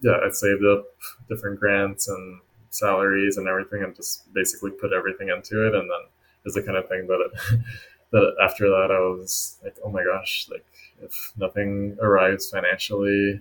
yeah, 0.00 0.18
I 0.24 0.30
saved 0.30 0.64
up 0.64 0.86
different 1.28 1.60
grants 1.60 2.08
and 2.08 2.40
salaries 2.70 3.36
and 3.36 3.46
everything, 3.46 3.82
and 3.82 3.94
just 3.94 4.32
basically 4.34 4.70
put 4.72 4.92
everything 4.92 5.28
into 5.28 5.66
it. 5.66 5.74
And 5.74 5.88
then 5.88 6.00
it's 6.44 6.54
the 6.56 6.62
kind 6.62 6.76
of 6.76 6.88
thing 6.88 7.06
that 7.06 7.20
it, 7.30 7.60
that 8.10 8.34
after 8.42 8.68
that 8.68 8.90
I 8.90 8.98
was 8.98 9.58
like, 9.62 9.76
oh 9.84 9.90
my 9.90 10.02
gosh, 10.02 10.48
like 10.50 10.66
if 11.00 11.32
nothing 11.38 11.96
arrives 12.02 12.50
financially, 12.50 13.40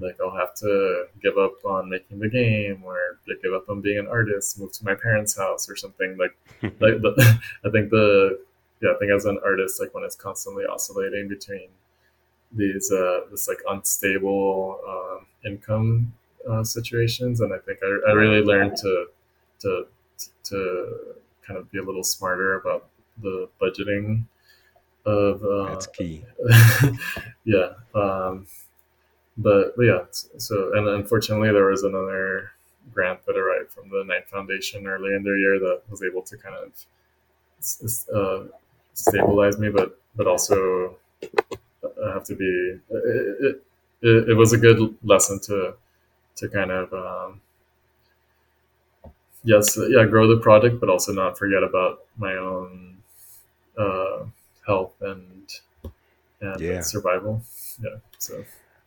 like 0.00 0.16
I'll 0.20 0.36
have 0.36 0.54
to 0.56 1.06
give 1.22 1.38
up 1.38 1.64
on 1.64 1.88
making 1.88 2.18
the 2.18 2.28
game 2.28 2.82
or 2.84 3.18
give 3.42 3.52
up 3.54 3.68
on 3.68 3.80
being 3.80 3.98
an 3.98 4.06
artist, 4.06 4.58
move 4.58 4.72
to 4.72 4.84
my 4.84 4.94
parents' 4.94 5.36
house 5.36 5.68
or 5.68 5.76
something. 5.76 6.16
Like, 6.16 6.36
like 6.80 7.00
the, 7.00 7.40
I 7.64 7.70
think 7.70 7.90
the 7.90 8.40
yeah, 8.80 8.90
I 8.94 8.98
think 8.98 9.12
as 9.12 9.24
an 9.24 9.38
artist, 9.44 9.80
like 9.80 9.94
when 9.94 10.04
it's 10.04 10.16
constantly 10.16 10.64
oscillating 10.64 11.28
between 11.28 11.68
these 12.52 12.90
uh, 12.92 13.20
this 13.30 13.48
like 13.48 13.58
unstable 13.68 14.78
um, 14.86 15.26
income 15.44 16.12
uh, 16.48 16.64
situations, 16.64 17.40
and 17.40 17.52
I 17.52 17.58
think 17.58 17.78
I, 17.82 18.10
I 18.10 18.12
really 18.12 18.44
learned 18.44 18.76
to 18.78 19.06
to 19.60 19.86
to 20.44 21.14
kind 21.46 21.58
of 21.58 21.70
be 21.70 21.78
a 21.78 21.82
little 21.82 22.04
smarter 22.04 22.58
about 22.58 22.88
the 23.22 23.48
budgeting 23.60 24.24
of 25.06 25.44
uh, 25.44 25.70
That's 25.70 25.86
key. 25.86 26.24
yeah. 27.44 27.74
Um, 27.94 28.46
but, 29.36 29.76
but 29.76 29.82
yeah, 29.84 30.04
so 30.38 30.72
and 30.74 30.88
unfortunately 30.88 31.52
there 31.52 31.66
was 31.66 31.82
another 31.82 32.52
grant 32.92 33.24
that 33.26 33.36
arrived 33.36 33.70
from 33.70 33.88
the 33.90 34.04
Knight 34.04 34.28
Foundation 34.28 34.86
early 34.86 35.14
in 35.14 35.22
their 35.24 35.38
year 35.38 35.58
that 35.58 35.82
was 35.90 36.02
able 36.02 36.22
to 36.22 36.36
kind 36.36 36.56
of 36.56 36.72
uh, 38.14 38.44
stabilize 38.94 39.58
me, 39.58 39.68
but 39.70 39.98
but 40.16 40.26
also 40.26 40.96
I 41.82 42.12
have 42.12 42.24
to 42.24 42.34
be. 42.34 42.78
It, 42.90 43.36
it, 43.40 43.62
it, 44.02 44.28
it 44.30 44.34
was 44.34 44.52
a 44.52 44.58
good 44.58 44.94
lesson 45.02 45.40
to 45.40 45.74
to 46.36 46.48
kind 46.48 46.70
of 46.70 46.92
um, 46.94 47.40
yes, 49.44 49.78
yeah, 49.90 50.04
grow 50.04 50.26
the 50.28 50.40
project, 50.40 50.80
but 50.80 50.88
also 50.88 51.12
not 51.12 51.38
forget 51.38 51.62
about 51.62 52.00
my 52.16 52.34
own 52.34 52.96
uh, 53.78 54.24
health 54.66 54.94
and 55.02 55.52
and 56.40 56.60
Yeah. 56.60 56.82
survival. 56.82 57.42
Yeah, 57.82 57.98
so. 58.18 58.44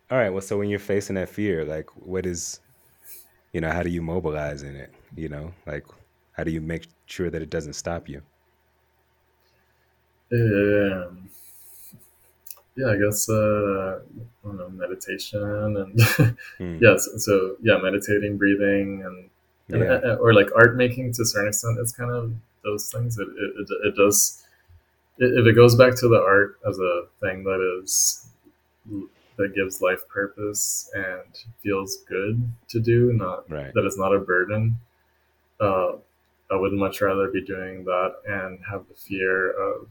All 0.09 0.17
right. 0.17 0.29
Well, 0.29 0.41
so 0.41 0.57
when 0.57 0.69
you're 0.69 0.79
facing 0.79 1.15
that 1.15 1.29
fear, 1.29 1.65
like, 1.65 1.89
what 1.95 2.25
is, 2.25 2.59
you 3.53 3.61
know, 3.61 3.71
how 3.71 3.83
do 3.83 3.89
you 3.91 4.01
mobilize 4.01 4.63
in 4.63 4.75
it? 4.75 4.93
You 5.15 5.29
know, 5.29 5.53
like, 5.65 5.85
how 6.33 6.43
do 6.45 6.51
you 6.51 6.61
make 6.61 6.87
sure 7.07 7.29
that 7.31 7.41
it 7.41 7.49
doesn't 7.51 7.73
stop 7.73 8.09
you? 8.09 8.23
Um, 10.31 11.29
yeah, 12.75 12.87
I 12.91 12.97
guess 12.97 13.29
uh, 13.29 13.99
I 14.45 14.51
know, 14.51 14.69
meditation 14.69 15.41
and 15.77 15.99
Hmm. 16.59 16.79
yes, 16.79 17.07
so 17.17 17.55
yeah, 17.61 17.77
meditating, 17.81 18.37
breathing, 18.37 19.03
and, 19.03 19.29
and 19.71 19.83
Yeah. 19.83 20.01
uh, 20.05 20.15
or 20.19 20.33
like 20.33 20.47
art 20.55 20.75
making 20.75 21.13
to 21.13 21.23
a 21.23 21.25
certain 21.25 21.49
extent. 21.49 21.77
It's 21.79 21.91
kind 21.91 22.11
of 22.11 22.33
those 22.63 22.91
things. 22.91 23.17
It 23.17 23.27
it, 23.27 23.53
it, 23.61 23.87
it 23.87 23.95
does. 23.95 24.43
If 25.19 25.47
it 25.47 25.53
goes 25.55 25.75
back 25.75 25.95
to 25.97 26.09
the 26.09 26.21
art 26.21 26.59
as 26.67 26.79
a 26.79 27.03
thing 27.21 27.43
that 27.45 27.79
is 27.83 28.27
that 29.37 29.55
gives 29.55 29.81
life 29.81 30.07
purpose 30.09 30.91
and 30.95 31.25
feels 31.61 31.97
good 32.09 32.41
to 32.69 32.79
do, 32.79 33.13
not 33.13 33.49
Right. 33.49 33.73
that 33.73 33.85
is 33.85 33.97
not 33.97 34.13
a 34.13 34.19
burden. 34.19 34.77
Uh, 35.59 35.97
I 36.51 36.55
would 36.55 36.73
much 36.73 37.01
rather 37.01 37.29
be 37.29 37.41
doing 37.41 37.83
that 37.85 38.17
and 38.27 38.59
have 38.65 38.87
the 38.89 38.95
fear 38.95 39.51
of 39.51 39.87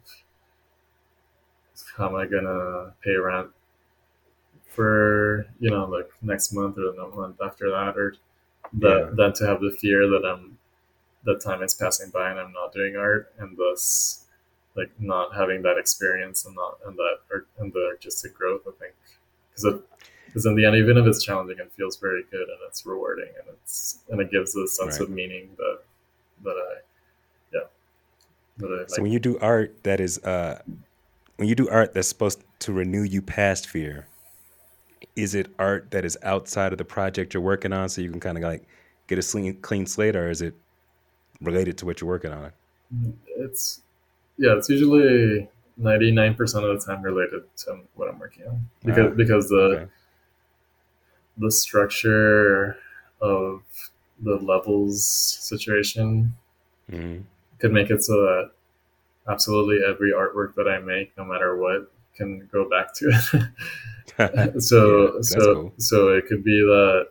how 1.96 2.08
am 2.08 2.16
I 2.16 2.26
gonna 2.26 2.94
pay 3.02 3.14
rent 3.16 3.50
for 4.66 5.46
you 5.60 5.70
know 5.70 5.84
like 5.86 6.10
next 6.22 6.52
month 6.52 6.78
or 6.78 6.92
the 6.92 7.08
month 7.16 7.36
after 7.42 7.70
that, 7.70 7.96
or 7.96 8.14
that 8.74 9.00
Yeah. 9.08 9.10
than 9.14 9.32
to 9.34 9.46
have 9.46 9.60
the 9.60 9.70
fear 9.72 10.08
that 10.08 10.24
I'm 10.24 10.58
that 11.24 11.40
time 11.40 11.62
is 11.62 11.74
passing 11.74 12.10
by 12.10 12.30
and 12.30 12.40
I'm 12.40 12.52
not 12.52 12.72
doing 12.72 12.96
art 12.96 13.32
and 13.38 13.56
thus 13.56 14.26
like 14.76 14.90
not 15.00 15.34
having 15.34 15.62
that 15.62 15.78
experience 15.78 16.46
and 16.46 16.54
not 16.56 16.78
and 16.86 16.96
that 16.98 17.20
art 17.32 17.48
and 17.58 17.72
the 17.72 17.86
artistic 17.86 18.34
growth. 18.34 18.62
I 18.68 18.72
think 18.80 18.94
because 19.56 19.74
it 19.74 19.82
because 20.26 20.46
in 20.46 20.54
the 20.54 20.66
end, 20.66 20.76
even 20.76 20.98
if 20.98 21.06
it's 21.06 21.24
challenging, 21.24 21.58
it 21.58 21.72
feels 21.76 21.96
very 21.96 22.22
good 22.30 22.42
and 22.48 22.58
it's 22.68 22.84
rewarding 22.84 23.28
and 23.38 23.48
it's 23.62 24.00
and 24.10 24.20
it 24.20 24.30
gives 24.30 24.54
a 24.56 24.66
sense 24.68 24.98
Right. 24.98 25.00
of 25.00 25.10
meaning 25.10 25.48
that 25.56 25.80
that 26.44 26.56
I 26.56 26.74
yeah 27.54 27.60
that 28.58 28.66
I 28.66 28.82
So 28.88 28.92
like. 28.92 29.02
when 29.02 29.12
you 29.12 29.18
do 29.18 29.38
art 29.38 29.82
that 29.84 30.00
is, 30.00 30.18
uh, 30.18 30.60
when 31.36 31.48
you 31.48 31.54
do 31.54 31.68
art 31.68 31.94
that's 31.94 32.08
supposed 32.08 32.42
to 32.60 32.72
renew 32.72 33.02
you 33.02 33.22
past 33.22 33.68
fear, 33.68 34.06
is 35.14 35.34
it 35.34 35.48
art 35.58 35.90
that 35.90 36.04
is 36.04 36.16
outside 36.22 36.72
of 36.72 36.78
the 36.78 36.84
project 36.84 37.34
you're 37.34 37.42
working 37.42 37.72
on, 37.72 37.88
so 37.88 38.00
you 38.00 38.10
can 38.10 38.20
kind 38.20 38.36
of 38.38 38.44
like 38.44 38.66
get 39.08 39.18
a 39.18 39.22
clean, 39.22 39.54
clean 39.60 39.86
slate, 39.86 40.16
or 40.16 40.30
is 40.30 40.42
it 40.42 40.54
related 41.40 41.78
to 41.78 41.86
what 41.86 42.00
you're 42.00 42.08
working 42.08 42.32
on? 42.32 42.52
It's 43.36 43.82
yeah, 44.38 44.56
it's 44.56 44.68
usually 44.68 45.48
ninety 45.76 46.10
nine 46.10 46.34
percent 46.34 46.64
of 46.64 46.78
the 46.80 46.86
time 46.86 47.02
related 47.02 47.42
to 47.58 47.80
what 47.94 48.08
I'm 48.08 48.18
working 48.18 48.46
on 48.48 48.68
because 48.84 49.12
Ah, 49.12 49.16
because 49.16 49.48
the 49.48 49.82
Okay. 49.82 49.88
the 51.38 51.50
structure 51.50 52.76
of 53.20 53.62
the 54.20 54.36
levels 54.36 55.04
situation 55.06 56.34
hmm 56.90 57.26
could 57.58 57.72
make 57.72 57.90
it 57.90 58.02
so 58.04 58.12
that 58.22 58.50
absolutely 59.28 59.78
every 59.86 60.12
artwork 60.12 60.54
that 60.56 60.68
I 60.68 60.78
make, 60.80 61.16
no 61.18 61.24
matter 61.24 61.56
what, 61.56 61.92
can 62.16 62.48
go 62.52 62.68
back 62.68 62.94
to 62.96 63.10
it. 64.34 64.62
so 64.62 65.20
Yeah, 65.30 65.40
so 65.40 65.42
cool. 65.48 65.72
so 65.78 66.10
it 66.10 66.26
could 66.28 66.44
be 66.44 66.60
that 66.60 67.08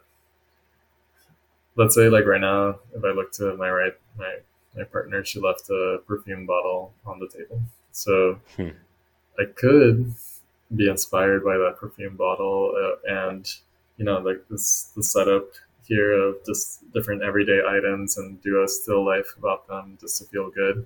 let's 1.76 1.96
say 1.96 2.10
like 2.10 2.26
right 2.26 2.42
now, 2.42 2.80
if 2.96 3.04
I 3.04 3.10
look 3.12 3.32
to 3.34 3.56
my 3.58 3.70
right, 3.70 3.94
my 4.18 4.38
my 4.76 4.84
partner, 4.84 5.24
she 5.24 5.40
left 5.40 5.70
a 5.70 6.00
perfume 6.08 6.46
bottle 6.46 6.94
on 7.06 7.20
the 7.20 7.28
table. 7.28 7.62
So 7.96 8.40
Hmm. 8.58 8.70
I 9.40 9.46
could 9.56 10.14
be 10.76 10.90
inspired 10.90 11.44
by 11.44 11.58
that 11.58 11.78
perfume 11.80 12.16
bottle 12.16 12.74
uh, 12.76 13.14
and 13.30 13.54
you 13.98 14.06
know 14.06 14.20
like 14.20 14.44
this 14.50 14.92
the 14.96 15.04
setup 15.04 15.48
here 15.88 16.14
of 16.14 16.38
just 16.46 16.92
different 16.94 17.24
everyday 17.24 17.62
items 17.68 18.18
and 18.18 18.42
do 18.42 18.64
a 18.64 18.68
still 18.68 19.06
life 19.06 19.34
about 19.38 19.68
them 19.68 19.98
just 20.02 20.18
to 20.20 20.26
feel 20.26 20.50
good 20.52 20.86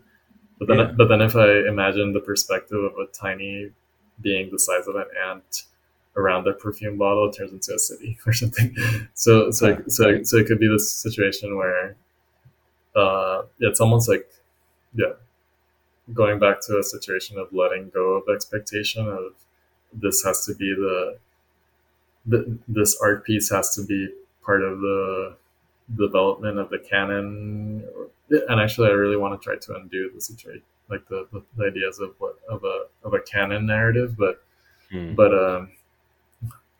but 0.59 0.67
then 0.67 0.79
Yeah. 0.79 0.91
but 0.97 1.07
then 1.09 1.21
if 1.21 1.35
i 1.35 1.49
imagine 1.67 2.13
the 2.13 2.19
perspective 2.21 2.83
of 2.83 2.93
a 2.97 3.07
tiny 3.07 3.71
being 4.21 4.49
the 4.51 4.59
size 4.59 4.87
of 4.87 4.95
an 4.95 5.05
ant 5.27 5.63
around 6.17 6.47
a 6.47 6.53
perfume 6.53 6.97
bottle 6.97 7.29
it 7.29 7.35
turns 7.37 7.53
into 7.53 7.73
a 7.75 7.79
city 7.79 8.17
or 8.27 8.33
something 8.33 8.75
so 9.15 9.51
so 9.51 9.77
so 9.87 10.23
so 10.23 10.37
it 10.37 10.47
could 10.47 10.59
be 10.59 10.67
this 10.67 10.91
situation 10.91 11.55
where 11.57 11.95
uh 12.95 13.43
yeah, 13.59 13.69
it's 13.69 13.79
almost 13.79 14.09
like 14.09 14.29
yeah 14.95 15.13
going 16.13 16.39
back 16.39 16.61
to 16.67 16.77
a 16.79 16.83
situation 16.83 17.37
of 17.37 17.51
letting 17.53 17.89
go 17.89 18.13
of 18.13 18.23
expectation 18.33 19.07
of 19.07 19.33
this 19.93 20.23
has 20.23 20.45
to 20.45 20.55
be 20.55 20.73
the, 20.75 21.17
the 22.25 22.57
this 22.67 22.99
art 23.01 23.23
piece 23.25 23.49
has 23.49 23.73
to 23.75 23.83
be 23.85 24.09
part 24.43 24.61
of 24.61 24.79
the 24.81 25.35
development 25.95 26.59
of 26.59 26.69
the 26.69 26.79
canon 26.79 27.83
and 28.29 28.59
actually 28.61 28.87
i 28.89 28.91
really 28.91 29.17
want 29.17 29.39
to 29.39 29.43
try 29.43 29.55
to 29.57 29.75
undo 29.75 30.11
the 30.13 30.21
situation 30.21 30.61
like 30.89 31.07
the, 31.09 31.27
the, 31.31 31.41
the 31.57 31.65
ideas 31.65 31.99
of 31.99 32.13
what 32.19 32.37
of 32.49 32.63
a 32.63 32.85
of 33.03 33.13
a 33.13 33.19
canon 33.21 33.65
narrative 33.65 34.15
but 34.17 34.43
Hmm. 34.91 35.13
but 35.13 35.31
um 35.33 35.69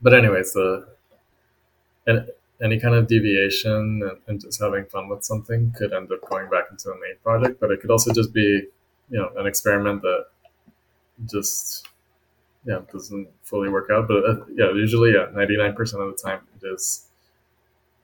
but 0.02 0.14
anyways 0.14 0.52
the 0.52 0.88
and 2.06 2.28
any 2.62 2.78
kind 2.78 2.94
of 2.94 3.06
deviation 3.06 4.02
and, 4.02 4.18
and 4.26 4.40
just 4.40 4.60
having 4.60 4.84
fun 4.86 5.08
with 5.08 5.24
something 5.24 5.72
could 5.76 5.92
end 5.92 6.10
up 6.12 6.20
going 6.28 6.48
back 6.50 6.64
into 6.70 6.88
the 6.88 6.94
main 6.94 7.16
project 7.22 7.60
but 7.60 7.70
it 7.70 7.80
could 7.80 7.90
also 7.90 8.12
just 8.12 8.32
be 8.32 8.66
you 9.10 9.18
know 9.18 9.30
an 9.36 9.46
experiment 9.46 10.02
that 10.02 10.26
just 11.26 11.86
yeah 12.64 12.80
doesn't 12.92 13.28
fully 13.42 13.68
work 13.68 13.88
out 13.90 14.06
but 14.08 14.24
uh, 14.24 14.44
yeah 14.54 14.70
usually 14.72 15.12
yeah 15.12 15.26
99% 15.32 15.78
of 15.78 16.16
the 16.16 16.18
time 16.22 16.40
it 16.60 16.66
is 16.66 17.06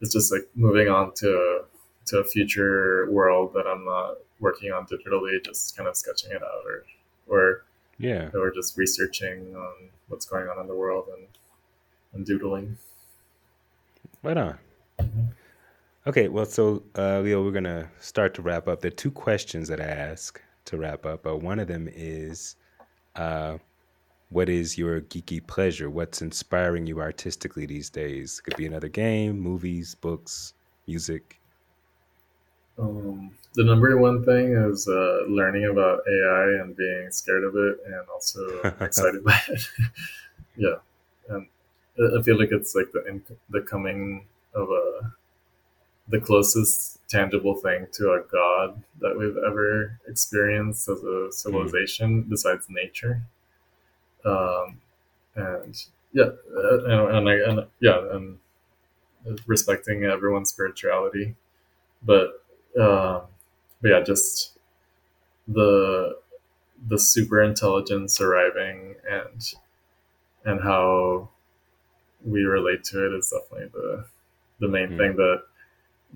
it's 0.01 0.13
just 0.13 0.33
like 0.33 0.47
moving 0.55 0.89
on 0.89 1.13
to 1.15 1.63
to 2.07 2.19
a 2.19 2.25
future 2.25 3.07
world 3.11 3.53
that 3.55 3.67
i'm 3.67 3.85
not 3.85 4.15
working 4.41 4.71
on 4.73 4.87
digitally 4.87 5.43
just 5.45 5.77
kind 5.77 5.89
of 5.89 5.97
sketching 5.97 6.31
it 6.33 6.43
out 6.43 6.63
or 6.67 6.85
or 7.29 7.65
Yeah. 7.99 8.29
or 8.35 8.51
just 8.53 8.77
researching 8.77 9.55
on 9.57 9.75
what's 10.09 10.27
going 10.27 10.49
on 10.49 10.61
in 10.61 10.67
the 10.67 10.75
world 10.75 11.07
and 11.17 11.27
and 12.13 12.27
doodling 12.27 12.77
Right 14.23 14.37
on. 14.37 14.59
Okay, 16.07 16.27
well, 16.29 16.47
so 16.47 16.83
uh, 16.97 17.21
Leo, 17.21 17.45
we're 17.45 17.53
gonna 17.53 17.89
start 18.01 18.35
to 18.35 18.43
wrap 18.43 18.67
up. 18.67 18.81
There 18.81 18.89
are 18.89 18.95
two 18.95 19.11
questions 19.11 19.69
that 19.69 19.81
I 19.81 19.85
ask 19.85 20.41
to 20.67 20.77
wrap 20.77 21.07
up. 21.07 21.23
But 21.23 21.39
one 21.39 21.59
of 21.59 21.69
them 21.69 21.89
is, 21.93 22.57
uh, 23.15 23.59
what 24.31 24.49
is 24.49 24.77
your 24.77 25.01
geeky 25.01 25.45
pleasure? 25.47 25.89
What's 25.89 26.23
inspiring 26.23 26.87
you 26.87 27.01
artistically 27.01 27.67
these 27.67 27.91
days? 27.91 28.41
Could 28.41 28.57
be 28.57 28.67
another 28.67 28.89
game, 28.89 29.39
movies, 29.39 29.95
books, 29.95 30.55
music. 30.87 31.41
Um, 32.79 33.31
the 33.55 33.65
number 33.65 33.97
one 33.97 34.25
thing 34.25 34.53
is 34.53 34.87
uh, 34.87 35.25
learning 35.29 35.65
about 35.67 36.01
AI 36.07 36.61
and 36.61 36.77
being 36.77 37.11
scared 37.11 37.45
of 37.45 37.55
it, 37.57 37.79
and 37.87 38.03
also 38.13 38.61
excited 38.81 39.25
by 39.25 39.41
it. 39.49 39.63
yeah, 40.57 40.77
and 41.29 41.47
I 41.99 42.19
I 42.19 42.23
feel 42.23 42.39
like 42.39 42.51
it's 42.53 42.75
like 42.75 42.93
the 42.93 43.21
the 43.49 43.63
coming 43.63 44.27
of 44.55 44.69
a 44.71 45.15
the 46.09 46.21
closest 46.21 46.99
tangible 47.09 47.55
thing 47.55 47.87
to 47.93 48.13
a 48.13 48.23
god 48.31 48.83
that 49.01 49.17
we've 49.17 49.37
ever 49.47 49.99
experienced 50.09 50.89
as 50.89 51.03
a 51.03 51.31
civilization 51.33 52.23
besides 52.23 52.67
nature. 52.69 53.23
Um, 54.25 54.81
and 55.35 55.77
yeah, 56.13 56.31
uh, 56.57 56.85
and, 56.85 57.17
and, 57.17 57.29
I, 57.29 57.35
and 57.35 57.67
yeah, 57.81 58.01
and 58.13 58.39
respecting 59.47 60.05
everyone's 60.05 60.51
spirituality, 60.51 61.35
but 62.03 62.43
um, 62.81 63.23
but 63.83 63.89
yeah, 63.91 64.01
just 64.01 64.59
the 65.49 66.19
the 66.89 66.99
super 66.99 67.43
intelligence 67.43 68.21
arriving 68.21 68.95
and 69.11 69.55
and 70.45 70.61
how 70.61 71.29
we 72.25 72.43
relate 72.43 72.85
to 72.85 73.07
it 73.07 73.17
is 73.17 73.31
definitely 73.33 73.71
the 73.73 74.05
the 74.61 74.69
main 74.69 74.89
Hmm. 74.89 74.97
thing 74.97 75.17
that 75.17 75.43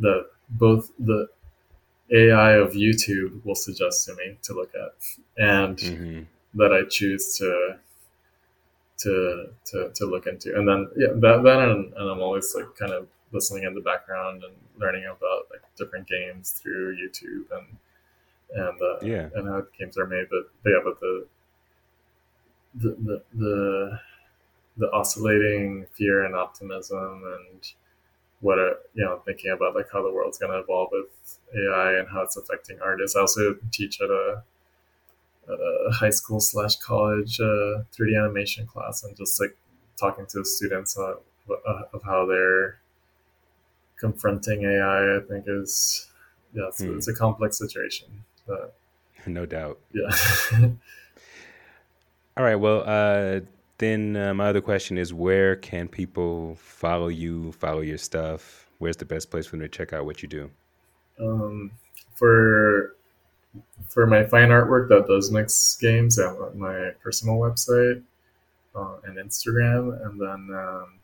that 0.00 0.26
both 0.50 0.92
the 0.98 1.28
AI 2.12 2.52
of 2.52 2.72
YouTube 2.72 3.44
will 3.44 3.54
suggest 3.56 4.06
to 4.06 4.14
me 4.16 4.38
to 4.42 4.54
look 4.54 4.72
at, 4.74 4.94
and 5.38 5.80
hmm 5.80 6.22
that 6.54 6.72
I 6.72 6.88
choose 6.88 7.36
to 7.38 7.78
to 8.98 9.46
to, 9.66 9.90
to 9.94 10.06
look 10.06 10.26
into. 10.26 10.56
And 10.56 10.68
then 10.68 10.88
yeah, 10.96 11.08
that 11.14 11.42
that 11.44 11.58
and, 11.68 11.92
and 11.94 12.10
I'm 12.10 12.20
always 12.20 12.54
like 12.54 12.74
kind 12.78 12.92
of 12.92 13.08
listening 13.32 13.64
in 13.64 13.74
the 13.74 13.80
background 13.80 14.44
and 14.44 14.54
learning 14.78 15.04
about 15.06 15.46
like 15.50 15.62
different 15.76 16.06
games 16.08 16.50
through 16.52 16.96
YouTube 16.96 17.44
and 17.56 17.66
and 18.54 18.82
uh, 18.82 19.00
Yeah. 19.06 19.28
and 19.34 19.48
how 19.48 19.62
games 19.78 19.98
are 19.98 20.06
made. 20.06 20.26
But, 20.30 20.50
but 20.62 20.70
yeah, 20.70 20.80
but 20.84 21.00
the 21.00 21.26
the 22.74 22.90
the 23.04 23.22
the, 23.34 24.00
the 24.78 24.92
oscillating 24.92 25.86
fear 25.92 26.24
and 26.24 26.34
optimism 26.34 27.22
and 27.24 27.72
what 28.40 28.58
a, 28.58 28.74
you 28.94 29.04
know 29.04 29.20
thinking 29.26 29.50
about 29.50 29.74
like 29.74 29.86
how 29.92 30.02
the 30.02 30.12
world's 30.12 30.38
going 30.38 30.52
to 30.52 30.58
evolve 30.58 30.88
with 30.92 31.38
AI 31.54 31.98
and 31.98 32.08
how 32.08 32.22
it's 32.22 32.36
affecting 32.36 32.78
artists. 32.80 33.16
I 33.16 33.20
also 33.20 33.56
teach 33.70 34.00
at 34.00 34.08
a 34.10 34.42
at 35.48 35.58
a 35.58 35.90
high 35.92 36.10
school 36.10 36.40
slash 36.40 36.76
college 36.76 37.40
uh, 37.40 37.82
3D 37.96 38.18
animation 38.18 38.66
class 38.66 39.02
and 39.04 39.16
just 39.16 39.40
like 39.40 39.56
talking 39.98 40.24
to 40.26 40.38
the 40.38 40.44
students 40.44 40.96
uh, 40.98 41.14
uh, 41.50 41.82
of 41.92 42.02
how 42.04 42.24
they're 42.26 42.78
confronting 43.98 44.64
AI. 44.64 45.16
I 45.16 45.20
think 45.28 45.44
is 45.46 46.08
yeah, 46.54 46.68
it's, 46.68 46.82
Hmm. 46.82 46.96
it's 46.96 47.08
a 47.08 47.14
complex 47.14 47.58
situation. 47.58 48.08
But 48.46 48.74
No 49.26 49.44
doubt. 49.46 49.78
yeah. 49.92 50.10
All 52.36 52.44
right. 52.44 52.54
Well, 52.56 52.82
uh, 52.86 53.40
then 53.80 54.16
uh, 54.16 54.32
my 54.32 54.48
other 54.48 54.62
question 54.62 54.96
is, 54.96 55.12
where 55.12 55.56
can 55.56 55.88
people 55.88 56.54
follow 56.60 57.08
you, 57.08 57.52
follow 57.52 57.80
your 57.80 57.98
stuff? 57.98 58.70
Where's 58.78 58.96
the 58.96 59.04
best 59.04 59.30
place 59.30 59.46
for 59.46 59.56
them 59.56 59.62
to 59.62 59.68
check 59.68 59.92
out 59.92 60.06
what 60.06 60.22
you 60.22 60.28
do? 60.28 60.50
um, 61.20 61.70
for 62.14 62.96
for 63.88 64.06
my 64.06 64.24
fine 64.24 64.48
artwork 64.48 64.88
that 64.88 65.06
does 65.08 65.30
mix 65.30 65.76
games, 65.80 66.20
have 66.20 66.54
my 66.54 66.90
personal 67.02 67.36
website 67.36 68.02
uh, 68.74 68.96
and 69.04 69.16
Instagram, 69.16 70.04
and 70.06 70.20
then 70.20 70.56
um, 70.56 70.98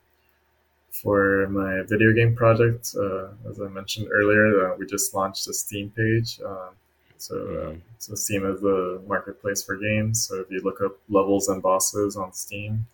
for 0.91 1.49
my 1.49 1.83
video 1.83 2.12
game 2.12 2.37
project, 2.37 2.95
uh, 2.97 3.29
as 3.51 3.61
I 3.61 3.68
mentioned 3.68 4.09
earlier, 4.12 4.70
uh, 4.72 4.77
we 4.77 4.87
just 4.87 5.12
launched 5.14 5.49
a 5.49 5.53
Steam 5.53 5.91
page. 5.91 6.41
So, 7.19 7.35
uh, 7.37 7.71
Mhm. 7.73 7.81
so 7.99 8.14
Steam 8.14 8.45
is 8.47 8.61
the 8.61 9.03
marketplace 9.07 9.62
for 9.62 9.77
games. 9.77 10.27
So 10.27 10.41
if 10.41 10.51
you 10.51 10.61
look 10.61 10.81
up 10.81 10.99
levels 11.09 11.49
and 11.49 11.62
bosses 11.62 12.17
on 12.17 12.33
Steam, 12.33 12.87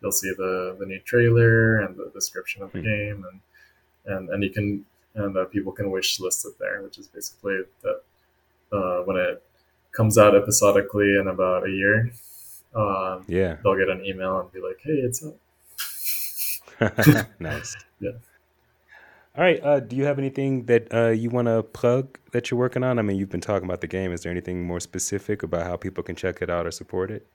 you'll 0.00 0.12
see 0.12 0.32
the, 0.36 0.76
the 0.78 0.86
new 0.86 0.98
trailer 1.00 1.78
and 1.80 1.96
the 1.96 2.10
description 2.10 2.62
of 2.62 2.72
the 2.72 2.78
Hmm. 2.80 2.84
game, 2.84 3.26
and 3.30 3.40
and 4.06 4.30
and 4.30 4.42
you 4.42 4.50
can 4.50 4.84
and 5.14 5.36
uh, 5.36 5.44
people 5.46 5.72
can 5.72 5.90
wish 5.90 6.20
list 6.20 6.44
it 6.46 6.58
there, 6.58 6.82
which 6.82 6.98
is 6.98 7.06
basically 7.08 7.58
that 7.82 8.02
uh, 8.72 9.02
when 9.02 9.16
it 9.16 9.42
comes 9.92 10.16
out 10.16 10.34
episodically 10.36 11.16
in 11.18 11.26
about 11.28 11.66
a 11.66 11.70
year, 11.70 12.12
um, 12.74 13.24
Yeah. 13.26 13.56
they'll 13.62 13.76
get 13.76 13.88
an 13.88 14.04
email 14.06 14.38
and 14.40 14.52
be 14.52 14.60
like, 14.60 14.78
"Hey, 14.82 14.98
it's 15.08 15.22
up." 15.24 15.34
nice. 17.40 17.76
Yeah. 17.98 18.12
All 19.36 19.44
right. 19.44 19.60
Uh, 19.62 19.80
do 19.80 19.94
you 19.94 20.04
have 20.04 20.18
anything 20.18 20.64
that 20.64 20.92
uh, 20.92 21.08
you 21.10 21.30
want 21.30 21.46
to 21.46 21.62
plug 21.62 22.18
that 22.32 22.50
you're 22.50 22.58
working 22.58 22.82
on? 22.82 22.98
I 22.98 23.02
mean, 23.02 23.16
you've 23.16 23.30
been 23.30 23.40
talking 23.40 23.64
about 23.64 23.80
the 23.80 23.86
game. 23.86 24.12
Is 24.12 24.22
there 24.22 24.32
anything 24.32 24.66
more 24.66 24.80
specific 24.80 25.42
about 25.42 25.66
how 25.66 25.76
people 25.76 26.02
can 26.02 26.16
check 26.16 26.42
it 26.42 26.50
out 26.50 26.66
or 26.66 26.70
support 26.72 27.10
it? 27.10 27.26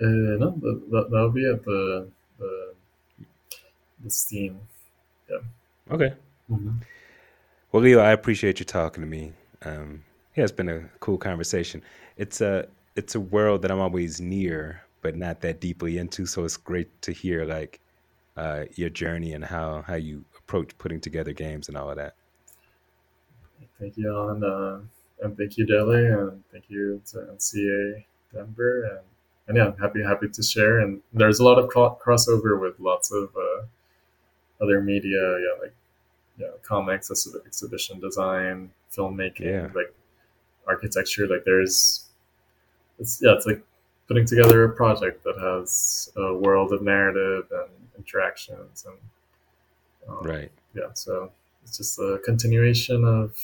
Uh, 0.00 0.06
no, 0.06 0.50
that, 0.50 0.82
that, 0.90 1.10
that'll 1.10 1.30
be 1.30 1.48
at 1.48 1.64
the 1.64 2.08
the, 2.38 2.74
the 4.02 4.10
Steam. 4.10 4.60
Okay. 5.90 6.12
Mm-hmm. 6.50 6.70
Well, 7.72 7.82
Leo, 7.82 8.00
I 8.00 8.12
appreciate 8.12 8.58
you 8.58 8.64
talking 8.64 9.02
to 9.02 9.08
me. 9.08 9.32
Um, 9.62 10.04
yeah, 10.36 10.44
it's 10.44 10.52
been 10.52 10.68
a 10.68 10.82
cool 11.00 11.18
conversation. 11.18 11.82
It's 12.16 12.40
a 12.40 12.66
it's 12.96 13.14
a 13.14 13.20
world 13.20 13.62
that 13.62 13.70
I'm 13.70 13.80
always 13.80 14.20
near, 14.20 14.82
but 15.00 15.16
not 15.16 15.40
that 15.40 15.60
deeply 15.60 15.98
into. 15.98 16.26
So 16.26 16.44
it's 16.44 16.56
great 16.56 17.02
to 17.02 17.12
hear 17.12 17.44
like 17.44 17.80
uh, 18.36 18.64
your 18.74 18.90
journey 18.90 19.32
and 19.32 19.44
how 19.44 19.82
how 19.82 19.94
you 19.94 20.24
approach 20.46 20.76
putting 20.78 21.00
together 21.00 21.32
games 21.32 21.68
and 21.68 21.76
all 21.76 21.90
of 21.90 21.96
that. 21.96 22.14
Thank 23.80 23.96
you, 23.96 24.14
Alan, 24.14 24.44
uh, 24.44 24.80
and 25.24 25.36
thank 25.36 25.56
you, 25.56 25.66
Dele, 25.66 26.06
and 26.06 26.42
thank 26.52 26.64
you 26.68 27.00
to 27.10 27.18
MCA 27.18 28.04
Denver, 28.32 28.84
and 28.84 29.00
and 29.46 29.56
yeah, 29.58 29.66
I'm 29.66 29.76
happy 29.76 30.02
happy 30.02 30.28
to 30.28 30.42
share. 30.42 30.80
And 30.80 31.02
there's 31.12 31.38
a 31.40 31.44
lot 31.44 31.58
of 31.58 31.68
cro- 31.68 31.98
crossover 32.02 32.58
with 32.60 32.78
lots 32.80 33.12
of 33.12 33.30
uh, 33.36 33.64
other 34.62 34.80
media, 34.80 35.20
yeah, 35.40 35.60
like 35.60 35.74
yeah, 36.38 36.48
comics, 36.62 37.10
ex- 37.10 37.36
exhibition 37.46 38.00
design, 38.00 38.70
filmmaking, 38.96 39.40
Yeah. 39.40 39.68
like 39.74 39.92
architecture. 40.66 41.26
Like 41.26 41.44
there's, 41.44 42.04
it's 42.98 43.20
yeah, 43.22 43.32
it's 43.34 43.46
like 43.46 43.62
putting 44.08 44.24
together 44.24 44.64
a 44.64 44.70
project 44.70 45.24
that 45.24 45.36
has 45.38 46.10
a 46.16 46.34
world 46.34 46.72
of 46.72 46.80
narrative 46.82 47.46
and 47.50 47.70
interactions 47.98 48.84
and 48.86 48.96
um, 50.08 50.22
right 50.22 50.50
yeah 50.74 50.92
so 50.94 51.30
it's 51.64 51.76
just 51.76 51.98
a 51.98 52.18
continuation 52.24 53.04
of 53.04 53.36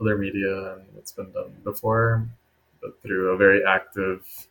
other 0.00 0.16
media 0.16 0.74
and 0.74 0.84
it's 0.96 1.12
been 1.12 1.30
done 1.32 1.52
before 1.64 2.26
but 2.80 3.00
through 3.02 3.30
a 3.30 3.36
very 3.36 3.64
active 3.64 4.48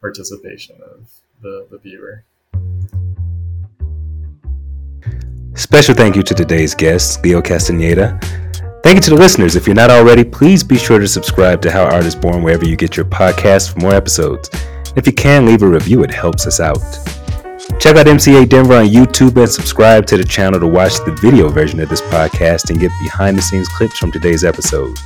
participation 0.00 0.76
of 0.82 1.08
the, 1.42 1.66
the 1.70 1.78
viewer 1.78 2.24
special 5.54 5.94
thank 5.94 6.16
you 6.16 6.22
to 6.22 6.34
today's 6.34 6.74
guest 6.74 7.22
leo 7.24 7.40
castañeda 7.40 8.20
Thank 8.84 8.96
you 8.96 9.00
to 9.00 9.10
the 9.12 9.16
listeners. 9.16 9.56
If 9.56 9.66
you're 9.66 9.74
not 9.74 9.88
already, 9.88 10.24
please 10.24 10.62
be 10.62 10.76
sure 10.76 10.98
to 10.98 11.08
subscribe 11.08 11.62
to 11.62 11.70
How 11.70 11.84
Art 11.84 12.04
is 12.04 12.14
Born 12.14 12.42
wherever 12.42 12.66
you 12.66 12.76
get 12.76 12.98
your 12.98 13.06
podcasts 13.06 13.72
for 13.72 13.78
more 13.78 13.94
episodes. 13.94 14.50
If 14.94 15.06
you 15.06 15.12
can, 15.14 15.46
leave 15.46 15.62
a 15.62 15.66
review, 15.66 16.02
it 16.02 16.10
helps 16.10 16.46
us 16.46 16.60
out. 16.60 16.82
Check 17.78 17.96
out 17.96 18.06
MCA 18.06 18.48
Denver 18.48 18.76
on 18.76 18.86
YouTube 18.86 19.36
and 19.36 19.48
subscribe 19.48 20.06
to 20.06 20.16
the 20.16 20.24
channel 20.24 20.58
to 20.58 20.66
watch 20.66 20.94
the 21.04 21.12
video 21.20 21.48
version 21.48 21.80
of 21.80 21.88
this 21.88 22.00
podcast 22.00 22.70
and 22.70 22.80
get 22.80 22.90
behind 23.02 23.36
the 23.36 23.42
scenes 23.42 23.68
clips 23.68 23.98
from 23.98 24.10
today's 24.10 24.42
episode. 24.42 24.96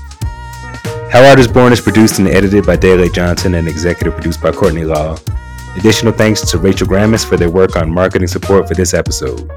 How 1.11 1.25
Art 1.25 1.39
is 1.39 1.49
Born 1.49 1.73
is 1.73 1.81
produced 1.81 2.19
and 2.19 2.29
edited 2.29 2.67
by 2.67 2.77
Dele 2.77 3.09
Johnson 3.09 3.55
and 3.55 3.67
executive 3.67 4.15
produced 4.15 4.43
by 4.43 4.53
Courtney 4.53 4.85
Law. 4.85 5.19
Additional 5.77 6.13
thanks 6.13 6.49
to 6.51 6.59
Rachel 6.59 6.87
Grammis 6.87 7.25
for 7.25 7.37
their 7.37 7.51
work 7.51 7.77
on 7.77 7.91
marketing 7.91 8.29
support 8.29 8.69
for 8.69 8.75
this 8.75 8.95
episode. 8.95 9.51